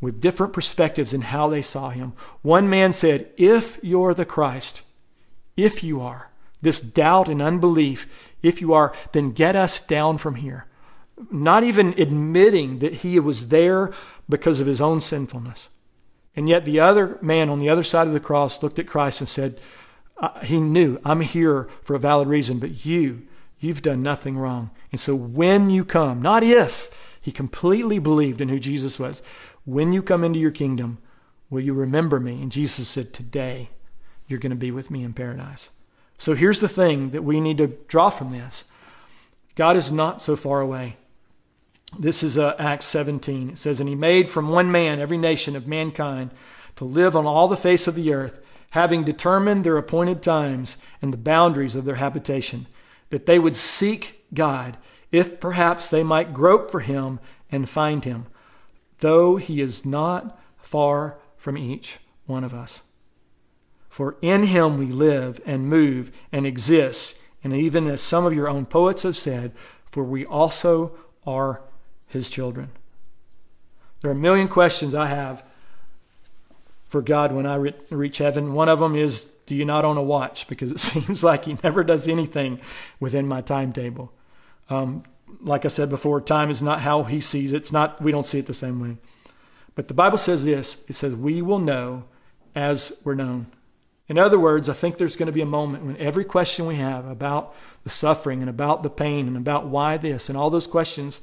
with 0.00 0.20
different 0.20 0.52
perspectives 0.52 1.14
in 1.14 1.20
how 1.20 1.48
they 1.48 1.62
saw 1.62 1.90
him. 1.90 2.14
One 2.40 2.68
man 2.68 2.92
said, 2.92 3.30
If 3.36 3.78
you're 3.82 4.14
the 4.14 4.24
Christ, 4.24 4.82
if 5.56 5.84
you 5.84 6.00
are, 6.00 6.30
this 6.62 6.80
doubt 6.80 7.28
and 7.28 7.40
unbelief, 7.40 8.32
if 8.42 8.60
you 8.60 8.72
are, 8.72 8.92
then 9.12 9.32
get 9.32 9.54
us 9.54 9.84
down 9.84 10.18
from 10.18 10.36
here 10.36 10.66
not 11.30 11.62
even 11.62 11.94
admitting 11.98 12.78
that 12.80 12.96
he 12.96 13.18
was 13.20 13.48
there 13.48 13.92
because 14.32 14.60
of 14.60 14.66
his 14.66 14.80
own 14.80 15.00
sinfulness. 15.00 15.68
And 16.34 16.48
yet 16.48 16.64
the 16.64 16.80
other 16.80 17.18
man 17.22 17.48
on 17.48 17.60
the 17.60 17.68
other 17.68 17.84
side 17.84 18.08
of 18.08 18.12
the 18.12 18.20
cross 18.20 18.62
looked 18.62 18.78
at 18.78 18.86
Christ 18.86 19.20
and 19.20 19.28
said, 19.28 19.60
He 20.42 20.58
knew, 20.58 20.98
I'm 21.04 21.20
here 21.20 21.68
for 21.82 21.94
a 21.94 22.00
valid 22.00 22.26
reason, 22.26 22.58
but 22.58 22.84
you, 22.84 23.26
you've 23.60 23.82
done 23.82 24.02
nothing 24.02 24.36
wrong. 24.36 24.70
And 24.90 25.00
so 25.00 25.14
when 25.14 25.70
you 25.70 25.84
come, 25.84 26.20
not 26.20 26.42
if, 26.42 26.90
he 27.20 27.30
completely 27.30 28.00
believed 28.00 28.40
in 28.40 28.48
who 28.48 28.58
Jesus 28.58 28.98
was. 28.98 29.22
When 29.64 29.92
you 29.92 30.02
come 30.02 30.24
into 30.24 30.40
your 30.40 30.50
kingdom, 30.50 30.98
will 31.48 31.60
you 31.60 31.72
remember 31.72 32.18
me? 32.18 32.42
And 32.42 32.50
Jesus 32.50 32.88
said, 32.88 33.12
Today, 33.12 33.70
you're 34.26 34.40
going 34.40 34.50
to 34.50 34.56
be 34.56 34.72
with 34.72 34.90
me 34.90 35.04
in 35.04 35.12
paradise. 35.12 35.70
So 36.18 36.34
here's 36.34 36.60
the 36.60 36.68
thing 36.68 37.10
that 37.10 37.22
we 37.22 37.40
need 37.40 37.58
to 37.58 37.76
draw 37.86 38.10
from 38.10 38.30
this 38.30 38.64
God 39.54 39.76
is 39.76 39.92
not 39.92 40.20
so 40.20 40.34
far 40.34 40.60
away. 40.60 40.96
This 41.98 42.22
is 42.22 42.38
uh, 42.38 42.56
Acts 42.58 42.86
17. 42.86 43.50
It 43.50 43.58
says, 43.58 43.78
And 43.78 43.88
he 43.88 43.94
made 43.94 44.30
from 44.30 44.48
one 44.48 44.72
man 44.72 44.98
every 44.98 45.18
nation 45.18 45.54
of 45.54 45.66
mankind 45.66 46.30
to 46.76 46.84
live 46.84 47.14
on 47.14 47.26
all 47.26 47.48
the 47.48 47.56
face 47.56 47.86
of 47.86 47.94
the 47.94 48.12
earth, 48.12 48.40
having 48.70 49.04
determined 49.04 49.64
their 49.64 49.76
appointed 49.76 50.22
times 50.22 50.78
and 51.02 51.12
the 51.12 51.18
boundaries 51.18 51.76
of 51.76 51.84
their 51.84 51.96
habitation, 51.96 52.66
that 53.10 53.26
they 53.26 53.38
would 53.38 53.56
seek 53.56 54.24
God, 54.32 54.78
if 55.10 55.38
perhaps 55.38 55.88
they 55.88 56.02
might 56.02 56.32
grope 56.32 56.70
for 56.70 56.80
him 56.80 57.20
and 57.50 57.68
find 57.68 58.04
him, 58.04 58.26
though 59.00 59.36
he 59.36 59.60
is 59.60 59.84
not 59.84 60.40
far 60.56 61.18
from 61.36 61.58
each 61.58 61.98
one 62.24 62.44
of 62.44 62.54
us. 62.54 62.82
For 63.90 64.16
in 64.22 64.44
him 64.44 64.78
we 64.78 64.86
live 64.86 65.42
and 65.44 65.68
move 65.68 66.10
and 66.32 66.46
exist, 66.46 67.18
and 67.44 67.52
even 67.52 67.86
as 67.86 68.00
some 68.00 68.24
of 68.24 68.32
your 68.32 68.48
own 68.48 68.64
poets 68.64 69.02
have 69.02 69.18
said, 69.18 69.52
for 69.90 70.02
we 70.02 70.24
also 70.24 70.96
are 71.26 71.60
his 72.12 72.30
children. 72.30 72.70
There 74.00 74.10
are 74.10 74.14
a 74.14 74.16
million 74.16 74.48
questions 74.48 74.94
I 74.94 75.06
have 75.06 75.48
for 76.86 77.00
God 77.00 77.32
when 77.32 77.46
I 77.46 77.54
re- 77.56 77.74
reach 77.90 78.18
heaven. 78.18 78.52
One 78.52 78.68
of 78.68 78.80
them 78.80 78.94
is, 78.94 79.24
do 79.46 79.54
you 79.54 79.64
not 79.64 79.84
own 79.84 79.96
a 79.96 80.02
watch? 80.02 80.46
Because 80.48 80.70
it 80.70 80.80
seems 80.80 81.24
like 81.24 81.46
he 81.46 81.56
never 81.64 81.82
does 81.82 82.06
anything 82.08 82.60
within 83.00 83.26
my 83.26 83.40
timetable. 83.40 84.12
Um, 84.68 85.04
like 85.40 85.64
I 85.64 85.68
said 85.68 85.88
before, 85.88 86.20
time 86.20 86.50
is 86.50 86.62
not 86.62 86.80
how 86.80 87.04
he 87.04 87.20
sees 87.20 87.52
it. 87.52 87.56
It's 87.56 87.72
not, 87.72 88.02
we 88.02 88.12
don't 88.12 88.26
see 88.26 88.38
it 88.38 88.46
the 88.46 88.54
same 88.54 88.80
way. 88.80 88.96
But 89.74 89.88
the 89.88 89.94
Bible 89.94 90.18
says 90.18 90.44
this 90.44 90.84
it 90.88 90.94
says, 90.94 91.16
we 91.16 91.40
will 91.40 91.58
know 91.58 92.04
as 92.54 92.92
we're 93.04 93.14
known. 93.14 93.46
In 94.08 94.18
other 94.18 94.38
words, 94.38 94.68
I 94.68 94.74
think 94.74 94.98
there's 94.98 95.16
going 95.16 95.26
to 95.26 95.32
be 95.32 95.40
a 95.40 95.46
moment 95.46 95.84
when 95.84 95.96
every 95.96 96.24
question 96.24 96.66
we 96.66 96.74
have 96.74 97.06
about 97.06 97.54
the 97.84 97.90
suffering 97.90 98.40
and 98.40 98.50
about 98.50 98.82
the 98.82 98.90
pain 98.90 99.26
and 99.26 99.36
about 99.36 99.66
why 99.66 99.96
this 99.96 100.28
and 100.28 100.36
all 100.36 100.50
those 100.50 100.66
questions 100.66 101.22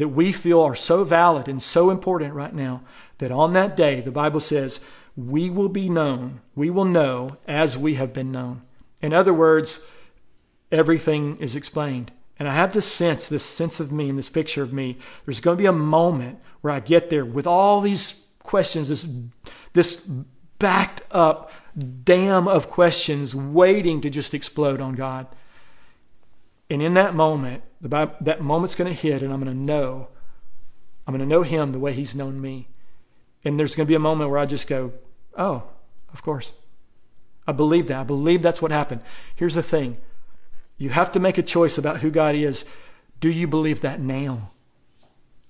that 0.00 0.08
we 0.08 0.32
feel 0.32 0.62
are 0.62 0.74
so 0.74 1.04
valid 1.04 1.46
and 1.46 1.62
so 1.62 1.90
important 1.90 2.32
right 2.32 2.54
now 2.54 2.80
that 3.18 3.30
on 3.30 3.52
that 3.52 3.76
day, 3.76 4.00
the 4.00 4.10
Bible 4.10 4.40
says, 4.40 4.80
we 5.14 5.50
will 5.50 5.68
be 5.68 5.90
known, 5.90 6.40
we 6.54 6.70
will 6.70 6.86
know 6.86 7.36
as 7.46 7.76
we 7.76 7.96
have 7.96 8.14
been 8.14 8.32
known. 8.32 8.62
In 9.02 9.12
other 9.12 9.34
words, 9.34 9.86
everything 10.72 11.36
is 11.36 11.54
explained. 11.54 12.12
And 12.38 12.48
I 12.48 12.54
have 12.54 12.72
this 12.72 12.90
sense, 12.90 13.28
this 13.28 13.44
sense 13.44 13.78
of 13.78 13.92
me 13.92 14.08
and 14.08 14.16
this 14.16 14.30
picture 14.30 14.62
of 14.62 14.72
me. 14.72 14.96
There's 15.26 15.40
going 15.40 15.58
to 15.58 15.62
be 15.62 15.66
a 15.66 15.72
moment 15.72 16.38
where 16.62 16.72
I 16.72 16.80
get 16.80 17.10
there 17.10 17.26
with 17.26 17.46
all 17.46 17.82
these 17.82 18.26
questions, 18.42 18.88
this, 18.88 19.06
this 19.74 19.96
backed 20.58 21.02
up 21.10 21.52
dam 22.04 22.48
of 22.48 22.70
questions 22.70 23.34
waiting 23.34 24.00
to 24.00 24.08
just 24.08 24.32
explode 24.32 24.80
on 24.80 24.94
God. 24.94 25.26
And 26.70 26.80
in 26.80 26.94
that 26.94 27.14
moment, 27.14 27.64
Bible, 27.82 28.14
that 28.20 28.40
moment's 28.40 28.76
going 28.76 28.94
to 28.94 28.98
hit, 28.98 29.22
and 29.22 29.32
I'm 29.32 29.42
going 29.42 29.54
to 29.54 29.60
know. 29.60 30.08
I'm 31.06 31.12
going 31.12 31.28
to 31.28 31.34
know 31.34 31.42
Him 31.42 31.72
the 31.72 31.80
way 31.80 31.92
He's 31.92 32.14
known 32.14 32.40
me. 32.40 32.68
And 33.44 33.58
there's 33.58 33.74
going 33.74 33.86
to 33.86 33.90
be 33.90 33.96
a 33.96 33.98
moment 33.98 34.30
where 34.30 34.38
I 34.38 34.46
just 34.46 34.68
go, 34.68 34.92
oh, 35.36 35.64
of 36.12 36.22
course. 36.22 36.52
I 37.46 37.52
believe 37.52 37.88
that. 37.88 38.00
I 38.00 38.04
believe 38.04 38.42
that's 38.42 38.62
what 38.62 38.70
happened. 38.70 39.00
Here's 39.34 39.54
the 39.54 39.62
thing 39.62 39.98
you 40.78 40.90
have 40.90 41.12
to 41.12 41.20
make 41.20 41.36
a 41.36 41.42
choice 41.42 41.76
about 41.76 41.98
who 41.98 42.10
God 42.10 42.34
is. 42.34 42.64
Do 43.18 43.28
you 43.28 43.46
believe 43.46 43.80
that 43.80 44.00
now? 44.00 44.50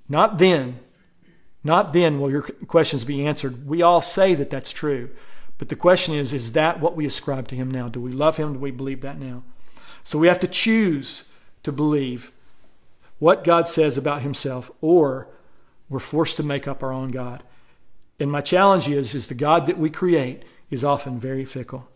Not 0.09 0.39
then. 0.39 0.81
Not 1.63 1.93
then 1.93 2.21
will 2.21 2.31
your 2.31 2.43
questions 2.43 3.05
be 3.05 3.27
answered. 3.27 3.67
We 3.67 3.83
all 3.83 4.03
say 4.03 4.35
that 4.35 4.51
that's 4.51 4.73
true. 4.73 5.11
But 5.59 5.69
the 5.69 5.77
question 5.77 6.15
is, 6.15 6.33
is 6.33 6.53
that 6.53 6.81
what 6.81 6.97
we 6.97 7.05
ascribe 7.05 7.49
to 7.49 7.55
Him 7.55 7.71
now? 7.71 7.89
Do 7.89 8.01
we 8.01 8.13
love 8.13 8.39
Him? 8.39 8.55
Do 8.55 8.59
we 8.59 8.71
believe 8.71 9.03
that 9.03 9.21
now? 9.21 9.43
So 10.05 10.19
we 10.19 10.29
have 10.29 10.41
to 10.41 10.49
choose 10.49 11.33
to 11.63 11.73
believe 11.73 12.33
what 13.19 13.45
God 13.45 13.69
says 13.69 13.99
about 13.99 14.23
himself, 14.23 14.71
or 14.81 15.29
we're 15.89 15.99
forced 15.99 16.37
to 16.39 16.43
make 16.43 16.67
up 16.67 16.83
our 16.83 16.93
own 16.93 17.11
God. 17.11 17.43
And 18.19 18.31
my 18.31 18.41
challenge 18.41 18.89
is, 18.89 19.15
is 19.15 19.29
the 19.29 19.35
God 19.35 19.67
that 19.67 19.79
we 19.79 19.91
create 19.91 20.43
is 20.71 20.85
often 20.85 21.19
very 21.19 21.45
fickle. 21.45 21.89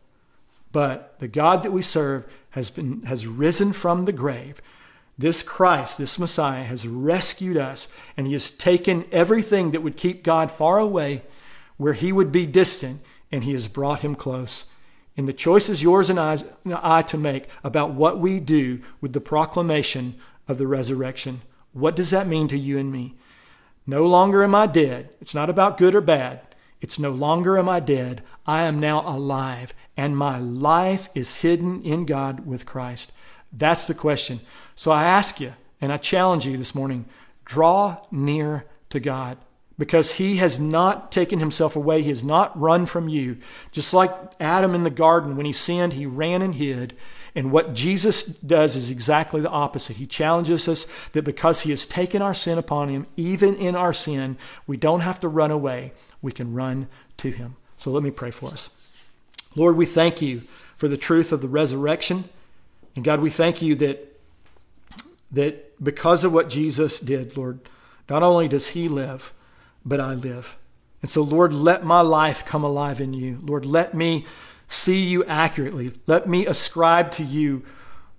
But 0.72 1.18
the 1.20 1.28
God 1.28 1.62
that 1.62 1.72
we 1.72 1.82
serve 1.82 2.26
has 2.50 2.70
been 2.70 3.02
has 3.04 3.26
risen 3.26 3.72
from 3.72 4.04
the 4.04 4.12
grave. 4.12 4.60
This 5.16 5.42
Christ, 5.42 5.98
this 5.98 6.18
Messiah, 6.18 6.64
has 6.64 6.88
rescued 6.88 7.56
us, 7.56 7.86
and 8.16 8.26
he 8.26 8.32
has 8.32 8.50
taken 8.50 9.04
everything 9.12 9.70
that 9.70 9.82
would 9.82 9.96
keep 9.96 10.24
God 10.24 10.50
far 10.50 10.78
away, 10.78 11.22
where 11.76 11.92
he 11.92 12.10
would 12.10 12.32
be 12.32 12.46
distant, 12.46 13.00
and 13.30 13.44
he 13.44 13.52
has 13.52 13.68
brought 13.68 14.00
him 14.00 14.16
close. 14.16 14.64
And 15.16 15.28
the 15.28 15.32
choice 15.32 15.68
is 15.68 15.82
yours 15.82 16.10
and 16.10 16.18
I 16.18 17.02
to 17.02 17.18
make 17.18 17.48
about 17.62 17.92
what 17.92 18.18
we 18.18 18.40
do 18.40 18.80
with 19.00 19.12
the 19.12 19.20
proclamation 19.20 20.14
of 20.48 20.58
the 20.58 20.66
resurrection. 20.66 21.42
What 21.72 21.96
does 21.96 22.10
that 22.10 22.26
mean 22.26 22.48
to 22.48 22.58
you 22.58 22.78
and 22.78 22.90
me? 22.90 23.14
No 23.86 24.06
longer 24.06 24.42
am 24.42 24.54
I 24.54 24.66
dead. 24.66 25.10
It's 25.20 25.34
not 25.34 25.50
about 25.50 25.78
good 25.78 25.94
or 25.94 26.00
bad. 26.00 26.40
It's 26.80 26.98
no 26.98 27.10
longer 27.10 27.58
am 27.58 27.68
I 27.68 27.80
dead. 27.80 28.22
I 28.46 28.62
am 28.62 28.78
now 28.78 29.00
alive, 29.06 29.72
and 29.96 30.16
my 30.16 30.38
life 30.38 31.08
is 31.14 31.36
hidden 31.36 31.82
in 31.82 32.04
God 32.04 32.46
with 32.46 32.66
Christ. 32.66 33.12
That's 33.52 33.86
the 33.86 33.94
question. 33.94 34.40
So 34.74 34.90
I 34.90 35.04
ask 35.04 35.40
you, 35.40 35.54
and 35.80 35.92
I 35.92 35.96
challenge 35.96 36.46
you 36.46 36.56
this 36.56 36.74
morning 36.74 37.06
draw 37.44 37.98
near 38.10 38.66
to 38.90 39.00
God 39.00 39.38
because 39.78 40.12
he 40.14 40.36
has 40.36 40.60
not 40.60 41.10
taken 41.10 41.40
himself 41.40 41.74
away. 41.74 42.02
He 42.02 42.10
has 42.10 42.22
not 42.22 42.58
run 42.58 42.86
from 42.86 43.08
you. 43.08 43.38
Just 43.72 43.92
like 43.92 44.12
Adam 44.38 44.74
in 44.74 44.84
the 44.84 44.90
garden, 44.90 45.36
when 45.36 45.46
he 45.46 45.52
sinned, 45.52 45.94
he 45.94 46.06
ran 46.06 46.42
and 46.42 46.54
hid. 46.54 46.94
And 47.34 47.50
what 47.50 47.74
Jesus 47.74 48.24
does 48.24 48.76
is 48.76 48.90
exactly 48.90 49.40
the 49.40 49.50
opposite. 49.50 49.96
He 49.96 50.06
challenges 50.06 50.68
us 50.68 50.86
that 51.10 51.24
because 51.24 51.62
he 51.62 51.70
has 51.70 51.86
taken 51.86 52.22
our 52.22 52.34
sin 52.34 52.58
upon 52.58 52.88
him, 52.88 53.06
even 53.16 53.56
in 53.56 53.74
our 53.74 53.92
sin, 53.92 54.36
we 54.66 54.76
don't 54.76 55.00
have 55.00 55.18
to 55.20 55.28
run 55.28 55.50
away. 55.50 55.92
We 56.22 56.30
can 56.30 56.54
run 56.54 56.86
to 57.18 57.30
him. 57.30 57.56
So 57.76 57.90
let 57.90 58.04
me 58.04 58.12
pray 58.12 58.30
for 58.30 58.50
us. 58.50 58.70
Lord, 59.56 59.76
we 59.76 59.86
thank 59.86 60.22
you 60.22 60.40
for 60.40 60.86
the 60.86 60.96
truth 60.96 61.32
of 61.32 61.40
the 61.40 61.48
resurrection. 61.48 62.24
And 62.94 63.04
God, 63.04 63.20
we 63.20 63.30
thank 63.30 63.60
you 63.60 63.74
that, 63.76 64.20
that 65.32 65.82
because 65.82 66.22
of 66.22 66.32
what 66.32 66.48
Jesus 66.48 67.00
did, 67.00 67.36
Lord, 67.36 67.58
not 68.08 68.22
only 68.22 68.46
does 68.46 68.68
he 68.68 68.88
live, 68.88 69.32
but 69.84 70.00
I 70.00 70.14
live. 70.14 70.56
And 71.02 71.10
so, 71.10 71.22
Lord, 71.22 71.52
let 71.52 71.84
my 71.84 72.00
life 72.00 72.46
come 72.46 72.64
alive 72.64 73.00
in 73.00 73.12
you. 73.12 73.40
Lord, 73.42 73.66
let 73.66 73.94
me 73.94 74.24
see 74.68 75.02
you 75.02 75.24
accurately. 75.24 75.92
Let 76.06 76.28
me 76.28 76.46
ascribe 76.46 77.10
to 77.12 77.22
you 77.22 77.64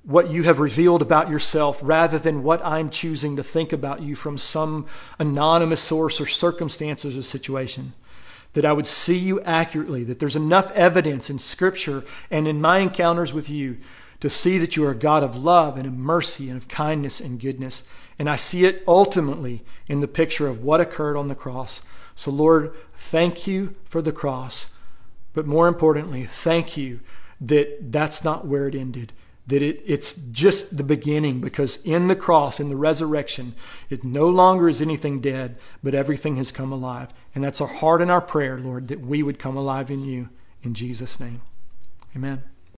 what 0.04 0.30
you 0.30 0.44
have 0.44 0.60
revealed 0.60 1.02
about 1.02 1.30
yourself 1.30 1.80
rather 1.82 2.20
than 2.20 2.44
what 2.44 2.64
I'm 2.64 2.92
choosing 2.92 3.36
to 3.38 3.44
think 3.44 3.74
about 3.74 4.04
you 4.04 4.16
from 4.16 4.38
some 4.38 4.86
anonymous 5.18 5.82
source 5.82 6.22
or 6.22 6.28
circumstances 6.28 7.18
or 7.18 7.24
situation. 7.24 7.94
That 8.54 8.66
I 8.66 8.74
would 8.74 8.88
see 8.88 9.18
you 9.18 9.42
accurately, 9.42 10.04
that 10.04 10.20
there's 10.20 10.36
enough 10.36 10.72
evidence 10.72 11.30
in 11.30 11.40
Scripture 11.40 12.04
and 12.30 12.48
in 12.48 12.62
my 12.62 12.80
encounters 12.80 13.34
with 13.34 13.50
you 13.50 13.78
to 14.22 14.30
see 14.30 14.58
that 14.60 14.78
you 14.78 14.86
are 14.86 14.92
a 14.92 14.96
God 14.96 15.24
of 15.24 15.36
love 15.36 15.76
and 15.76 15.88
of 15.88 15.94
mercy 15.94 16.50
and 16.50 16.58
of 16.58 16.68
kindness 16.68 17.20
and 17.20 17.40
goodness. 17.40 17.84
And 18.18 18.30
I 18.30 18.36
see 18.36 18.66
it 18.66 18.84
ultimately 18.88 19.64
in 19.88 20.00
the 20.00 20.08
picture 20.08 20.48
of 20.48 20.64
what 20.64 20.82
occurred 20.82 21.18
on 21.18 21.28
the 21.28 21.36
cross. 21.36 21.82
So, 22.16 22.32
Lord, 22.32 22.74
thank 22.96 23.46
you 23.46 23.76
for 23.84 24.02
the 24.02 24.14
cross. 24.14 24.72
But 25.34 25.46
more 25.46 25.68
importantly, 25.68 26.26
thank 26.26 26.78
you 26.78 27.02
that 27.42 27.92
that's 27.92 28.24
not 28.24 28.48
where 28.48 28.68
it 28.68 28.76
ended. 28.76 29.12
That 29.48 29.62
it, 29.62 29.84
it's 29.86 30.14
just 30.14 30.78
the 30.78 30.84
beginning 30.84 31.42
because 31.42 31.84
in 31.84 32.08
the 32.08 32.16
cross, 32.16 32.60
in 32.60 32.70
the 32.70 32.78
resurrection, 32.78 33.54
it 33.90 34.04
no 34.04 34.28
longer 34.28 34.70
is 34.70 34.82
anything 34.82 35.20
dead, 35.20 35.58
but 35.84 35.94
everything 35.94 36.38
has 36.38 36.52
come 36.52 36.72
alive. 36.72 37.10
And 37.36 37.44
that's 37.44 37.62
our 37.62 37.68
heart 37.68 38.02
and 38.02 38.10
our 38.10 38.22
prayer, 38.22 38.58
Lord, 38.58 38.88
that 38.88 39.02
we 39.02 39.22
would 39.22 39.38
come 39.38 39.58
alive 39.58 39.92
in 39.92 40.04
you. 40.04 40.30
In 40.64 40.74
Jesus' 40.74 41.20
name. 41.20 41.42
Amen. 42.16 42.44